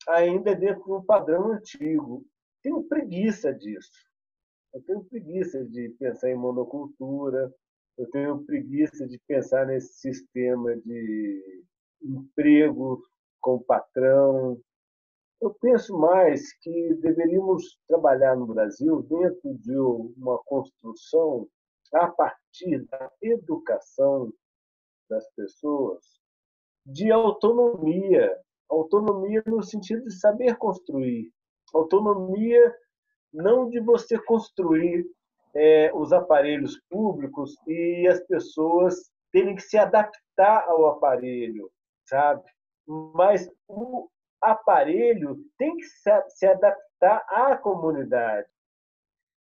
ainda 0.08 0.54
dentro 0.54 0.84
de 0.84 0.92
um 0.92 1.04
padrão 1.04 1.52
antigo. 1.52 2.24
Tenho 2.62 2.82
preguiça 2.84 3.52
disso. 3.52 4.13
Eu 4.74 4.82
tenho 4.82 5.04
preguiça 5.04 5.64
de 5.64 5.88
pensar 6.00 6.30
em 6.30 6.34
monocultura, 6.34 7.54
eu 7.96 8.10
tenho 8.10 8.44
preguiça 8.44 9.06
de 9.06 9.20
pensar 9.20 9.66
nesse 9.66 10.00
sistema 10.00 10.76
de 10.78 11.62
emprego 12.02 13.00
com 13.40 13.62
patrão. 13.62 14.60
Eu 15.40 15.54
penso 15.60 15.96
mais 15.96 16.52
que 16.58 16.94
deveríamos 16.94 17.78
trabalhar 17.86 18.34
no 18.34 18.46
Brasil 18.46 19.02
dentro 19.02 19.54
de 19.58 19.76
uma 19.78 20.42
construção 20.44 21.48
a 21.92 22.08
partir 22.08 22.84
da 22.88 23.12
educação 23.22 24.32
das 25.08 25.24
pessoas 25.34 26.04
de 26.84 27.12
autonomia, 27.12 28.36
autonomia 28.68 29.40
no 29.46 29.62
sentido 29.62 30.02
de 30.02 30.18
saber 30.18 30.56
construir, 30.56 31.30
autonomia 31.72 32.74
não 33.34 33.68
de 33.68 33.80
você 33.80 34.18
construir 34.18 35.04
é, 35.54 35.90
os 35.94 36.12
aparelhos 36.12 36.80
públicos 36.88 37.56
e 37.66 38.06
as 38.08 38.20
pessoas 38.20 39.10
terem 39.32 39.56
que 39.56 39.62
se 39.62 39.76
adaptar 39.76 40.68
ao 40.68 40.86
aparelho, 40.86 41.70
sabe? 42.04 42.42
Mas 42.86 43.50
o 43.68 44.08
aparelho 44.40 45.36
tem 45.58 45.76
que 45.76 45.84
se 46.28 46.46
adaptar 46.46 47.24
à 47.28 47.56
comunidade. 47.56 48.48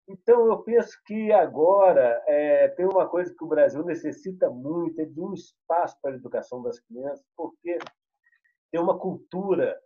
Então, 0.08 0.48
eu 0.48 0.60
penso 0.64 0.98
que 1.06 1.32
agora 1.32 2.24
é, 2.28 2.68
tem 2.70 2.86
uma 2.86 3.08
coisa 3.08 3.34
que 3.36 3.44
o 3.44 3.48
Brasil 3.48 3.84
necessita 3.84 4.50
muito, 4.50 5.00
é 5.00 5.06
de 5.06 5.22
um 5.22 5.34
espaço 5.34 5.96
para 6.02 6.12
a 6.12 6.16
educação 6.16 6.64
das 6.64 6.80
crianças, 6.80 7.24
porque 7.38 7.78
tem 8.72 8.82
uma 8.82 8.98
cultura 8.98 9.80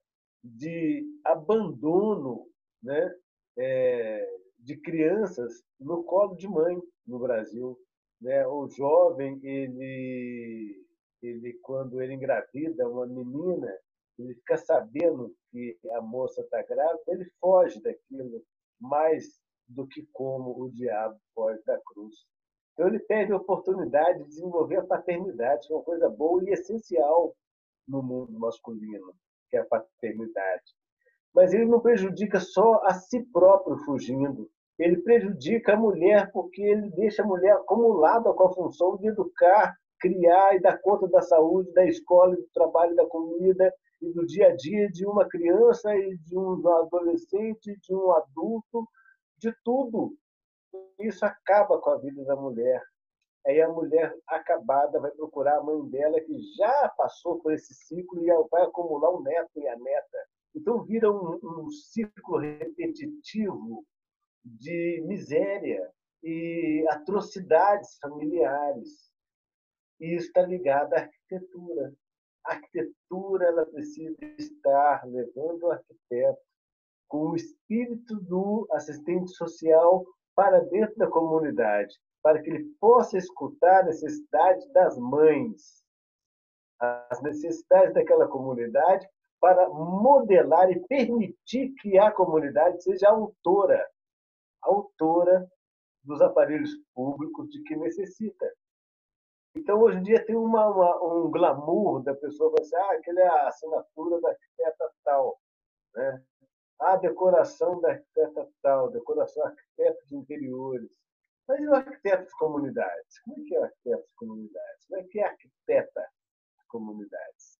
de 0.44 1.06
abandono 1.26 2.48
né, 2.82 3.14
é, 3.58 4.38
de 4.60 4.78
crianças 4.78 5.64
no 5.80 6.04
colo 6.04 6.36
de 6.36 6.48
mãe 6.48 6.82
no 7.06 7.20
Brasil. 7.20 7.78
Né? 8.22 8.46
O 8.48 8.68
jovem, 8.70 9.40
ele, 9.44 10.86
ele 11.22 11.54
quando 11.62 12.02
ele 12.02 12.14
engravida 12.14 12.88
uma 12.88 13.06
menina, 13.06 13.72
ele 14.18 14.36
fica 14.36 14.58
sabendo 14.58 15.36
que 15.52 15.78
a 15.92 16.02
moça 16.02 16.42
está 16.42 16.62
grávida, 16.64 17.04
ele 17.08 17.26
foge 17.40 17.82
daquilo 17.82 18.44
mais 18.80 19.40
do 19.68 19.88
que 19.88 20.08
como 20.12 20.62
o 20.62 20.72
diabo 20.72 21.20
foge 21.34 21.62
da 21.66 21.80
cruz. 21.82 22.16
Então 22.74 22.88
ele 22.88 23.00
perde 23.00 23.32
a 23.32 23.38
oportunidade 23.38 24.20
de 24.20 24.30
desenvolver 24.30 24.78
a 24.78 24.86
paternidade, 24.86 25.68
que 25.68 25.74
é 25.74 25.76
uma 25.76 25.84
coisa 25.84 26.10
boa 26.10 26.44
e 26.44 26.52
essencial 26.52 27.36
no 27.88 28.02
mundo 28.02 28.40
masculino, 28.40 29.14
que 29.50 29.58
é 29.58 29.60
a 29.60 29.66
paternidade. 29.66 30.74
Mas 31.34 31.54
ele 31.54 31.66
não 31.66 31.80
prejudica 31.80 32.40
só 32.40 32.82
a 32.84 32.94
si 32.94 33.24
próprio 33.32 33.78
fugindo, 33.80 34.50
ele 34.78 34.98
prejudica 35.02 35.74
a 35.74 35.78
mulher 35.78 36.32
porque 36.32 36.62
ele 36.62 36.90
deixa 36.92 37.24
a 37.24 37.26
mulher 37.26 37.54
acumulada 37.54 38.34
com 38.34 38.44
a 38.44 38.54
função 38.54 38.98
de 38.98 39.08
educar, 39.08 39.76
criar 40.00 40.56
e 40.56 40.60
dar 40.60 40.80
conta 40.80 41.08
da 41.08 41.22
saúde, 41.22 41.72
da 41.74 41.86
escola, 41.86 42.36
do 42.36 42.48
trabalho, 42.54 42.96
da 42.96 43.06
comida 43.06 43.74
e 44.02 44.12
do 44.12 44.26
dia 44.26 44.48
a 44.48 44.56
dia 44.56 44.90
de 44.90 45.06
uma 45.06 45.28
criança 45.28 45.96
e 45.96 46.18
de 46.18 46.38
um 46.38 46.68
adolescente, 46.68 47.80
de 47.80 47.96
um 47.96 48.12
adulto, 48.12 48.88
de 49.38 49.54
tudo. 49.64 50.16
Isso 51.00 51.24
acaba 51.26 51.80
com 51.80 51.92
a 51.92 51.98
vida 51.98 52.26
da 52.26 52.36
mulher. 52.36 52.82
Aí 53.46 53.62
a 53.62 53.70
mulher 53.70 54.14
acabada 54.28 55.00
vai 55.00 55.12
procurar 55.12 55.58
a 55.58 55.64
mãe 55.64 55.82
dela 55.90 56.20
que 56.22 56.38
já 56.58 56.90
passou 56.98 57.40
por 57.40 57.54
esse 57.54 57.74
ciclo 57.74 58.24
e 58.24 58.48
vai 58.50 58.64
acumular 58.64 59.14
um 59.14 59.22
neto 59.22 59.52
e 59.58 59.68
a 59.68 59.78
neta. 59.78 60.18
Então 60.56 60.84
vira 60.84 61.12
um, 61.12 61.40
um 61.44 61.70
ciclo 61.72 62.38
repetitivo 62.38 63.86
de 64.46 65.04
miséria 65.08 65.92
e 66.24 66.86
atrocidades 66.90 67.98
familiares. 68.00 69.12
E 70.00 70.16
isso 70.16 70.28
está 70.28 70.42
ligado 70.44 70.94
à 70.94 71.00
arquitetura. 71.00 71.94
A 72.46 72.54
arquitetura 72.54 73.46
ela 73.46 73.66
precisa 73.66 74.16
estar 74.38 75.06
levando 75.06 75.64
o 75.64 75.72
arquiteto 75.72 76.42
com 77.08 77.30
o 77.30 77.36
espírito 77.36 78.20
do 78.22 78.68
assistente 78.72 79.30
social 79.32 80.06
para 80.36 80.62
dentro 80.62 80.96
da 80.98 81.08
comunidade, 81.08 81.96
para 82.22 82.42
que 82.42 82.50
ele 82.50 82.66
possa 82.80 83.18
escutar 83.18 83.82
a 83.82 83.86
necessidade 83.86 84.68
das 84.74 84.98
mães, 84.98 85.84
as 86.80 87.22
necessidades 87.22 87.94
daquela 87.94 88.28
comunidade, 88.28 89.08
para 89.44 89.68
modelar 89.68 90.72
e 90.72 90.80
permitir 90.88 91.74
que 91.82 91.98
a 91.98 92.10
comunidade 92.10 92.82
seja 92.82 93.10
autora, 93.10 93.86
autora 94.62 95.46
dos 96.02 96.22
aparelhos 96.22 96.72
públicos 96.96 97.50
de 97.50 97.62
que 97.64 97.76
necessita. 97.76 98.50
Então, 99.54 99.82
hoje 99.82 99.98
em 99.98 100.04
dia, 100.04 100.26
tem 100.26 100.38
uma, 100.38 100.70
uma, 100.70 101.04
um 101.04 101.30
glamour 101.30 102.02
da 102.04 102.16
pessoa 102.16 102.52
falar 102.52 102.62
assim, 102.62 102.76
ah, 102.78 102.98
aquele 102.98 103.20
é 103.20 103.28
a 103.28 103.48
assinatura 103.50 104.22
da 104.22 104.30
arquiteta 104.30 104.92
tal. 105.04 105.38
Né? 105.94 106.24
a 106.80 106.96
decoração 106.96 107.82
da 107.82 107.92
arquiteta 107.92 108.50
tal, 108.62 108.92
decoração 108.92 109.46
arquiteto 109.46 110.08
de 110.08 110.16
interiores. 110.16 110.90
Mas 111.50 111.60
e 111.60 111.68
o 111.68 111.76
arquiteto 111.76 112.24
de 112.24 112.38
comunidades? 112.38 113.20
Como 113.26 113.42
é 113.42 113.44
que 113.46 113.56
é 113.56 113.60
o 113.60 113.64
arquiteto 113.64 114.08
de 114.08 114.16
comunidades? 114.16 114.86
Como 114.88 115.02
é 115.02 115.04
que 115.04 115.20
é 115.20 115.26
arquiteta 115.26 116.02
de 116.58 116.66
comunidades? 116.68 117.60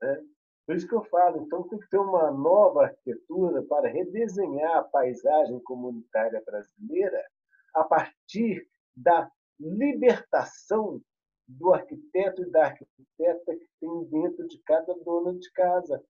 É? 0.00 0.22
Por 0.66 0.74
isso 0.74 0.88
que 0.88 0.94
eu 0.94 1.04
falo, 1.04 1.42
então 1.42 1.68
tem 1.68 1.78
que 1.78 1.88
ter 1.90 1.98
uma 1.98 2.30
nova 2.30 2.84
arquitetura 2.84 3.62
para 3.64 3.88
redesenhar 3.88 4.78
a 4.78 4.84
paisagem 4.84 5.60
comunitária 5.60 6.42
brasileira 6.44 7.22
a 7.74 7.84
partir 7.84 8.66
da 8.96 9.30
libertação 9.60 11.00
do 11.46 11.74
arquiteto 11.74 12.42
e 12.42 12.50
da 12.50 12.66
arquiteta 12.66 13.56
que 13.56 13.68
tem 13.78 14.04
dentro 14.04 14.48
de 14.48 14.58
cada 14.62 14.94
dona 14.94 15.34
de 15.34 15.50
casa, 15.52 16.02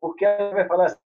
porque 0.00 0.24
ela 0.24 0.54
vai 0.54 0.66
falar 0.66 0.86
assim, 0.86 0.98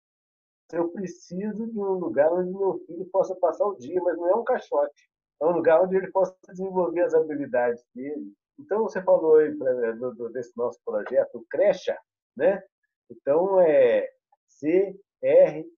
eu 0.72 0.88
preciso 0.88 1.66
de 1.70 1.78
um 1.78 1.92
lugar 1.94 2.32
onde 2.32 2.50
meu 2.50 2.78
filho 2.86 3.04
possa 3.10 3.34
passar 3.36 3.66
o 3.66 3.76
dia, 3.76 4.00
mas 4.02 4.16
não 4.16 4.28
é 4.28 4.34
um 4.34 4.44
caixote. 4.44 5.10
É 5.40 5.44
um 5.46 5.52
lugar 5.52 5.82
onde 5.82 5.96
ele 5.96 6.10
possa 6.10 6.34
desenvolver 6.48 7.02
as 7.02 7.14
habilidades 7.14 7.84
dele. 7.94 8.32
Então, 8.62 8.84
você 8.84 9.02
falou 9.02 9.36
aí 9.36 9.50
do, 9.52 10.14
do, 10.14 10.28
desse 10.30 10.56
nosso 10.56 10.78
projeto, 10.84 11.44
Crecha, 11.50 11.98
né? 12.36 12.62
Então, 13.10 13.60
é 13.60 14.08
C-R-E-C-H-A. 14.48 15.72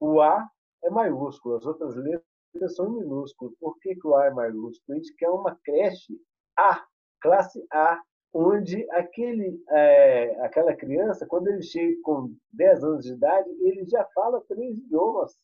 O 0.00 0.20
A 0.20 0.48
é 0.82 0.90
maiúsculo, 0.90 1.56
as 1.56 1.66
outras 1.66 1.94
letras 1.96 2.74
são 2.74 2.90
minúsculas. 2.90 3.54
Por 3.60 3.78
que, 3.80 3.94
que 3.94 4.06
o 4.06 4.14
A 4.14 4.26
é 4.26 4.30
maiúsculo? 4.30 4.96
A 4.96 5.00
gente 5.00 5.14
quer 5.16 5.28
uma 5.28 5.54
creche 5.62 6.18
A, 6.56 6.86
classe 7.20 7.62
A, 7.70 8.00
onde 8.32 8.90
aquele, 8.92 9.62
é, 9.70 10.40
aquela 10.42 10.74
criança, 10.74 11.26
quando 11.26 11.48
ele 11.48 11.62
chega 11.62 12.00
com 12.02 12.34
10 12.52 12.84
anos 12.84 13.04
de 13.04 13.12
idade, 13.12 13.50
ele 13.60 13.84
já 13.86 14.06
fala 14.14 14.42
três 14.48 14.78
idiomas. 14.78 15.36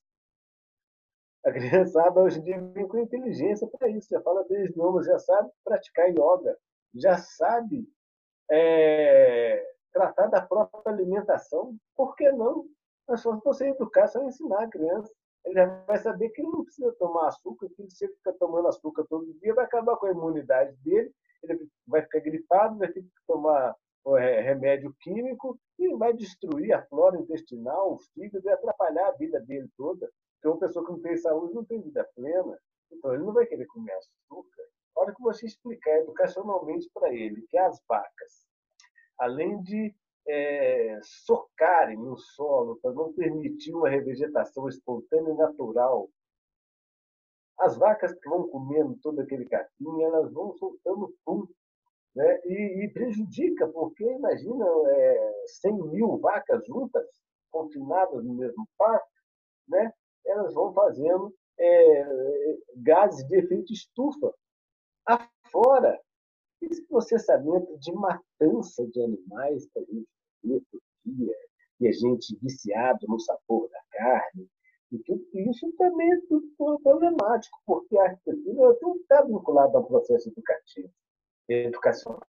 A 1.44 1.52
criançada 1.52 2.20
hoje 2.20 2.40
em 2.40 2.44
dia 2.44 2.60
vem 2.60 2.88
com 2.88 2.98
inteligência 2.98 3.66
para 3.68 3.88
isso, 3.88 4.08
já 4.10 4.20
fala 4.22 4.44
três 4.44 4.70
idiomas, 4.70 5.06
já 5.06 5.18
sabe 5.18 5.50
praticar 5.62 6.08
yoga, 6.08 6.56
já 6.94 7.18
sabe 7.18 7.86
é, 8.50 9.62
tratar 9.92 10.28
da 10.28 10.40
própria 10.40 10.92
alimentação. 10.92 11.76
Por 11.94 12.16
que 12.16 12.30
não? 12.32 12.66
É 13.10 13.16
só 13.16 13.38
você 13.44 13.68
educar, 13.68 14.08
só 14.08 14.22
ensinar 14.22 14.64
a 14.64 14.70
criança. 14.70 15.12
Ele 15.44 15.54
já 15.54 15.66
vai 15.86 15.98
saber 15.98 16.30
que 16.30 16.40
ele 16.40 16.50
não 16.50 16.64
precisa 16.64 16.90
tomar 16.98 17.28
açúcar, 17.28 17.68
que 17.76 17.90
se 17.90 18.06
ele 18.06 18.14
ficar 18.14 18.32
tomando 18.34 18.68
açúcar 18.68 19.04
todo 19.10 19.34
dia, 19.40 19.54
vai 19.54 19.66
acabar 19.66 19.96
com 19.96 20.06
a 20.06 20.10
imunidade 20.10 20.74
dele 20.82 21.12
ele 21.50 21.68
vai 21.86 22.02
ficar 22.02 22.20
gripado, 22.20 22.78
vai 22.78 22.88
ter 22.90 23.02
que 23.02 23.08
tomar 23.26 23.74
remédio 24.42 24.94
químico 25.00 25.58
e 25.78 25.94
vai 25.96 26.12
destruir 26.12 26.72
a 26.72 26.84
flora 26.86 27.18
intestinal, 27.18 27.94
o 27.94 27.98
fígado 28.12 28.46
e 28.46 28.50
atrapalhar 28.50 29.08
a 29.08 29.12
vida 29.12 29.40
dele 29.40 29.68
toda. 29.76 30.10
Porque 30.44 30.48
uma 30.48 30.58
pessoa 30.58 30.84
que 30.84 30.92
não 30.92 31.00
tem 31.00 31.16
saúde 31.16 31.54
não 31.54 31.64
tem 31.64 31.80
vida 31.80 32.06
plena. 32.14 32.58
Então 32.92 33.14
ele 33.14 33.24
não 33.24 33.32
vai 33.32 33.46
querer 33.46 33.64
comer 33.66 33.92
açúcar, 33.92 34.62
A 34.94 35.00
hora 35.00 35.14
que 35.14 35.22
você 35.22 35.46
explicar 35.46 36.00
educacionalmente 36.00 36.90
para 36.92 37.12
ele 37.14 37.46
que 37.48 37.56
as 37.56 37.82
vacas, 37.88 38.46
além 39.18 39.62
de 39.62 39.94
é, 40.28 41.00
socarem 41.02 41.96
no 41.96 42.18
solo 42.18 42.78
para 42.82 42.92
não 42.92 43.12
permitir 43.14 43.74
uma 43.74 43.88
revegetação 43.88 44.68
espontânea 44.68 45.32
e 45.32 45.36
natural, 45.36 46.10
as 47.58 47.78
vacas 47.78 48.12
que 48.12 48.28
vão 48.28 48.46
comendo 48.48 48.98
todo 49.02 49.20
aquele 49.20 49.46
capim, 49.46 50.02
elas 50.02 50.30
vão 50.30 50.52
soltando 50.58 51.14
pum, 51.24 51.46
né? 52.14 52.40
E, 52.44 52.84
e, 52.84 52.92
prejudica, 52.92 53.66
porque 53.68 54.04
imagina 54.04 54.66
é, 54.88 55.44
100 55.46 55.72
mil 55.88 56.18
vacas 56.18 56.66
juntas, 56.66 57.06
confinadas 57.50 58.22
no 58.22 58.34
mesmo 58.34 58.68
parque, 58.76 59.08
né? 59.68 59.92
Elas 60.26 60.54
vão 60.54 60.72
fazendo 60.72 61.34
é, 61.58 62.56
gases 62.76 63.26
de 63.26 63.36
efeito 63.36 63.72
estufa 63.72 64.32
afora. 65.06 66.00
Esse 66.60 66.82
processamento 66.86 67.78
de 67.78 67.92
matança 67.92 68.86
de 68.86 69.02
animais 69.02 69.66
que 69.66 69.78
a 69.78 69.82
gente 69.82 70.08
vê 70.42 70.62
por 70.70 70.80
dia, 71.04 71.36
e 71.80 71.88
a 71.88 71.92
gente 71.92 72.38
viciado 72.40 73.06
no 73.06 73.18
sabor 73.20 73.68
da 73.68 73.80
carne, 73.92 74.48
e 74.92 74.98
tudo 75.00 75.24
isso 75.34 75.70
também 75.76 76.10
é 76.12 76.20
tudo 76.28 76.80
problemático, 76.82 77.58
porque 77.66 77.98
a 77.98 78.04
arquitetura 78.04 78.78
não 78.80 78.96
está 78.96 79.22
vinculada 79.22 79.76
ao 79.76 79.84
processo 79.84 80.28
educativo, 80.30 80.90
educacional. 81.48 82.22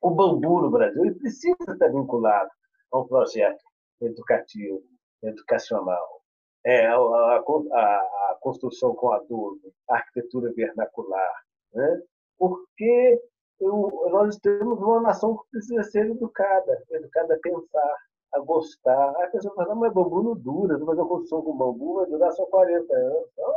O 0.00 0.10
bambu 0.10 0.62
no 0.62 0.70
Brasil 0.70 1.04
ele 1.04 1.14
precisa 1.14 1.56
estar 1.68 1.88
vinculado 1.88 2.50
a 2.90 2.98
um 3.00 3.06
projeto 3.06 3.62
educativo, 4.00 4.82
educacional. 5.22 6.22
É, 6.64 6.86
a, 6.86 6.96
a, 6.96 7.36
a 7.36 8.38
construção 8.40 8.94
com 8.94 9.12
adubo, 9.12 9.60
a 9.88 9.94
arquitetura 9.94 10.52
vernacular. 10.52 11.42
Né? 11.72 12.02
Porque 12.38 13.20
eu, 13.60 13.90
nós 14.10 14.36
temos 14.38 14.78
uma 14.78 15.00
nação 15.00 15.36
que 15.36 15.50
precisa 15.50 15.82
ser 15.84 16.10
educada, 16.10 16.82
educada 16.90 17.34
a 17.34 17.38
pensar, 17.38 17.96
a 18.32 18.40
gostar. 18.40 19.10
A 19.22 19.26
pessoa 19.28 19.54
fala, 19.54 19.74
mas 19.74 19.92
bambu 19.92 20.22
não 20.22 20.34
dura, 20.34 20.78
mas 20.78 20.98
a 20.98 21.04
construção 21.04 21.42
com 21.42 21.56
bambu 21.56 21.94
vai 21.94 22.06
durar 22.06 22.32
só 22.32 22.44
40 22.46 22.94
anos. 22.94 23.28
Então, 23.32 23.54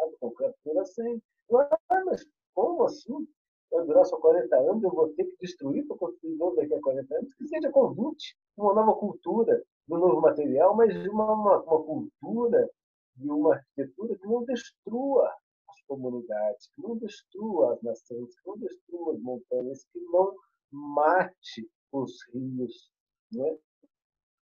a 0.00 0.08
concretura 0.20 0.84
sem. 0.84 1.22
Mas 1.50 2.26
como 2.54 2.84
assim? 2.84 3.26
Vai 3.70 3.84
durar 3.86 4.04
só 4.04 4.16
40 4.18 4.56
anos, 4.56 4.82
eu 4.82 4.90
vou 4.90 5.08
ter 5.10 5.24
que 5.24 5.36
destruir 5.40 5.86
para 5.86 5.96
construir 5.96 6.34
novo 6.36 6.56
daqui 6.56 6.74
a 6.74 6.80
40 6.80 7.14
anos? 7.14 7.34
Que 7.34 7.46
seja 7.46 7.70
20, 7.70 8.36
uma 8.56 8.74
nova 8.74 8.94
cultura, 8.94 9.62
um 9.96 9.98
novo 9.98 10.20
material, 10.20 10.76
mas 10.76 10.94
uma, 11.06 11.32
uma, 11.32 11.62
uma 11.62 11.84
cultura 11.84 12.70
e 13.18 13.28
uma 13.28 13.54
arquitetura 13.54 14.16
que 14.16 14.26
não 14.26 14.44
destrua 14.44 15.28
as 15.68 15.80
comunidades, 15.86 16.70
que 16.74 16.82
não 16.82 16.96
destrua 16.96 17.74
as 17.74 17.82
nações, 17.82 18.34
que 18.40 18.48
não 18.48 18.58
destrua 18.58 19.14
as 19.14 19.20
montanhas, 19.20 19.84
que 19.92 20.00
não 20.00 20.34
mate 20.72 21.68
os 21.92 22.12
rios. 22.32 22.90
Né? 23.32 23.58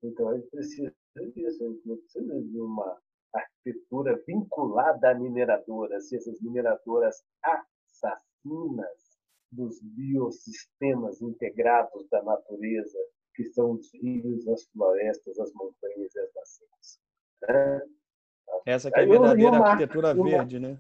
Então, 0.04 0.30
a 0.30 0.38
gente 0.38 0.50
precisa 0.50 0.94
disso, 1.34 1.64
a 1.64 1.68
gente 1.68 1.88
não 1.88 1.98
precisa 1.98 2.42
de 2.42 2.60
uma 2.60 3.02
arquitetura 3.34 4.22
vinculada 4.28 5.12
a 5.12 5.16
mineradoras, 5.16 6.12
e 6.12 6.18
essas 6.18 6.40
mineradoras 6.42 7.24
assassinas 7.44 9.20
dos 9.52 9.82
biossistemas 9.82 11.22
integrados 11.22 12.08
da 12.10 12.24
natureza, 12.24 12.98
que 13.34 13.46
são 13.46 13.72
os 13.74 13.94
rios, 13.94 14.48
as 14.48 14.66
florestas, 14.68 15.40
as 15.40 15.52
montanhas 15.54 16.14
e 16.16 16.20
as 16.20 16.34
nascentes. 16.34 17.00
Né? 17.42 17.82
Essa 18.66 18.90
é 18.90 19.02
a 19.02 19.06
verdadeira 19.06 19.58
arquitetura 19.58 20.14
verde, 20.14 20.60
né? 20.60 20.78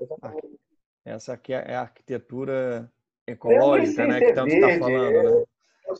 Essa 1.06 1.34
aqui 1.34 1.54
é 1.54 1.76
a 1.76 1.82
arquitetura 1.82 2.91
ecológica, 3.26 4.06
né? 4.06 4.20
Que 4.20 4.34
tanto 4.34 4.54
está 4.54 4.80
falando, 4.80 5.39
né? 5.39 5.45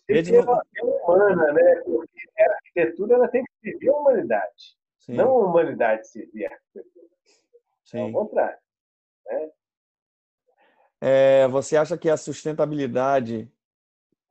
Verde 0.08 0.32
não... 0.32 0.40
é 0.42 0.84
humana, 0.84 1.54
né? 1.54 1.76
Porque 1.84 2.20
a 2.38 2.52
arquitetura 2.54 3.16
ela 3.16 3.28
tem 3.28 3.44
que 3.44 3.52
servir 3.62 3.90
a 3.90 3.94
humanidade. 3.94 4.78
Sim. 5.00 5.14
Não 5.14 5.30
a 5.30 5.46
humanidade 5.48 6.08
servir 6.08 6.46
a 6.46 6.54
arquitetura. 6.54 7.08
Sim. 7.84 7.98
É 7.98 8.02
ao 8.02 8.12
contrário. 8.12 8.58
Né? 9.26 9.50
É, 11.02 11.48
você 11.48 11.76
acha 11.76 11.98
que 11.98 12.10
a 12.10 12.16
sustentabilidade, 12.16 13.52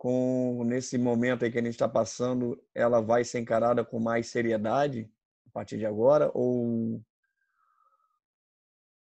com 0.01 0.65
nesse 0.65 0.97
momento 0.97 1.45
aí 1.45 1.53
que 1.53 1.59
a 1.59 1.63
gente 1.63 1.73
está 1.73 1.87
passando, 1.87 2.59
ela 2.75 3.03
vai 3.03 3.23
ser 3.23 3.39
encarada 3.39 3.85
com 3.85 4.01
mais 4.01 4.29
seriedade 4.29 5.07
a 5.47 5.51
partir 5.53 5.77
de 5.77 5.85
agora? 5.85 6.31
Ou, 6.33 7.03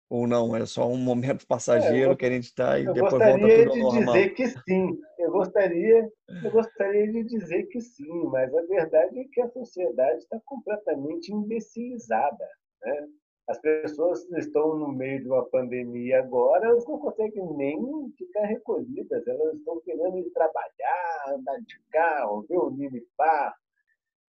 ou 0.08 0.28
não? 0.28 0.56
É 0.56 0.64
só 0.68 0.88
um 0.88 0.98
momento 0.98 1.48
passageiro 1.50 2.10
é, 2.10 2.14
eu, 2.14 2.16
que 2.16 2.28
a 2.28 2.30
gente 2.30 2.44
está 2.44 2.78
e 2.78 2.86
depois 2.86 3.12
volta 3.12 3.39
tudo 3.39 3.72
ao 3.72 3.78
normal? 3.78 4.16
Eu 4.16 4.30
gostaria 4.30 4.30
de 4.30 4.30
dizer 4.30 4.30
que 4.36 4.48
sim. 4.48 5.00
Eu 5.18 5.32
gostaria, 5.32 6.12
eu 6.44 6.52
gostaria 6.52 7.12
de 7.12 7.24
dizer 7.24 7.64
que 7.70 7.82
sim, 7.82 8.24
mas 8.26 8.54
a 8.54 8.62
verdade 8.62 9.20
é 9.20 9.24
que 9.32 9.41
a 9.41 9.50
sociedade 9.50 10.20
está 10.20 10.39
completamente 10.46 11.34
imbecilizada. 11.34 12.48
Né? 12.84 13.08
As 13.48 13.60
pessoas 13.60 14.24
estão 14.32 14.78
no 14.78 14.94
meio 14.94 15.22
de 15.22 15.28
uma 15.28 15.46
pandemia 15.46 16.20
agora, 16.20 16.66
elas 16.66 16.86
não 16.88 16.98
conseguem 16.98 17.46
nem 17.58 18.10
ficar 18.18 18.46
recolhidas, 18.46 19.28
elas 19.28 19.56
estão 19.56 19.82
querendo 19.82 20.18
ir 20.18 20.32
trabalhar, 20.32 21.26
andar 21.28 21.60
de 21.60 21.80
carro, 21.91 22.46
ver 22.48 22.58
o. 22.58 22.72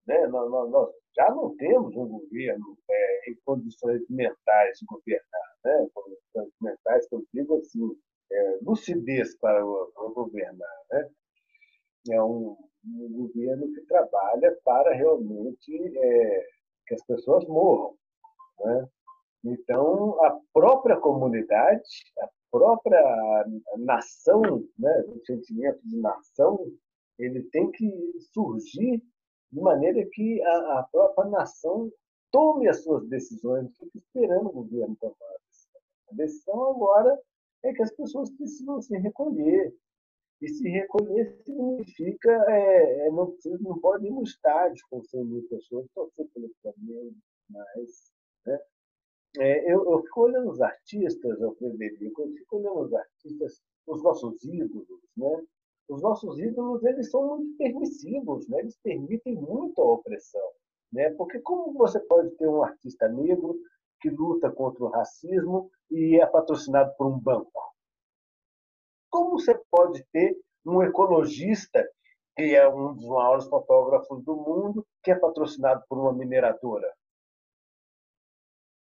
Né? 0.07 0.27
Nós, 0.27 0.71
nós, 0.71 0.91
já 1.17 1.31
não 1.31 1.57
temos 1.57 1.97
um 1.97 2.09
governo 2.09 2.77
é, 2.91 3.31
em 3.31 3.37
condições 3.45 4.03
mentais 4.11 4.79
de 4.79 4.87
governar, 4.87 5.57
né? 5.65 5.89
condições 5.95 6.53
mentais 6.61 7.09
que 7.09 7.15
eu 7.15 7.25
digo 7.33 7.57
assim, 7.59 7.97
é, 8.33 8.59
lucidez 8.63 9.37
para 9.39 9.63
governar. 9.63 10.77
Né? 10.91 11.11
É 12.11 12.23
um, 12.23 12.57
um, 12.85 13.13
governo 13.13 13.73
que 13.73 13.81
trabalha 13.83 14.59
para 14.65 14.93
realmente 14.93 15.99
é, 15.99 16.47
que 16.87 16.95
as 16.95 17.07
pessoas 17.07 17.47
morram. 17.47 17.97
Né? 18.61 18.89
Então, 19.45 20.25
a 20.25 20.41
própria 20.53 20.97
comunidade, 20.97 21.83
a 22.19 22.29
própria 22.51 23.45
nação, 23.79 24.43
né, 24.79 25.05
o 25.09 25.21
sentimento 25.25 25.81
de 25.85 25.99
nação, 25.99 26.73
ele 27.19 27.43
tem 27.51 27.71
que 27.71 28.13
surgir 28.33 29.03
de 29.53 29.61
maneira 29.61 30.05
que 30.13 30.43
a, 30.43 30.81
a 30.81 30.83
própria 30.91 31.29
nação 31.31 31.93
tome 32.31 32.69
as 32.69 32.83
suas 32.83 33.07
decisões, 33.07 33.77
fique 33.77 33.99
esperando 33.99 34.49
o 34.49 34.53
governo 34.53 34.97
tomar. 34.97 35.15
A 36.11 36.15
decisão 36.15 36.71
agora 36.71 37.19
é 37.63 37.73
que 37.73 37.83
as 37.83 37.93
pessoas 37.93 38.31
precisam 38.31 38.81
se 38.81 38.97
recolher. 38.99 39.75
E 40.41 40.49
se 40.49 40.69
recolher 40.69 41.37
significa 41.45 42.31
é, 42.49 43.07
é 43.07 43.11
não, 43.11 43.37
não 43.61 43.79
pode 43.79 44.07
ir 44.07 44.11
no 44.11 44.23
estádio 44.23 44.85
com 44.91 45.03
100 45.03 45.25
mil 45.25 45.49
pessoas, 45.49 45.87
torcer 45.95 46.27
pelo 46.35 46.51
Flamengo, 46.61 47.15
mas 47.49 48.13
né, 48.47 48.59
é, 49.39 49.73
eu, 49.73 49.91
eu, 49.91 50.03
fico 50.03 50.23
olhando 50.23 50.51
os 50.51 50.61
artistas, 50.61 51.41
eu 51.41 51.55
Frederico, 51.57 52.23
eu 52.23 52.33
fico 52.33 52.57
olhando 52.57 52.81
os 52.81 52.95
artistas, 52.95 53.61
os 53.87 54.03
nossos 54.03 54.45
ídolos, 54.45 54.87
né? 55.17 55.45
Os 55.89 56.01
nossos 56.01 56.39
ídolos, 56.39 56.83
eles 56.85 57.11
são 57.11 57.27
muito 57.27 57.57
permissivos, 57.57 58.49
né? 58.49 58.61
Eles 58.61 58.79
permitem 58.83 59.35
muito 59.35 59.81
a 59.83 59.93
opressão, 59.93 60.49
né? 60.93 61.11
Porque 61.11 61.41
como 61.41 61.73
você 61.75 61.99
pode 62.01 62.31
ter 62.37 62.49
um 62.49 62.63
artista 62.63 63.09
negro 63.09 63.59
que 64.01 64.09
luta 64.09 64.51
contra 64.51 64.85
o 64.85 64.89
racismo 64.89 65.71
e 65.91 66.21
é 66.21 66.27
patrocinado 66.27 66.95
por 66.97 67.09
um 67.09 67.19
banco? 67.19 67.75
Como 69.11 69.39
você 69.39 69.55
pode 69.71 70.05
ter 70.13 70.37
um 70.65 70.83
ecologista 70.83 71.85
que 72.37 72.55
é 72.55 72.69
um 72.69 72.95
dos 72.95 73.07
maiores 73.07 73.47
fotógrafos 73.47 74.25
do 74.25 74.37
mundo, 74.37 74.87
que 75.03 75.11
é 75.11 75.15
patrocinado 75.15 75.85
por 75.89 75.99
uma 75.99 76.13
mineradora? 76.13 76.93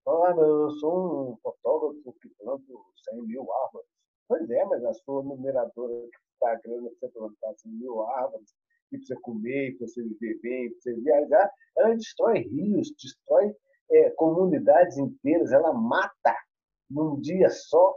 Ah, 0.08 0.32
eu 0.38 0.70
sou 0.78 1.32
um 1.32 1.36
fotógrafo 1.38 2.12
que 2.20 2.28
planto 2.38 2.86
100 3.10 3.22
mil 3.22 3.52
árvores. 3.52 3.88
Pois 4.28 4.48
é, 4.50 4.64
mas 4.64 4.84
a 4.84 4.94
sua 4.94 5.22
numeradora 5.24 5.94
que 5.94 6.18
está 6.32 6.54
grana 6.60 6.88
para 7.00 7.08
você 7.08 7.08
plantar 7.08 7.54
100 7.56 7.72
mil 7.72 8.02
árvores, 8.02 8.54
e 8.92 8.98
para 8.98 9.06
você 9.06 9.16
comer, 9.16 9.76
para 9.76 9.88
você 9.88 10.02
viver 10.04 10.40
bem, 10.42 10.70
para 10.70 10.80
você 10.80 10.94
viajar, 11.00 11.52
ela 11.76 11.94
destrói 11.96 12.38
rios, 12.38 12.92
destrói 13.02 13.52
é, 13.90 14.10
comunidades 14.10 14.96
inteiras, 14.96 15.50
ela 15.50 15.72
mata 15.72 16.36
num 16.88 17.20
dia 17.20 17.50
só, 17.50 17.96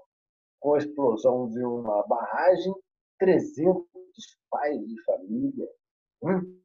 com 0.60 0.74
a 0.74 0.78
explosão 0.80 1.48
de 1.50 1.64
uma 1.64 2.02
barragem, 2.08 2.74
300 3.20 3.86
pais 4.50 4.80
de 4.88 5.04
família. 5.04 5.70
Hum? 6.24 6.60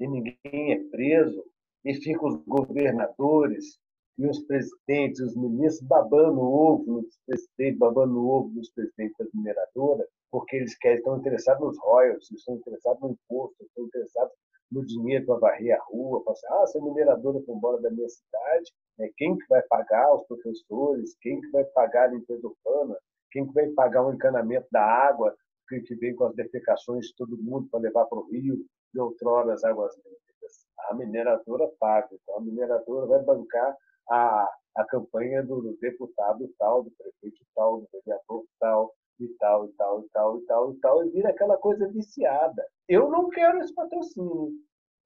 E 0.00 0.08
ninguém 0.08 0.72
é 0.72 0.82
preso, 0.88 1.44
e 1.84 1.94
ficam 1.94 2.28
os 2.28 2.42
governadores 2.46 3.81
e 4.18 4.26
os 4.26 4.40
presidentes, 4.44 5.20
os 5.20 5.36
ministros 5.36 5.86
babando 5.88 6.40
o 6.40 6.52
ovo 6.52 6.92
nos 6.92 7.18
presidentes, 7.26 7.78
babando 7.78 8.18
o 8.18 8.28
ovo 8.28 8.48
dos 8.50 8.70
presidentes 8.70 9.16
das 9.18 9.28
mineradoras, 9.32 10.06
porque 10.30 10.56
eles 10.56 10.76
querem, 10.76 10.98
estão 10.98 11.18
interessados 11.18 11.66
nos 11.66 11.78
royalties, 11.78 12.30
estão 12.30 12.56
interessados 12.56 13.00
no 13.02 13.10
imposto, 13.10 13.64
estão 13.64 13.84
interessados 13.84 14.32
no 14.70 14.84
dinheiro 14.86 15.26
para 15.26 15.38
varrer 15.38 15.78
a 15.78 15.84
rua, 15.84 16.22
para 16.24 16.32
assim, 16.32 16.46
ah, 16.48 16.66
se 16.66 16.78
a 16.78 16.82
mineradora 16.82 17.40
for 17.42 17.56
embora 17.56 17.80
da 17.80 17.90
minha 17.90 18.08
cidade, 18.08 18.72
né, 18.98 19.10
quem 19.16 19.36
que 19.36 19.46
vai 19.48 19.62
pagar 19.62 20.14
os 20.14 20.26
professores, 20.26 21.16
quem 21.20 21.40
que 21.40 21.50
vai 21.50 21.64
pagar 21.64 22.04
a 22.04 22.12
limpeza 22.12 22.46
urbana, 22.46 22.96
quem 23.30 23.46
que 23.46 23.52
vai 23.52 23.68
pagar 23.70 24.06
o 24.06 24.12
encanamento 24.12 24.66
da 24.70 24.82
água 24.82 25.34
que, 25.68 25.80
que 25.80 25.94
vem 25.96 26.14
com 26.14 26.24
as 26.24 26.34
defecações 26.34 27.06
de 27.06 27.14
todo 27.16 27.42
mundo 27.42 27.68
para 27.70 27.80
levar 27.80 28.06
para 28.06 28.18
o 28.18 28.28
rio, 28.30 28.64
de 28.92 29.00
outrora 29.00 29.54
as 29.54 29.64
águas 29.64 29.94
limpas. 29.96 30.66
A 30.90 30.94
mineradora 30.94 31.70
paga, 31.78 32.08
então 32.12 32.36
a 32.36 32.40
mineradora 32.40 33.06
vai 33.06 33.22
bancar 33.22 33.76
a, 34.10 34.48
a 34.76 34.84
campanha 34.86 35.42
do 35.42 35.76
deputado 35.80 36.48
tal, 36.58 36.82
do 36.82 36.90
prefeito 36.92 37.44
tal, 37.54 37.80
do 37.80 37.88
vereador 37.92 38.44
tal, 38.58 38.94
e 39.20 39.28
tal, 39.38 39.66
e 39.66 39.72
tal, 39.72 40.00
e 40.00 40.08
tal, 40.08 40.38
e 40.38 40.46
tal, 40.46 40.72
e 40.72 40.80
tal, 40.80 41.06
e 41.06 41.10
vira 41.10 41.30
aquela 41.30 41.56
coisa 41.56 41.86
viciada. 41.88 42.66
Eu 42.88 43.08
não 43.10 43.28
quero 43.28 43.58
esse 43.58 43.74
patrocínio. 43.74 44.50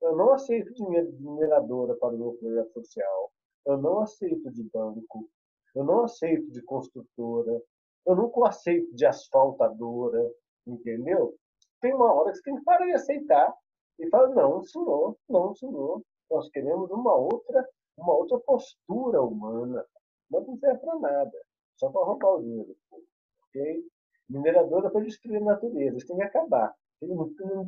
Eu 0.02 0.16
não 0.16 0.32
aceito 0.32 0.74
dinheiro 0.74 1.10
de 1.12 1.22
mineradora 1.22 1.94
para 1.96 2.14
o 2.14 2.18
meu 2.18 2.32
projeto 2.34 2.72
social. 2.72 3.32
Eu 3.66 3.78
não 3.78 4.00
aceito 4.00 4.50
de 4.52 4.62
banco. 4.64 5.28
Eu 5.74 5.84
não 5.84 6.04
aceito 6.04 6.50
de 6.52 6.62
construtora. 6.62 7.60
Eu 8.06 8.14
nunca 8.14 8.48
aceito 8.48 8.94
de 8.94 9.06
asfaltadora. 9.06 10.30
Entendeu? 10.66 11.34
Tem 11.80 11.94
uma 11.94 12.12
hora 12.12 12.30
que 12.30 12.38
você 12.38 12.42
tem 12.42 12.56
que 12.56 12.64
parar 12.64 12.86
e 12.88 12.92
aceitar. 12.92 13.54
E 13.98 14.08
falar, 14.10 14.28
não, 14.28 14.62
senhor, 14.62 15.16
não, 15.28 15.54
senhor. 15.54 16.02
Nós 16.30 16.48
queremos 16.50 16.90
uma 16.90 17.14
outra, 17.14 17.66
uma 17.96 18.14
outra 18.14 18.38
postura 18.38 19.22
humana. 19.22 19.84
Não 20.30 20.58
serve 20.58 20.78
para 20.80 20.98
nada. 20.98 21.38
Só 21.76 21.90
para 21.90 22.04
roubar 22.04 22.34
o 22.34 22.42
dinheiro. 22.42 22.76
Ok? 23.48 23.84
Mineradora 24.28 24.90
para 24.90 25.04
destruir 25.04 25.40
a 25.40 25.44
natureza. 25.44 25.96
Isso 25.96 26.06
tem 26.06 26.16
que 26.16 26.22
acabar. 26.22 26.74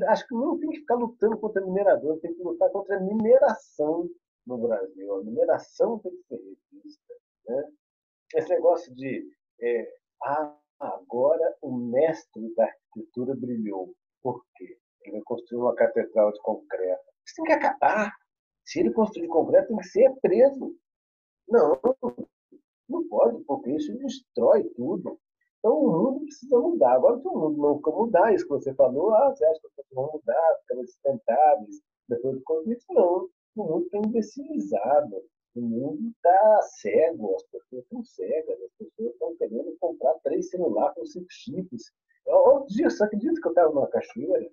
Acho 0.09 0.27
que 0.27 0.35
não 0.35 0.59
tem 0.59 0.71
que 0.71 0.79
ficar 0.79 0.95
lutando 0.95 1.39
contra 1.39 1.63
a 1.63 1.67
mineradora, 1.67 2.19
tem 2.21 2.35
que 2.35 2.43
lutar 2.43 2.71
contra 2.71 2.97
a 2.97 3.01
mineração 3.01 4.09
no 4.47 4.59
Brasil. 4.59 5.15
A 5.15 5.23
mineração 5.23 5.99
tem 5.99 6.13
que 6.13 6.23
ser 6.25 6.37
revista. 6.37 7.15
Né? 7.47 7.71
Esse 8.35 8.49
negócio 8.49 8.95
de 8.95 9.31
é, 9.61 9.95
ah, 10.25 10.57
agora 10.81 11.57
o 11.61 11.77
mestre 11.77 12.55
da 12.55 12.65
arquitetura 12.65 13.35
brilhou. 13.37 13.95
Por 14.23 14.45
quê? 14.57 14.79
Ele 15.03 15.23
construiu 15.23 15.65
uma 15.65 15.75
catedral 15.75 16.33
de 16.33 16.41
concreto. 16.41 17.05
Isso 17.25 17.35
tem 17.37 17.45
que 17.45 17.53
acabar. 17.53 18.13
Se 18.69 18.81
ele 18.81 18.93
construir 18.93 19.29
concreto, 19.29 19.69
tem 19.69 19.79
que 19.79 19.87
ser 19.87 20.15
preso. 20.21 20.77
Não, 21.49 21.81
não 22.87 23.09
pode, 23.09 23.43
porque 23.45 23.71
isso 23.71 23.97
destrói 23.97 24.63
tudo. 24.77 25.19
Então 25.59 25.73
o 25.73 25.91
mundo 25.91 26.21
precisa 26.27 26.59
mudar. 26.59 26.93
Agora, 26.93 27.19
se 27.19 27.27
o 27.27 27.33
mundo 27.33 27.57
não 27.57 27.93
mudar, 27.97 28.35
isso 28.35 28.45
que 28.45 28.51
você 28.51 28.75
falou, 28.75 29.15
ah, 29.15 29.35
você 29.35 29.43
acha 29.47 29.59
que 29.59 29.67
as 29.69 29.73
pessoas 29.73 29.95
vão 29.95 30.13
mudar, 30.13 30.59
ficar 30.61 30.85
sustentáveis 30.85 31.81
depois 32.11 32.35
do 32.37 32.43
conflito? 32.43 32.85
Não. 32.91 33.31
O 33.57 33.65
mundo 33.65 33.85
está 33.87 33.99
imbecilizado. 33.99 35.17
O 35.55 35.61
mundo 35.63 36.11
está 36.11 36.63
cego, 36.63 37.37
as 37.37 37.43
pessoas 37.45 37.83
estão 37.85 38.05
cegas, 38.05 38.61
as 38.61 38.73
pessoas 38.79 39.13
estão 39.15 39.37
querendo 39.37 39.77
comprar 39.81 40.15
três 40.23 40.51
celulares 40.51 40.95
com 40.95 41.07
cinco 41.07 41.27
chips. 41.31 41.91
Outro 42.27 42.69
dia, 42.69 42.91
só 42.91 43.05
acredito 43.05 43.41
que 43.41 43.49
eu 43.49 43.53
estava 43.53 43.73
numa 43.73 43.89
cachoeira, 43.89 44.51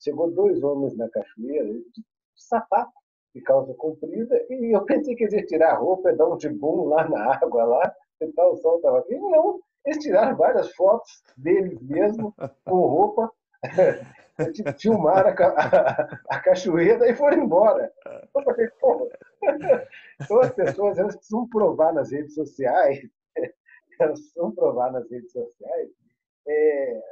chegou 0.00 0.30
dois 0.30 0.62
homens 0.62 0.96
na 0.96 1.10
cachoeira, 1.10 1.74
de 1.74 2.02
sapato, 2.34 2.99
de 3.34 3.40
calça 3.42 3.72
comprida, 3.74 4.36
e 4.48 4.74
eu 4.74 4.84
pensei 4.84 5.14
que 5.14 5.24
eles 5.24 5.34
iam 5.34 5.46
tirar 5.46 5.72
a 5.72 5.76
roupa 5.76 6.10
e 6.10 6.16
dar 6.16 6.28
um 6.28 6.36
tibum 6.36 6.88
lá 6.88 7.08
na 7.08 7.32
água, 7.34 7.64
lá, 7.64 7.94
tentar 8.18 8.46
o 8.48 8.56
sol 8.56 8.76
estava 8.76 8.98
aqui. 8.98 9.16
Não, 9.16 9.60
eles 9.84 10.02
tiraram 10.02 10.36
várias 10.36 10.72
fotos 10.74 11.22
deles 11.36 11.80
mesmo, 11.82 12.34
com 12.64 12.80
roupa, 12.80 13.32
filmaram 14.78 15.30
a, 15.30 15.48
a, 15.48 16.18
a, 16.28 16.40
cachoeira 16.40 17.08
e 17.10 17.14
foram 17.14 17.44
embora. 17.44 17.92
Eu 18.34 18.42
falei, 18.42 18.68
então 20.20 20.40
as 20.40 20.54
pessoas 20.54 20.98
elas 20.98 21.16
precisam 21.16 21.48
provar 21.48 21.92
nas 21.92 22.10
redes 22.10 22.34
sociais, 22.34 23.08
elas 24.00 24.20
precisam 24.20 24.52
provar 24.52 24.92
nas 24.92 25.10
redes 25.10 25.32
sociais, 25.32 25.90
é, 26.46 27.02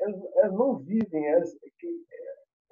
elas, 0.00 0.20
elas, 0.36 0.52
não 0.52 0.76
vivem, 0.78 1.26
elas, 1.26 1.52
que, 1.78 2.04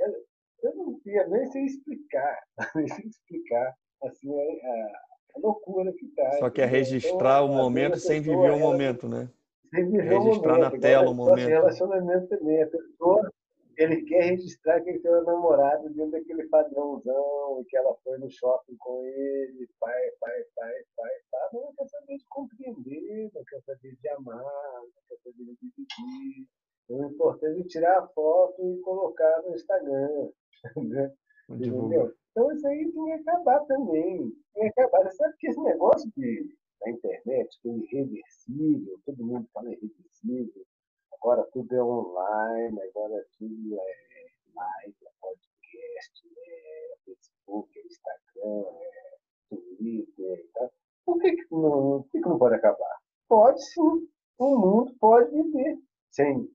elas, 0.00 0.22
eu 0.62 0.74
não 0.76 0.98
sei, 1.00 1.26
nem 1.26 1.46
sei 1.50 1.64
explicar, 1.64 2.38
nem 2.76 2.88
sei 2.88 3.06
explicar 3.06 3.74
assim, 4.04 4.32
a, 4.32 5.02
a 5.36 5.40
loucura 5.40 5.92
que 5.92 6.06
está. 6.06 6.38
Só 6.38 6.50
quer 6.50 6.68
registrar 6.68 7.42
então, 7.42 7.46
o 7.46 7.56
momento 7.56 7.98
sem 7.98 8.20
viver 8.20 8.52
o 8.52 8.58
momento, 8.58 9.08
né? 9.08 9.28
Sem 9.74 9.90
viver 9.90 10.08
registrar 10.08 10.54
o 10.54 10.56
momento, 10.56 10.74
na 10.74 10.80
tela 10.80 11.10
o 11.10 11.14
momento. 11.14 11.48
relacionamento 11.48 12.28
também. 12.28 12.62
A 12.62 12.66
pessoa, 12.66 13.32
ele 13.76 14.02
quer 14.02 14.22
registrar 14.30 14.80
que 14.80 14.90
ele 14.90 14.98
tem 14.98 15.10
um 15.10 15.24
namorado 15.24 15.88
dentro 15.90 16.12
daquele 16.12 16.44
padrãozão, 16.48 17.60
e 17.60 17.64
que 17.64 17.76
ela 17.76 17.94
foi 18.04 18.18
no 18.18 18.30
shopping 18.30 18.76
com 18.78 19.04
ele, 19.04 19.68
pai, 19.80 20.10
pai, 20.20 20.44
pai, 20.54 20.72
pai, 20.96 21.10
pai. 21.30 21.48
Não 21.52 21.72
quer 21.74 21.88
saber 21.88 22.16
de 22.16 22.24
compreender, 22.28 23.30
não 23.34 23.44
quer 23.44 23.60
saber 23.62 23.96
de 24.00 24.08
amar, 24.10 24.42
não 24.42 25.02
quer 25.08 25.16
saber 25.24 25.44
de 25.44 25.56
dividir. 25.60 26.46
O 26.88 27.04
importante 27.06 27.60
é 27.60 27.64
tirar 27.64 27.98
a 28.00 28.06
foto 28.08 28.60
e 28.60 28.80
colocar 28.80 29.42
no 29.42 29.54
Instagram. 29.54 30.28
Né? 30.76 31.12
Entendeu? 31.48 32.14
Então 32.30 32.52
isso 32.52 32.66
aí 32.66 32.90
tem 32.92 33.04
que 33.04 33.12
acabar 33.12 33.60
também. 33.66 34.32
Tem 34.54 34.72
que 34.72 34.80
acabar. 34.80 35.04
Você 35.04 35.16
sabe 35.16 35.36
que 35.38 35.48
esse 35.48 35.60
negócio 35.60 36.10
de, 36.16 36.56
da 36.80 36.90
internet, 36.90 37.60
que 37.60 37.68
é 37.68 37.72
irreversível, 37.72 39.00
todo 39.04 39.24
mundo 39.24 39.48
fala 39.52 39.70
irreversível, 39.72 40.64
agora 41.12 41.46
tudo 41.52 41.74
é 41.74 41.82
online, 41.82 42.80
agora 42.80 43.26
tudo 43.38 43.78
é 43.78 44.12
live, 44.54 44.96
é 45.02 45.10
podcast, 45.20 46.28
é 46.38 46.96
Facebook, 47.04 47.78
é 47.78 47.86
Instagram, 47.86 48.64
é 48.70 49.20
Twitter 49.50 50.38
e 50.38 50.48
tal. 50.54 50.72
Por 51.04 51.20
que, 51.20 51.32
que, 51.32 51.46
não, 51.50 52.02
por 52.02 52.10
que, 52.10 52.20
que 52.20 52.28
não 52.28 52.38
pode 52.38 52.54
acabar? 52.54 52.98
Pode 53.28 53.64
sim. 53.64 54.08
O 54.38 54.58
mundo 54.58 54.94
pode 54.98 55.30
viver 55.30 55.78
sem, 56.10 56.50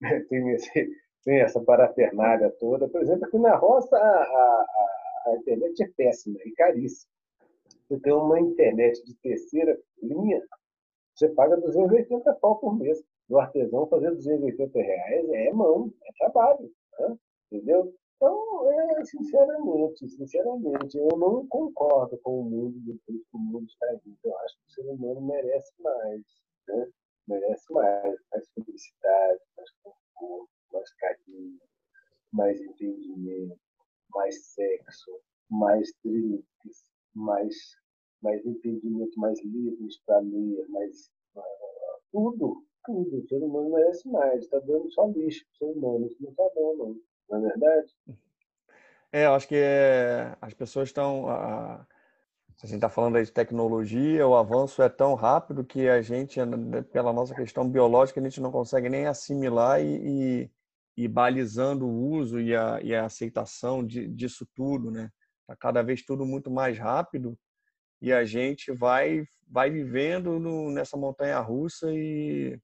sem, 0.28 0.50
esse, 0.50 0.90
essa 1.36 1.60
parafernália 1.60 2.50
toda. 2.58 2.88
Por 2.88 3.02
exemplo, 3.02 3.26
aqui 3.26 3.38
na 3.38 3.54
roça, 3.56 3.96
a, 3.96 4.00
a 4.00 4.66
a 5.28 5.36
internet 5.36 5.82
é 5.82 5.88
péssima 5.88 6.38
e 6.44 6.52
caríssima. 6.52 7.10
Você 7.88 8.00
tem 8.00 8.12
uma 8.12 8.40
internet 8.40 9.02
de 9.04 9.14
terceira 9.16 9.78
linha, 10.02 10.42
você 11.14 11.28
paga 11.30 11.56
280 11.56 12.32
pau 12.34 12.56
por 12.58 12.76
mês. 12.76 13.02
Do 13.28 13.38
artesão 13.38 13.86
fazer 13.88 14.10
280 14.10 14.80
reais 14.80 15.28
é 15.30 15.52
mão, 15.52 15.92
é 16.02 16.12
trabalho. 16.18 16.72
Né? 16.98 17.18
Entendeu? 17.52 17.94
Então, 18.16 18.72
é, 18.72 19.04
sinceramente, 19.04 20.08
sinceramente, 20.08 20.96
eu 20.96 21.16
não 21.18 21.46
concordo 21.46 22.18
com 22.18 22.40
o 22.40 22.44
mundo 22.44 22.78
do 22.80 22.98
que 23.00 23.22
o 23.32 23.38
mundo 23.38 23.66
está 23.66 23.92
indo. 23.92 24.16
Eu 24.24 24.38
acho 24.38 24.56
que 24.56 24.66
o 24.66 24.70
ser 24.70 24.90
humano 24.90 25.20
merece 25.20 25.72
mais. 25.80 26.22
Né? 26.68 26.88
Merece 27.28 27.72
mais, 27.72 28.18
mais 28.32 28.48
felicidade, 28.54 29.40
mais 29.56 29.70
conforto, 29.82 30.57
mais 30.72 30.92
carinho, 30.94 31.60
mais 32.32 32.60
entendimento 32.60 33.58
mais 34.14 34.46
sexo, 34.46 35.20
mais 35.50 35.92
drinks, 36.04 36.84
mais, 37.14 37.54
mais 38.22 38.44
entendimento, 38.44 39.18
mais 39.18 39.42
livros 39.44 40.00
para 40.06 40.18
ler, 40.20 40.66
mais 40.68 41.10
uh, 41.36 41.42
tudo, 42.12 42.64
tudo. 42.84 43.18
O 43.18 43.28
ser 43.28 43.42
humano 43.42 43.70
merece 43.70 44.08
mais. 44.08 44.44
Está 44.44 44.58
dando 44.60 44.90
só 44.92 45.06
lixo 45.08 45.44
para 45.44 45.54
o 45.54 45.72
ser 45.72 45.78
humano. 45.78 46.06
Isso 46.06 46.22
não 46.22 46.30
está 46.30 46.44
bom, 46.54 46.76
não. 46.76 46.96
Não 47.30 47.38
é 47.38 47.48
verdade? 47.50 47.94
É, 49.12 49.26
eu 49.26 49.32
acho 49.32 49.48
que 49.48 49.56
é, 49.56 50.36
as 50.40 50.54
pessoas 50.54 50.88
estão. 50.88 51.28
A, 51.28 51.86
a 52.60 52.66
gente 52.66 52.76
está 52.76 52.88
falando 52.88 53.16
aí 53.16 53.24
de 53.24 53.30
tecnologia, 53.30 54.26
o 54.26 54.34
avanço 54.34 54.82
é 54.82 54.88
tão 54.88 55.14
rápido 55.14 55.64
que 55.64 55.88
a 55.88 56.02
gente, 56.02 56.40
pela 56.92 57.12
nossa 57.12 57.32
questão 57.32 57.68
biológica, 57.68 58.18
a 58.18 58.22
gente 58.22 58.40
não 58.40 58.50
consegue 58.50 58.88
nem 58.88 59.06
assimilar 59.06 59.80
e, 59.80 60.42
e 60.42 60.50
e 60.98 61.06
balizando 61.06 61.86
o 61.86 62.10
uso 62.10 62.40
e 62.40 62.56
a, 62.56 62.80
e 62.82 62.92
a 62.92 63.04
aceitação 63.04 63.86
de, 63.86 64.08
disso 64.08 64.44
tudo, 64.52 64.90
né? 64.90 65.08
Tá 65.46 65.54
cada 65.54 65.80
vez 65.80 66.02
tudo 66.02 66.26
muito 66.26 66.50
mais 66.50 66.76
rápido 66.76 67.38
e 68.02 68.12
a 68.12 68.24
gente 68.24 68.72
vai 68.72 69.24
vai 69.48 69.70
vivendo 69.70 70.40
no, 70.40 70.72
nessa 70.72 70.96
montanha 70.96 71.38
russa 71.38 71.86
e, 71.92 72.60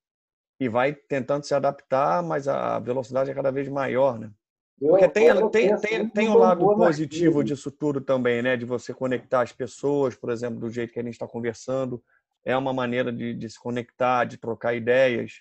e 0.59 0.68
vai 0.68 0.93
tentando 0.93 1.45
se 1.45 1.55
adaptar, 1.55 2.24
mas 2.24 2.49
a 2.49 2.80
velocidade 2.80 3.30
é 3.30 3.35
cada 3.35 3.53
vez 3.53 3.68
maior, 3.68 4.18
né? 4.18 4.32
Porque 4.80 5.09
tem, 5.09 5.51
tem, 5.51 5.76
tem, 5.78 6.09
tem 6.09 6.28
um 6.28 6.37
lado 6.37 6.66
positivo 6.74 7.45
disso 7.45 7.70
tudo 7.70 8.01
também, 8.01 8.43
né? 8.43 8.57
De 8.57 8.64
você 8.64 8.93
conectar 8.93 9.43
as 9.43 9.53
pessoas, 9.53 10.16
por 10.16 10.30
exemplo, 10.30 10.59
do 10.59 10.68
jeito 10.68 10.93
que 10.93 10.99
a 10.99 11.03
gente 11.05 11.12
está 11.12 11.28
conversando. 11.28 12.03
É 12.45 12.57
uma 12.57 12.72
maneira 12.72 13.12
de, 13.12 13.32
de 13.32 13.49
se 13.49 13.59
conectar, 13.59 14.24
de 14.24 14.37
trocar 14.37 14.74
ideias. 14.74 15.41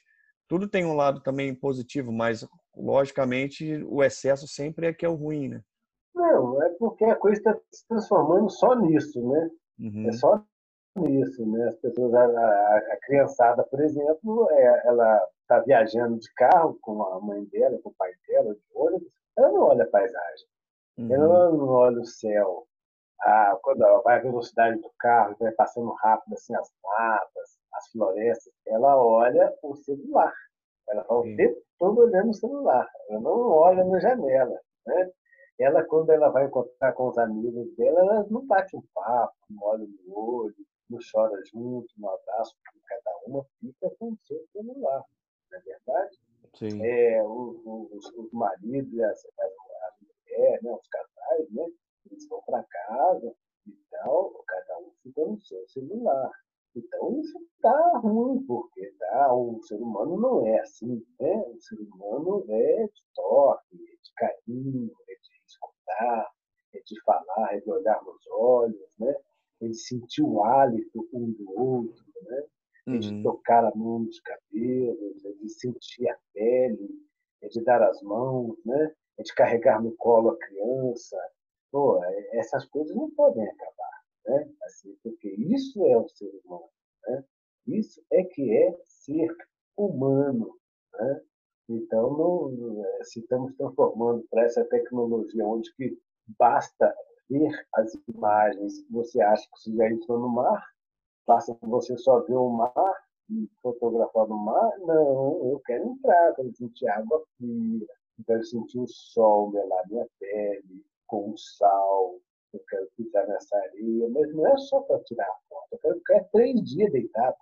Tudo 0.53 0.67
tem 0.67 0.85
um 0.85 0.93
lado 0.95 1.19
também 1.19 1.55
positivo, 1.55 2.11
mas 2.11 2.47
logicamente, 2.77 3.83
o 3.85 4.03
excesso 4.03 4.47
sempre 4.47 4.85
é 4.85 4.93
que 4.93 5.03
é 5.03 5.09
o 5.09 5.15
ruim, 5.15 5.49
né? 5.49 5.63
Não, 6.13 6.61
é 6.61 6.69
porque 6.77 7.05
a 7.05 7.15
coisa 7.15 7.39
está 7.39 7.57
se 7.71 7.87
transformando 7.87 8.51
só 8.51 8.75
nisso, 8.75 9.19
né? 9.27 9.49
Uhum. 9.79 10.07
É 10.07 10.11
só 10.11 10.45
nisso, 10.95 11.43
né? 11.47 11.69
As 11.69 11.75
pessoas, 11.77 12.13
a, 12.13 12.25
a, 12.25 12.77
a 12.77 12.99
criançada, 13.01 13.63
por 13.63 13.81
exemplo, 13.81 14.47
é, 14.51 14.83
ela 14.85 15.27
está 15.41 15.59
viajando 15.61 16.19
de 16.19 16.31
carro 16.35 16.77
com 16.83 17.01
a 17.01 17.19
mãe 17.19 17.43
dela, 17.45 17.79
com 17.81 17.89
o 17.89 17.95
pai 17.97 18.11
dela, 18.27 18.53
de 18.53 18.61
ônibus, 18.75 19.11
ela 19.35 19.51
não 19.51 19.61
olha 19.61 19.85
a 19.85 19.89
paisagem. 19.89 20.47
Uhum. 20.99 21.13
Ela 21.15 21.51
não 21.51 21.67
olha 21.67 21.99
o 21.99 22.05
céu. 22.05 22.67
Ah, 23.23 23.57
quando 23.63 23.83
ela 23.83 24.03
vai 24.03 24.19
a 24.19 24.21
velocidade 24.21 24.79
do 24.79 24.91
carro, 24.99 25.35
vai 25.39 25.51
passando 25.53 25.91
rápido 25.93 26.33
assim 26.33 26.53
as 26.53 26.71
matas, 26.83 27.57
as 27.74 27.91
florestas, 27.91 28.53
ela 28.67 28.97
olha 28.97 29.53
o 29.61 29.76
celular. 29.76 30.34
Ela 30.88 31.01
está 31.01 31.13
o 31.13 31.24
tempo 31.24 31.61
todo 31.80 32.01
olhando 32.01 32.30
o 32.30 32.34
celular. 32.34 32.89
Ela 33.09 33.19
não 33.21 33.49
olha 33.49 33.84
na 33.86 33.99
janela. 33.99 34.59
Né? 34.86 35.11
Ela, 35.59 35.84
quando 35.84 36.11
ela 36.11 36.30
vai 36.30 36.45
encontrar 36.45 36.93
com 36.93 37.09
os 37.09 37.17
amigos 37.17 37.76
dela, 37.76 37.99
ela 37.99 38.28
não 38.30 38.45
bate 38.45 38.76
um 38.76 38.84
papo, 38.93 39.36
não 39.49 39.63
olha 39.63 39.86
no 39.86 40.17
olho, 40.17 40.55
não 40.89 40.99
chora 41.11 41.39
junto, 41.51 41.88
não 41.97 42.09
abraça, 42.09 42.53
cada 42.88 43.17
uma 43.28 43.45
fica 43.59 43.89
com 43.97 44.11
o 44.11 44.17
seu 44.24 44.45
celular. 44.51 45.03
Não 45.51 45.59
é 45.59 45.61
verdade? 45.61 46.17
Sim. 46.55 46.86
É, 46.86 47.24
os, 47.24 47.61
os, 47.65 48.13
os 48.15 48.32
maridos 48.32 48.99
as, 48.99 49.26
as, 49.26 49.51
as 49.51 49.95
mulheres, 50.01 50.61
né, 50.63 50.71
os 50.71 50.88
casais, 50.88 51.49
né, 51.51 51.65
eles 52.09 52.28
vão 52.28 52.41
para 52.45 52.63
casa 52.63 53.34
e 53.67 53.71
tal, 53.89 54.43
cada 54.45 54.80
um 54.80 54.91
fica 55.01 55.26
no 55.26 55.39
seu 55.41 55.67
celular. 55.67 56.32
Então 56.76 57.19
isso 57.19 57.38
está 57.55 57.99
ruim, 57.99 58.43
porque 58.45 58.91
tá, 58.97 59.34
o 59.34 59.61
ser 59.63 59.76
humano 59.76 60.19
não 60.19 60.47
é 60.47 60.59
assim, 60.59 61.05
né? 61.19 61.43
O 61.47 61.59
ser 61.61 61.80
humano 61.80 62.43
é 62.49 62.88
de 62.88 63.03
toque, 63.13 63.76
é 63.76 63.95
de 64.01 64.13
carinho, 64.15 64.91
é 65.07 65.13
de 65.13 65.43
escutar, 65.45 66.32
é 66.74 66.80
de 66.80 67.01
falar, 67.03 67.55
é 67.55 67.59
de 67.59 67.71
olhar 67.71 68.03
nos 68.03 68.26
olhos, 68.28 68.97
né? 68.99 69.15
É 69.61 69.67
de 69.67 69.76
sentir 69.76 70.24
o 70.24 70.43
hálito 70.43 71.07
um 71.13 71.32
do 71.32 71.59
outro, 71.59 72.05
né? 72.24 72.43
É 72.88 72.97
de 72.97 73.13
uhum. 73.13 73.24
tocar 73.24 73.63
a 73.63 73.76
mão 73.76 73.99
nos 73.99 74.19
cabelos, 74.19 75.26
é 75.26 75.32
de 75.34 75.49
sentir 75.49 76.09
a 76.09 76.17
pele, 76.34 76.89
é 77.41 77.47
de 77.47 77.63
dar 77.63 77.84
as 77.84 78.01
mãos, 78.01 78.57
né? 78.65 78.93
É 79.19 79.24
de 79.24 79.34
carregar 79.36 79.82
no 79.82 79.95
colo 79.95 80.32
a 80.32 80.38
criança. 80.38 81.17
Pô, 81.71 82.03
é, 82.03 82.38
essas 82.38 82.65
coisas 82.65 82.95
não 82.95 83.09
podem 83.11 83.47
acabar, 83.47 84.02
né? 84.26 84.49
Assim, 84.63 84.95
porque 85.03 85.30
isso 85.30 85.86
é 85.86 85.97
o 85.97 86.07
ser 86.09 86.32
humano, 86.43 86.69
né? 87.07 87.24
Isso 87.67 88.01
é 88.11 88.24
que 88.24 88.51
é 88.55 88.78
ser 88.86 89.36
humano, 89.78 90.57
né? 90.93 91.21
Então, 91.69 92.51
é, 92.99 93.03
se 93.03 93.21
estamos 93.21 93.55
transformando 93.55 94.26
para 94.30 94.43
essa 94.43 94.65
tecnologia 94.65 95.45
onde 95.45 95.74
que 95.76 95.97
basta 96.38 96.93
ver 97.30 97.49
as 97.76 97.93
imagens, 98.07 98.86
você 98.89 99.21
acha 99.21 99.43
que 99.43 99.61
você 99.61 99.76
já 99.76 99.89
entrou 99.89 100.19
no 100.19 100.30
mar, 100.30 100.63
basta 101.26 101.57
você 101.61 101.97
só 101.97 102.19
ver 102.21 102.36
o 102.36 102.49
mar 102.49 102.93
e 103.30 103.49
fotografar 103.61 104.28
no 104.28 104.38
mar? 104.38 104.78
Não, 104.80 105.51
eu 105.51 105.61
quero 105.65 105.89
entrar, 105.89 106.36
quero 106.36 106.53
sentir 106.53 106.88
água 106.89 107.24
fria, 107.38 107.88
quero 108.26 108.43
sentir 108.43 108.80
o 108.80 108.88
sol 108.88 109.51
melar 109.51 109.88
minha 109.89 110.07
pele, 110.19 110.86
com 111.07 111.32
o 111.32 111.38
sal, 111.38 112.19
eu 112.57 112.63
quero 112.69 112.87
pisar 112.97 113.27
nessa 113.27 113.57
areia, 113.57 114.09
mas 114.09 114.33
não 114.33 114.47
é 114.47 114.57
só 114.57 114.81
para 114.81 114.99
tirar 115.03 115.25
a 115.25 115.37
foto, 115.49 115.67
eu 115.71 115.79
quero 115.79 115.95
ficar 115.97 116.23
três 116.31 116.61
dias 116.63 116.91
deitado 116.91 117.37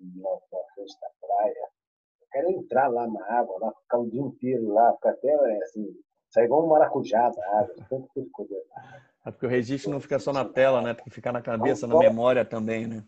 na 0.00 0.30
frente 0.74 1.00
da 1.00 1.10
praia, 1.20 1.70
eu 2.20 2.26
quero 2.32 2.50
entrar 2.50 2.88
lá 2.88 3.06
na 3.06 3.24
água, 3.38 3.58
lá, 3.60 3.72
ficar 3.82 3.98
o 3.98 4.10
dia 4.10 4.20
inteiro 4.20 4.72
lá, 4.72 4.94
ficar 4.94 5.10
até 5.10 5.62
assim, 5.62 5.96
sair 6.30 6.44
igual 6.44 6.64
um 6.64 6.68
maracujá 6.68 7.30
da 7.30 7.58
água, 7.58 7.74
tanto 7.88 8.08
que 8.12 8.20
escolher 8.20 8.64
lá. 8.70 9.02
É 9.24 9.30
porque 9.30 9.46
o 9.46 9.48
registro 9.48 9.92
não 9.92 10.00
fica 10.00 10.18
só 10.18 10.32
na 10.32 10.44
tela, 10.44 10.82
né? 10.82 10.94
Tem 10.94 11.04
que 11.04 11.10
ficar 11.10 11.32
na 11.32 11.40
cabeça, 11.40 11.86
na 11.86 11.96
memória 11.96 12.44
também, 12.44 12.88
né? 12.88 13.04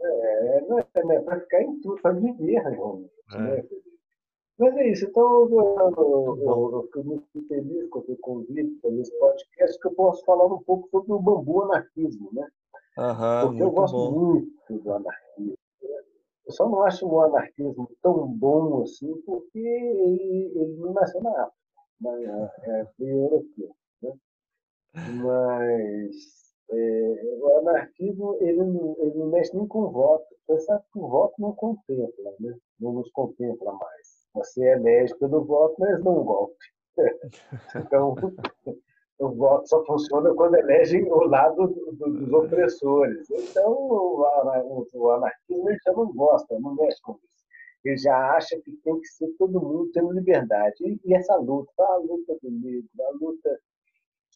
É, 0.00 0.60
não 0.62 0.78
é, 0.78 0.82
é 0.82 1.20
para 1.20 1.40
ficar 1.40 1.62
em 1.62 1.78
tudo, 1.80 2.00
para 2.00 2.12
viver 2.12 2.62
realmente. 2.62 3.12
É. 3.34 3.38
Né? 3.38 3.64
Mas 4.58 4.76
é 4.76 4.88
isso. 4.88 5.06
Então, 5.06 5.48
eu, 5.50 5.50
eu, 5.50 6.72
eu, 6.72 6.82
fico 6.84 7.04
muito 7.04 7.48
feliz 7.48 7.88
com 7.88 7.98
o 8.00 8.16
convite 8.18 8.78
para 8.80 8.90
esse 8.92 9.12
podcast, 9.18 9.78
que 9.80 9.88
eu 9.88 9.94
posso 9.94 10.24
falar 10.24 10.46
um 10.46 10.62
pouco 10.62 10.88
sobre 10.90 11.12
o 11.12 11.18
bambu 11.18 11.62
anarquismo, 11.62 12.30
né? 12.32 12.46
Aham, 12.98 13.46
Porque 13.46 13.62
eu 13.62 13.70
gosto 13.70 13.96
bom. 13.96 14.12
muito 14.12 14.78
do 14.82 14.92
anarquismo. 14.92 15.56
Eu 16.44 16.52
só 16.52 16.68
não 16.68 16.82
acho 16.82 17.06
o 17.06 17.20
anarquismo 17.20 17.90
tão 18.02 18.26
bom 18.26 18.82
assim, 18.82 19.20
porque 19.22 19.58
ele, 19.58 20.52
ele 20.54 20.76
não 20.76 20.92
nasceu 20.92 21.22
na 21.22 21.30
África, 21.30 21.56
mas 22.00 22.22
é, 22.24 22.86
é 23.00 23.12
europeu. 23.14 23.74
Né? 24.02 24.12
Mas 25.22 26.16
é, 26.70 27.38
o 27.40 27.58
anarquismo 27.58 28.36
ele 28.40 28.64
não, 28.64 28.96
ele 28.98 29.18
não 29.18 29.26
mexe 29.28 29.56
nem 29.56 29.66
com 29.66 29.82
o 29.82 29.90
voto. 29.90 30.26
Você 30.48 30.66
sabe 30.66 30.84
que 30.92 30.98
o 30.98 31.08
voto 31.08 31.34
não 31.38 31.54
contempla, 31.54 32.34
né? 32.40 32.56
não 32.80 32.92
nos 32.92 33.10
contempla 33.12 33.72
mais. 33.72 34.11
Você 34.34 34.64
elege 34.64 35.14
pelo 35.16 35.44
voto, 35.44 35.74
mas 35.78 36.02
não 36.02 36.24
golpe. 36.24 36.64
então, 37.76 38.14
o 39.18 39.28
voto 39.30 39.68
só 39.68 39.84
funciona 39.84 40.34
quando 40.34 40.56
elegem 40.56 41.04
o 41.04 41.24
lado 41.24 41.68
do, 41.68 41.92
do, 41.92 42.12
dos 42.12 42.32
opressores. 42.32 43.28
Então, 43.30 43.72
o, 43.72 44.22
o, 44.22 44.86
o 44.94 45.10
anarquismo 45.10 45.68
ele 45.68 45.78
já 45.84 45.92
não 45.92 46.12
gosta, 46.12 46.58
não 46.58 46.74
mexe 46.74 47.00
com 47.02 47.12
isso. 47.12 47.42
Ele 47.84 47.96
já 47.96 48.36
acha 48.36 48.60
que 48.60 48.72
tem 48.84 48.98
que 49.00 49.06
ser 49.08 49.28
todo 49.38 49.60
mundo 49.60 49.90
tendo 49.92 50.12
liberdade. 50.12 50.76
E, 50.80 51.00
e 51.04 51.14
essa 51.14 51.36
luta, 51.36 51.70
a 51.78 51.96
luta 51.96 52.36
do 52.42 52.50
negro, 52.50 52.88
a 53.00 53.10
luta 53.20 53.60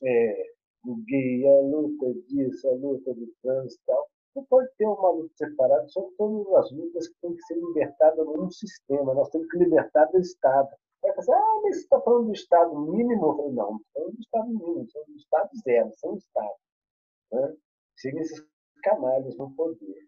é, 0.05 0.47
do 0.85 0.97
gay, 1.07 1.47
a 1.47 1.63
luta 1.63 2.13
disso, 2.29 2.69
a 2.69 2.73
luta 2.73 3.15
do 3.15 3.27
trans 3.43 3.75
e 3.75 3.81
tal. 3.87 4.09
Não 4.37 4.45
pode 4.45 4.69
ter 4.77 4.87
uma 4.87 5.11
luta 5.11 5.33
separada, 5.37 5.89
são 5.89 6.13
todas 6.17 6.55
as 6.55 6.71
lutas 6.71 7.09
que 7.09 7.15
têm 7.23 7.35
que 7.35 7.43
ser 7.43 7.55
libertadas 7.55 8.27
num 8.27 8.51
sistema. 8.51 9.15
Nós 9.15 9.31
temos 9.31 9.49
que 9.49 9.59
libertar 9.59 10.05
do 10.07 10.19
Estado. 10.19 10.69
Vai 11.03 11.13
pensar, 11.15 11.37
ah, 11.37 11.61
mas 11.63 11.77
você 11.77 11.83
está 11.83 12.01
falando 12.01 12.27
do 12.27 12.33
Estado 12.33 12.79
mínimo? 12.79 13.27
Eu 13.27 13.37
falei, 13.37 13.53
não, 13.53 13.73
não 13.73 13.81
falando 13.95 14.15
do 14.15 14.21
Estado 14.21 14.49
mínimo, 14.49 14.91
são 14.91 15.05
do 15.07 15.17
Estado 15.17 15.51
zero, 15.65 15.93
são 15.97 16.17
Estado. 16.17 16.55
Né? 17.33 17.57
Chegam 17.99 18.21
esses 18.21 18.45
canalhas 18.83 19.37
no 19.37 19.51
poder 19.55 20.07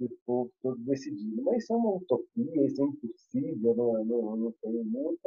o 0.00 0.08
povo 0.26 0.52
todo 0.60 0.78
decidido. 0.78 1.42
Mas 1.44 1.62
isso 1.62 1.72
é 1.72 1.76
uma 1.76 1.94
utopia, 1.94 2.66
isso 2.66 2.82
é 2.82 2.86
impossível, 2.86 3.74
não, 3.76 4.04
não, 4.04 4.36
não 4.36 4.52
tem 4.60 4.72
muito. 4.84 5.20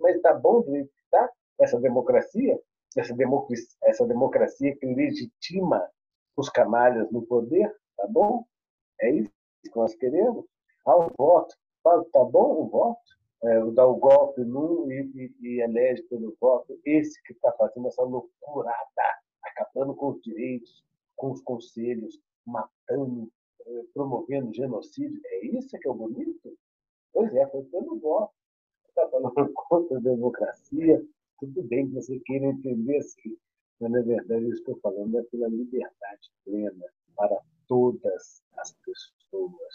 Mas 0.00 0.16
está 0.16 0.32
bom 0.32 0.62
do 0.62 0.70
jeito 0.70 0.88
que 0.88 1.02
está 1.02 1.30
essa 1.60 1.78
democracia? 1.78 2.58
essa 3.00 3.14
democracia, 3.14 3.66
essa 3.84 4.06
democracia 4.06 4.76
que 4.76 4.86
legitima 4.86 5.82
os 6.36 6.48
canalhas 6.48 7.10
no 7.10 7.22
poder, 7.22 7.70
tá 7.96 8.06
bom? 8.06 8.44
É 9.00 9.10
isso 9.10 9.30
que 9.62 9.76
nós 9.76 9.94
queremos. 9.94 10.44
Ah, 10.86 10.96
o 10.96 11.10
voto. 11.16 11.54
Tá 11.82 12.24
bom 12.24 12.62
o 12.62 12.68
voto? 12.68 13.00
É, 13.44 13.70
dar 13.72 13.86
o 13.86 13.96
golpe 13.96 14.40
num 14.42 14.90
e, 14.90 15.02
e, 15.16 15.46
e 15.48 15.60
elege 15.60 16.02
pelo 16.04 16.36
voto 16.40 16.78
esse 16.84 17.20
que 17.24 17.32
está 17.32 17.50
fazendo 17.52 17.88
essa 17.88 18.02
loucurada, 18.02 18.78
acabando 19.42 19.94
com 19.94 20.10
os 20.10 20.22
direitos, 20.22 20.84
com 21.16 21.32
os 21.32 21.40
conselhos, 21.40 22.20
matando, 22.46 23.28
eh, 23.66 23.84
promovendo 23.92 24.54
genocídio. 24.54 25.20
É 25.24 25.46
isso 25.46 25.76
que 25.76 25.88
é 25.88 25.90
o 25.90 25.94
bonito? 25.94 26.56
Pois 27.12 27.34
é, 27.34 27.44
foi 27.48 27.64
pelo 27.64 27.98
voto. 27.98 28.32
Está 28.88 29.08
falando 29.08 29.32
contra 29.68 29.98
a 29.98 30.00
democracia, 30.00 31.04
tudo 31.40 31.62
bem 31.64 31.88
que 31.88 31.94
você 31.94 32.20
queira 32.20 32.46
entender 32.46 32.98
assim, 32.98 33.36
mas 33.80 33.90
na 33.90 34.00
verdade 34.00 34.44
eu 34.44 34.52
estou 34.52 34.78
falando 34.78 35.18
é 35.18 35.22
pela 35.24 35.48
liberdade 35.48 36.30
plena 36.44 36.86
para 37.16 37.40
todas 37.72 38.42
as 38.58 38.74
pessoas 38.84 39.74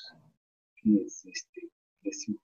que 0.78 1.00
existem 1.00 1.68
nesse 2.04 2.30
mundo. 2.30 2.42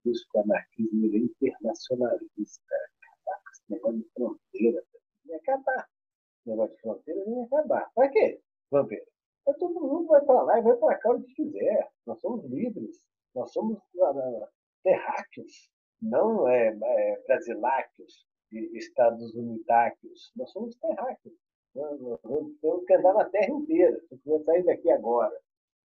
Por 0.00 0.12
isso 0.12 0.24
que 0.30 0.38
o 0.38 0.42
anarquismo 0.42 1.06
é 1.06 1.18
internacionalista, 1.18 2.74
acabar 3.00 3.42
com 3.42 3.50
esse 3.50 3.62
negócio 3.68 3.98
de 3.98 4.08
fronteira, 4.14 4.84
nem 5.24 5.36
acabar. 5.36 5.90
Esse 6.38 6.50
negócio 6.50 6.76
de 6.76 6.82
fronteira 6.82 7.24
nem 7.26 7.44
acabar. 7.44 7.90
Para 7.96 8.08
quê? 8.10 8.40
Fronteira. 8.70 9.06
Mas 9.44 9.56
todo 9.56 9.80
mundo 9.80 10.06
vai 10.06 10.24
para 10.24 10.42
lá 10.42 10.58
e 10.60 10.62
vai 10.62 10.76
para 10.76 10.98
cá 10.98 11.10
o 11.10 11.22
que 11.24 11.34
quiser. 11.34 11.90
Nós 12.06 12.20
somos 12.20 12.44
livres. 12.44 13.04
Nós 13.34 13.52
somos 13.52 13.78
uh, 13.78 14.46
terráqueos, 14.84 15.68
não 16.00 16.46
é, 16.48 16.68
é, 16.68 17.22
brasiláqueos 17.26 18.24
estados 18.52 19.34
unitários. 19.34 20.30
Nós 20.36 20.52
somos 20.52 20.76
terráqueos. 20.76 21.34
Temos 21.74 22.84
que 22.86 22.94
andar 22.94 23.14
na 23.14 23.24
Terra 23.30 23.50
inteira. 23.50 23.98
Se 24.08 24.20
você 24.24 24.44
sair 24.44 24.64
daqui 24.64 24.90
agora 24.90 25.34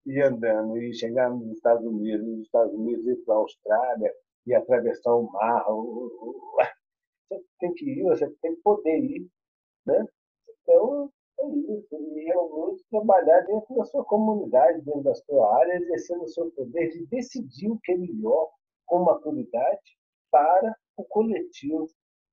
e 0.06 0.20
andando 0.20 0.76
e 0.76 0.92
chegar 0.94 1.30
nos 1.30 1.56
Estados 1.56 1.84
Unidos, 1.84 2.26
nos 2.26 2.42
Estados 2.42 2.74
Unidos 2.74 3.06
ir 3.06 3.16
para 3.24 3.34
a 3.34 3.38
Austrália 3.38 4.14
e 4.46 4.54
atravessar 4.54 5.14
o 5.14 5.30
mar, 5.30 5.64
você 7.28 7.42
tem 7.60 7.72
que 7.74 7.84
ir, 7.90 8.04
você 8.04 8.28
tem 8.42 8.54
que 8.54 8.62
poder 8.62 8.98
ir. 8.98 9.28
Né? 9.86 10.06
Então, 10.62 11.10
é 11.40 11.46
isso. 11.48 11.94
E 11.94 12.24
realmente 12.24 12.84
trabalhar 12.90 13.40
dentro 13.42 13.74
da 13.74 13.84
sua 13.84 14.04
comunidade, 14.04 14.82
dentro 14.82 15.02
da 15.02 15.14
sua 15.14 15.58
área, 15.58 15.74
exercendo 15.74 16.24
o 16.24 16.28
seu 16.28 16.50
poder 16.50 16.90
de 16.90 17.06
decidir 17.06 17.70
o 17.70 17.78
que 17.80 17.92
é 17.92 17.96
melhor 17.96 18.50
com 18.86 19.04
maturidade 19.04 19.98
para 20.30 20.76
o 20.96 21.04
coletivo 21.04 21.86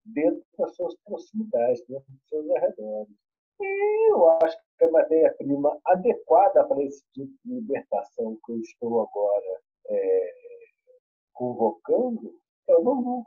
dentro 0.06 0.44
das 0.58 0.76
suas 0.76 0.96
proximidades, 1.06 1.86
dentro 1.88 2.06
dos 2.10 2.28
seus 2.28 2.50
arredores. 2.52 3.25
E 3.62 4.12
eu 4.12 4.30
acho 4.42 4.58
que 4.78 4.86
a 4.86 4.92
matéria-prima 4.92 5.80
adequada 5.86 6.64
para 6.66 6.84
esse 6.84 7.04
tipo 7.14 7.34
de 7.44 7.56
libertação 7.56 8.38
que 8.46 8.52
eu 8.52 8.60
estou 8.60 9.02
agora 9.02 9.62
é, 9.90 10.34
convocando 11.34 12.34
é 12.68 12.76
o 12.76 12.84
bambu. 12.84 13.26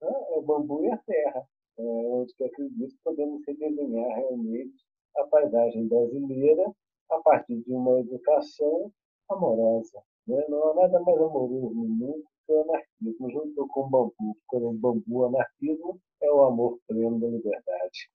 Né? 0.00 0.08
É 0.30 0.38
o 0.38 0.42
bambu 0.42 0.84
e 0.84 0.90
a 0.90 0.98
terra. 0.98 1.46
é, 1.78 1.82
onde 1.82 2.34
que 2.34 2.44
acredito 2.44 2.94
que 2.94 3.02
podemos 3.04 3.42
redesenhar 3.46 4.16
realmente 4.16 4.84
a 5.16 5.24
paisagem 5.24 5.86
brasileira 5.88 6.72
a 7.10 7.18
partir 7.20 7.62
de 7.62 7.72
uma 7.72 8.00
educação 8.00 8.90
amorosa. 9.30 10.02
Né? 10.26 10.44
Não 10.48 10.70
há 10.70 10.74
nada 10.74 11.00
mais 11.00 11.20
amoroso 11.20 11.74
no 11.74 11.88
mundo 11.88 12.24
que 12.46 12.52
o 12.52 12.62
anarquismo, 12.62 13.30
junto 13.30 13.68
com 13.68 13.80
o 13.80 13.88
bambu. 13.88 14.36
Quando 14.46 14.68
o 14.68 14.72
bambu 14.72 15.24
anarquismo 15.26 16.00
é 16.22 16.30
o 16.30 16.44
amor 16.44 16.78
pleno 16.86 17.20
da 17.20 17.26
liberdade. 17.28 18.10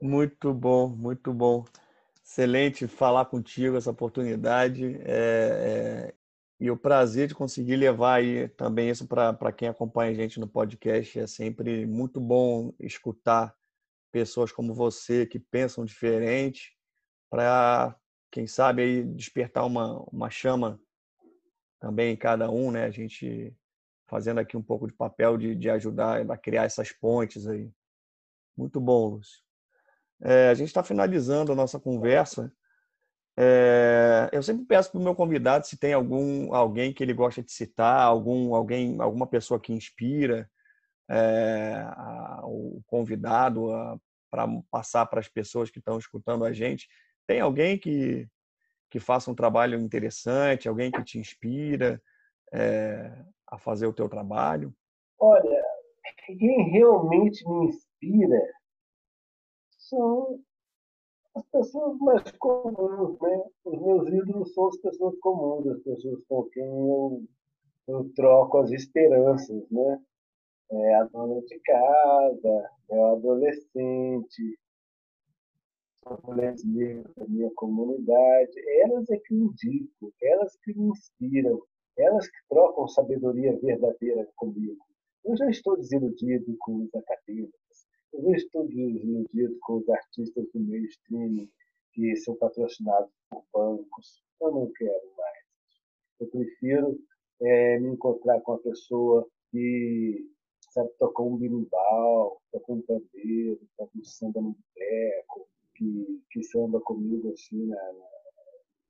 Muito 0.00 0.54
bom, 0.54 0.88
muito 0.88 1.32
bom. 1.32 1.64
Excelente 2.24 2.86
falar 2.86 3.26
contigo 3.26 3.76
essa 3.76 3.90
oportunidade. 3.90 4.96
É, 5.04 6.12
é, 6.12 6.14
e 6.58 6.70
o 6.70 6.76
prazer 6.76 7.28
de 7.28 7.34
conseguir 7.34 7.76
levar 7.76 8.14
aí 8.14 8.48
também 8.48 8.88
isso 8.88 9.06
para 9.06 9.52
quem 9.52 9.68
acompanha 9.68 10.10
a 10.10 10.14
gente 10.14 10.40
no 10.40 10.48
podcast. 10.48 11.18
É 11.18 11.26
sempre 11.26 11.84
muito 11.86 12.18
bom 12.18 12.72
escutar 12.80 13.54
pessoas 14.10 14.50
como 14.50 14.74
você 14.74 15.26
que 15.26 15.38
pensam 15.38 15.84
diferente 15.84 16.74
para, 17.28 17.94
quem 18.30 18.46
sabe, 18.46 18.82
aí 18.82 19.04
despertar 19.04 19.66
uma, 19.66 20.02
uma 20.10 20.30
chama 20.30 20.80
também 21.78 22.14
em 22.14 22.16
cada 22.16 22.50
um, 22.50 22.70
né? 22.70 22.84
A 22.84 22.90
gente 22.90 23.54
fazendo 24.08 24.38
aqui 24.40 24.56
um 24.56 24.62
pouco 24.62 24.86
de 24.86 24.94
papel 24.94 25.36
de, 25.36 25.54
de 25.54 25.68
ajudar 25.68 26.30
a 26.30 26.36
criar 26.38 26.64
essas 26.64 26.90
pontes 26.90 27.46
aí. 27.46 27.70
Muito 28.56 28.80
bom, 28.80 29.16
Lúcio. 29.16 29.49
É, 30.22 30.50
a 30.50 30.54
gente 30.54 30.68
está 30.68 30.82
finalizando 30.82 31.52
a 31.52 31.54
nossa 31.54 31.78
conversa. 31.78 32.52
É, 33.38 34.28
eu 34.32 34.42
sempre 34.42 34.64
peço 34.66 34.90
para 34.90 35.00
o 35.00 35.02
meu 35.02 35.14
convidado 35.14 35.66
se 35.66 35.78
tem 35.78 35.94
algum 35.94 36.52
alguém 36.54 36.92
que 36.92 37.02
ele 37.02 37.14
gosta 37.14 37.42
de 37.42 37.52
citar, 37.52 38.00
algum 38.02 38.54
alguém, 38.54 39.00
alguma 39.00 39.26
pessoa 39.26 39.58
que 39.58 39.72
inspira 39.72 40.50
é, 41.08 41.82
a, 41.86 42.40
o 42.44 42.82
convidado 42.86 43.68
para 44.30 44.46
passar 44.70 45.06
para 45.06 45.20
as 45.20 45.28
pessoas 45.28 45.70
que 45.70 45.78
estão 45.78 45.98
escutando 45.98 46.44
a 46.44 46.52
gente. 46.52 46.88
Tem 47.26 47.40
alguém 47.40 47.78
que 47.78 48.28
que 48.90 48.98
faça 48.98 49.30
um 49.30 49.34
trabalho 49.34 49.78
interessante, 49.78 50.68
alguém 50.68 50.90
que 50.90 51.04
te 51.04 51.16
inspira 51.16 52.02
é, 52.52 53.24
a 53.46 53.56
fazer 53.56 53.86
o 53.86 53.92
teu 53.92 54.08
trabalho? 54.08 54.74
Olha, 55.16 55.64
quem 56.26 56.70
realmente 56.70 57.48
me 57.48 57.66
inspira 57.66 58.59
são 59.90 60.40
as 61.34 61.44
pessoas 61.46 61.98
mais 61.98 62.30
comuns, 62.32 63.20
né? 63.20 63.44
Os 63.64 63.82
meus 63.82 64.08
ídolos 64.08 64.54
são 64.54 64.68
as 64.68 64.76
pessoas 64.78 65.18
comuns, 65.18 65.66
as 65.66 65.82
pessoas 65.82 66.24
com 66.28 66.44
quem 66.44 66.64
eu, 66.64 67.24
eu 67.88 68.10
troco 68.14 68.58
as 68.58 68.70
esperanças, 68.70 69.68
né? 69.70 70.02
É 70.72 70.94
a 70.94 71.04
dona 71.04 71.40
de 71.42 71.58
casa, 71.60 72.70
é 72.90 72.96
o 72.96 73.06
adolescente, 73.16 74.58
as 76.06 76.22
mulheres 76.22 76.64
negras 76.64 77.12
da 77.16 77.26
minha 77.26 77.50
comunidade, 77.54 78.52
elas 78.80 79.10
é 79.10 79.18
que 79.18 79.34
indicam, 79.34 80.12
elas 80.22 80.56
que 80.62 80.72
me 80.78 80.88
inspiram, 80.88 81.60
elas 81.98 82.26
que 82.28 82.38
trocam 82.48 82.88
sabedoria 82.88 83.58
verdadeira 83.58 84.26
comigo. 84.36 84.84
Eu 85.24 85.36
já 85.36 85.50
estou 85.50 85.76
desiludido 85.76 86.56
com 86.60 86.84
os 86.84 86.94
acadêmicos, 86.94 87.59
eu 88.12 88.22
já 88.22 88.36
estou 88.36 88.66
desiludido 88.66 89.56
com 89.60 89.78
os 89.78 89.88
artistas 89.88 90.46
do 90.52 90.60
mainstream 90.60 91.48
que 91.92 92.16
são 92.16 92.36
patrocinados 92.36 93.10
por 93.28 93.44
bancos. 93.52 94.22
Eu 94.40 94.52
não 94.52 94.72
quero 94.72 95.16
mais. 95.16 95.44
Eu 96.20 96.26
prefiro 96.28 96.98
é, 97.42 97.78
me 97.78 97.88
encontrar 97.90 98.40
com 98.40 98.52
a 98.52 98.58
pessoa 98.58 99.28
que 99.50 100.26
sabe 100.72 100.90
tocar 100.98 101.22
um 101.22 101.36
birimbau, 101.36 102.40
tocar 102.52 102.72
um 102.72 102.82
pandeiro, 102.82 103.60
toca 103.76 103.90
um 103.96 104.04
samba 104.04 104.40
no 104.40 104.56
que, 105.74 106.22
que 106.30 106.42
samba 106.44 106.80
comigo 106.80 107.32
assim 107.32 107.66
na, 107.66 107.92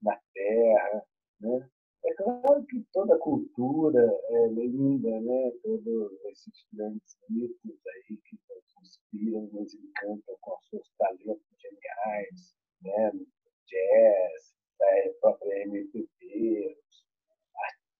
na 0.02 0.20
terra, 0.34 1.04
né? 1.40 1.70
É 2.04 2.14
claro 2.14 2.64
que 2.64 2.82
toda 2.92 3.14
a 3.14 3.18
cultura 3.18 4.02
é 4.30 4.46
linda, 4.48 5.20
né? 5.20 5.52
Todos 5.62 6.12
esses 6.30 6.66
grandes 6.72 7.16
mitos 7.28 7.78
aí 7.86 8.16
que 8.16 8.38
nos 8.48 8.69
inspiram, 8.80 9.42
nos 9.52 9.74
encantam 9.74 10.36
com 10.40 10.56
os 10.56 10.68
seus 10.68 10.90
talentos 10.98 11.46
geniais, 11.58 12.54
né? 12.82 13.12
Jazz, 13.66 14.54
a 14.80 15.20
própria 15.20 15.62
MPB, 15.64 16.76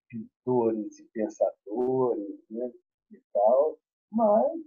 pintores 0.09 0.99
e 0.99 1.05
pensadores, 1.13 2.41
né? 2.51 2.73
E 3.13 3.21
tal, 3.33 3.79
mas, 4.13 4.61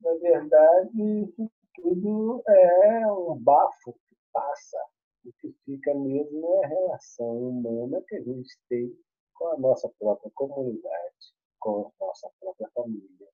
na 0.00 0.14
verdade, 0.14 1.22
isso 1.22 1.50
tudo 1.74 2.42
é 2.48 3.12
um 3.12 3.38
bafo 3.38 3.92
que 3.92 4.16
passa. 4.32 4.78
O 5.24 5.32
que 5.38 5.52
fica 5.64 5.94
mesmo 5.94 6.46
é 6.56 6.64
a 6.64 6.68
relação 6.68 7.48
humana 7.48 8.02
que 8.08 8.16
a 8.16 8.22
gente 8.22 8.58
tem 8.68 8.96
com 9.34 9.48
a 9.48 9.58
nossa 9.58 9.88
própria 9.98 10.30
comunidade, 10.34 11.34
com 11.58 11.86
a 11.86 12.04
nossa 12.04 12.30
própria 12.40 12.68
família, 12.74 13.28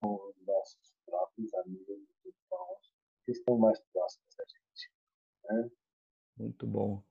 com 0.00 0.14
os 0.14 0.46
nossos 0.46 0.93
próprios 1.14 1.54
amigos 1.54 1.88
e 1.88 2.28
irmãos 2.28 2.92
que 3.24 3.32
estão 3.32 3.56
mais 3.56 3.78
próximos 3.92 4.34
da 4.36 4.44
gente. 4.44 4.90
Né? 5.44 5.70
Muito 6.36 6.66
bom. 6.66 7.02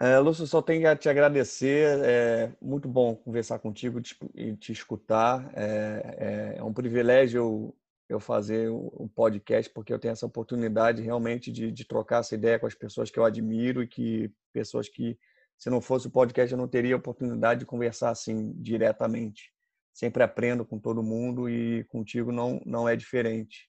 É, 0.00 0.18
Lúcio, 0.18 0.46
só 0.46 0.62
tenho 0.62 0.88
a 0.88 0.94
te 0.94 1.08
agradecer. 1.08 1.98
É 2.04 2.52
muito 2.60 2.88
bom 2.88 3.16
conversar 3.16 3.58
contigo 3.58 4.00
e 4.34 4.54
te 4.56 4.70
escutar. 4.70 5.50
É, 5.56 6.54
é, 6.56 6.58
é 6.58 6.62
um 6.62 6.72
privilégio 6.72 7.74
eu 8.08 8.20
fazer 8.20 8.70
um 8.70 9.06
podcast, 9.06 9.70
porque 9.70 9.92
eu 9.92 9.98
tenho 9.98 10.12
essa 10.12 10.24
oportunidade 10.24 11.02
realmente 11.02 11.52
de, 11.52 11.70
de, 11.70 11.84
trocar 11.84 12.20
essa 12.20 12.34
ideia 12.34 12.58
com 12.58 12.66
as 12.66 12.74
pessoas 12.74 13.10
que 13.10 13.18
eu 13.18 13.24
admiro 13.24 13.82
e 13.82 13.86
que 13.86 14.32
pessoas 14.50 14.88
que, 14.88 15.18
se 15.58 15.68
não 15.68 15.78
fosse 15.82 16.06
o 16.06 16.10
podcast, 16.10 16.50
eu 16.50 16.56
não 16.56 16.66
teria 16.66 16.94
a 16.94 16.98
oportunidade 16.98 17.60
de 17.60 17.66
conversar 17.66 18.08
assim 18.08 18.54
diretamente. 18.54 19.52
Sempre 19.98 20.22
aprendo 20.22 20.64
com 20.64 20.78
todo 20.78 21.02
mundo 21.02 21.48
e 21.48 21.84
contigo 21.84 22.30
não, 22.30 22.60
não 22.64 22.88
é 22.88 22.94
diferente. 22.94 23.68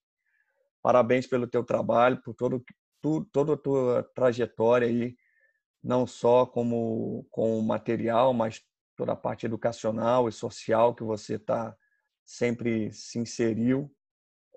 Parabéns 0.82 1.25
pelo 1.25 1.47
teu 1.47 1.63
trabalho, 1.63 2.21
por 2.23 2.34
todo, 2.36 2.63
tu, 3.01 3.25
toda 3.32 3.53
a 3.53 3.57
tua 3.57 4.03
trajetória 4.13 4.88
aí, 4.88 5.15
não 5.84 6.05
só 6.05 6.45
como 6.45 7.25
com 7.32 7.59
material, 7.61 8.34
mas 8.34 8.61
toda 8.95 9.13
a 9.13 9.15
parte 9.15 9.45
educacional 9.45 10.27
e 10.27 10.32
social 10.32 10.93
que 10.93 11.03
você 11.03 11.36
está 11.36 11.75
sempre 12.25 12.93
se 12.93 13.17
inseriu 13.17 13.91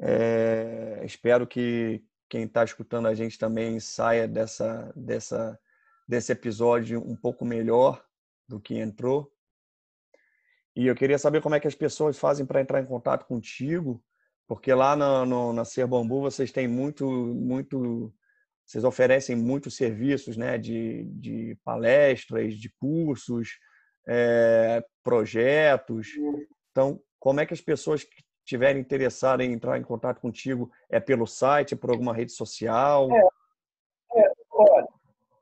é, 0.01 1.01
espero 1.05 1.47
que 1.47 2.05
quem 2.29 2.45
está 2.45 2.65
escutando 2.65 3.07
a 3.07 3.15
gente 3.15 3.39
também 3.39 3.79
saia 3.79 4.27
dessa, 4.27 4.93
dessa, 4.97 5.59
desse 6.09 6.33
episódio 6.33 7.01
um 7.01 7.15
pouco 7.15 7.45
melhor 7.45 8.05
do 8.49 8.61
que 8.61 8.79
entrou. 8.79 9.32
E 10.75 10.87
eu 10.87 10.95
queria 10.95 11.19
saber 11.19 11.43
como 11.43 11.55
é 11.55 11.61
que 11.61 11.69
as 11.69 11.75
pessoas 11.75 12.19
fazem 12.19 12.47
para 12.47 12.61
entrar 12.61 12.81
em 12.81 12.87
contato 12.87 13.27
contigo, 13.27 14.03
porque 14.47 14.73
lá 14.73 14.97
no, 14.97 15.27
no, 15.27 15.53
na 15.53 15.65
Ser 15.65 15.87
Bambu 15.87 16.21
vocês 16.21 16.51
têm 16.51 16.67
muito, 16.67 17.07
muito, 17.07 18.13
vocês 18.65 18.83
oferecem 18.85 19.37
muitos 19.37 19.77
serviços, 19.77 20.37
né, 20.37 20.59
de, 20.59 21.05
de 21.05 21.59
palestras, 21.65 22.55
de 22.55 22.71
cursos, 22.79 23.59
é, 24.07 24.83
projetos. 25.03 26.09
Então, 26.71 27.01
como 27.19 27.41
é 27.41 27.47
que 27.47 27.55
as 27.55 27.61
pessoas 27.61 28.03
que 28.03 28.23
tiverem 28.45 28.81
interessado 28.81 29.43
em 29.43 29.53
entrar 29.53 29.79
em 29.79 29.83
contato 29.83 30.21
contigo, 30.21 30.71
é 30.91 30.99
pelo 30.99 31.27
site, 31.27 31.77
por 31.77 31.91
alguma 31.91 32.15
rede 32.15 32.33
social? 32.33 33.09
É, 33.13 34.21
é 34.21 34.33
olha, 34.51 34.89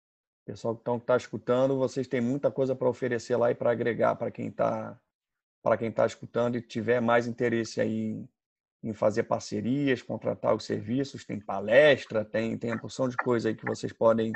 Pessoal 0.44 0.76
que 0.76 0.90
está 0.90 1.16
escutando, 1.16 1.78
vocês 1.78 2.08
têm 2.08 2.20
muita 2.20 2.50
coisa 2.52 2.76
para 2.76 2.90
oferecer 2.90 3.38
lá 3.38 3.52
e 3.52 3.56
para 3.56 3.72
agregar 3.72 4.16
para 4.16 4.32
quem 4.32 4.48
está 4.48 5.00
para 5.64 5.78
quem 5.78 5.90
está 5.90 6.08
escutando 6.08 6.58
e 6.58 6.62
tiver 6.62 7.00
mais 7.00 7.28
interesse 7.28 7.80
aí 7.80 8.26
em, 8.84 8.94
fazer 8.94 9.24
parcerias, 9.24 10.02
contratar 10.02 10.56
os 10.56 10.66
serviços, 10.66 11.24
tem 11.24 11.40
palestra, 11.40 12.26
tem, 12.26 12.58
tem 12.58 12.72
a 12.72 12.80
porção 12.80 13.08
de 13.08 13.16
coisa 13.16 13.48
aí 13.48 13.56
que 13.56 13.64
vocês 13.64 13.94
podem 13.94 14.34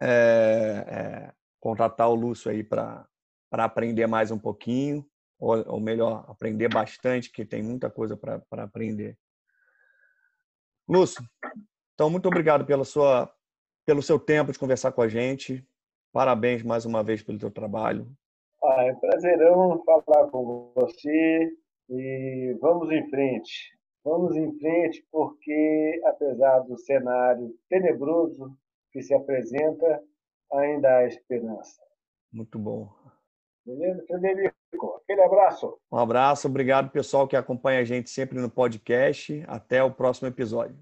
é, 0.00 0.84
é, 0.86 1.32
contratar 1.60 2.08
o 2.08 2.14
Lúcio 2.14 2.50
aí 2.50 2.62
para 2.62 3.06
aprender 3.52 4.06
mais 4.06 4.30
um 4.30 4.38
pouquinho, 4.38 5.06
ou, 5.38 5.74
ou, 5.74 5.80
melhor, 5.80 6.24
aprender 6.28 6.68
bastante, 6.68 7.30
que 7.30 7.44
tem 7.44 7.62
muita 7.62 7.90
coisa 7.90 8.16
para 8.16 8.62
aprender. 8.62 9.16
Lúcio, 10.88 11.22
então 11.94 12.08
muito 12.08 12.26
obrigado 12.26 12.64
pela 12.64 12.84
sua 12.84 13.32
pelo 13.84 14.02
seu 14.02 14.18
tempo 14.18 14.52
de 14.52 14.58
conversar 14.58 14.92
com 14.92 15.00
a 15.00 15.08
gente. 15.08 15.66
Parabéns 16.12 16.62
mais 16.62 16.84
uma 16.84 17.02
vez 17.02 17.22
pelo 17.22 17.38
teu 17.38 17.50
trabalho. 17.50 18.06
Ah, 18.62 18.84
é 18.84 18.92
um 18.92 19.00
prazerão 19.00 19.82
falar 19.84 20.28
com 20.28 20.72
você 20.74 21.50
e 21.88 22.56
vamos 22.60 22.90
em 22.90 23.08
frente. 23.08 23.78
Vamos 24.04 24.36
em 24.36 24.58
frente 24.58 25.06
porque, 25.10 26.02
apesar 26.04 26.60
do 26.60 26.76
cenário 26.78 27.54
tenebroso 27.68 28.54
que 28.98 29.02
se 29.04 29.14
apresenta, 29.14 30.02
ainda 30.52 30.96
há 30.96 31.06
esperança. 31.06 31.80
Muito 32.32 32.58
bom. 32.58 32.92
Beleza, 33.64 34.04
Frederico? 34.08 35.00
Aquele 35.02 35.22
abraço. 35.22 35.78
Um 35.92 35.98
abraço, 35.98 36.48
obrigado 36.48 36.90
pessoal 36.90 37.28
que 37.28 37.36
acompanha 37.36 37.80
a 37.80 37.84
gente 37.84 38.10
sempre 38.10 38.40
no 38.40 38.50
podcast. 38.50 39.44
Até 39.46 39.84
o 39.84 39.92
próximo 39.92 40.26
episódio. 40.26 40.76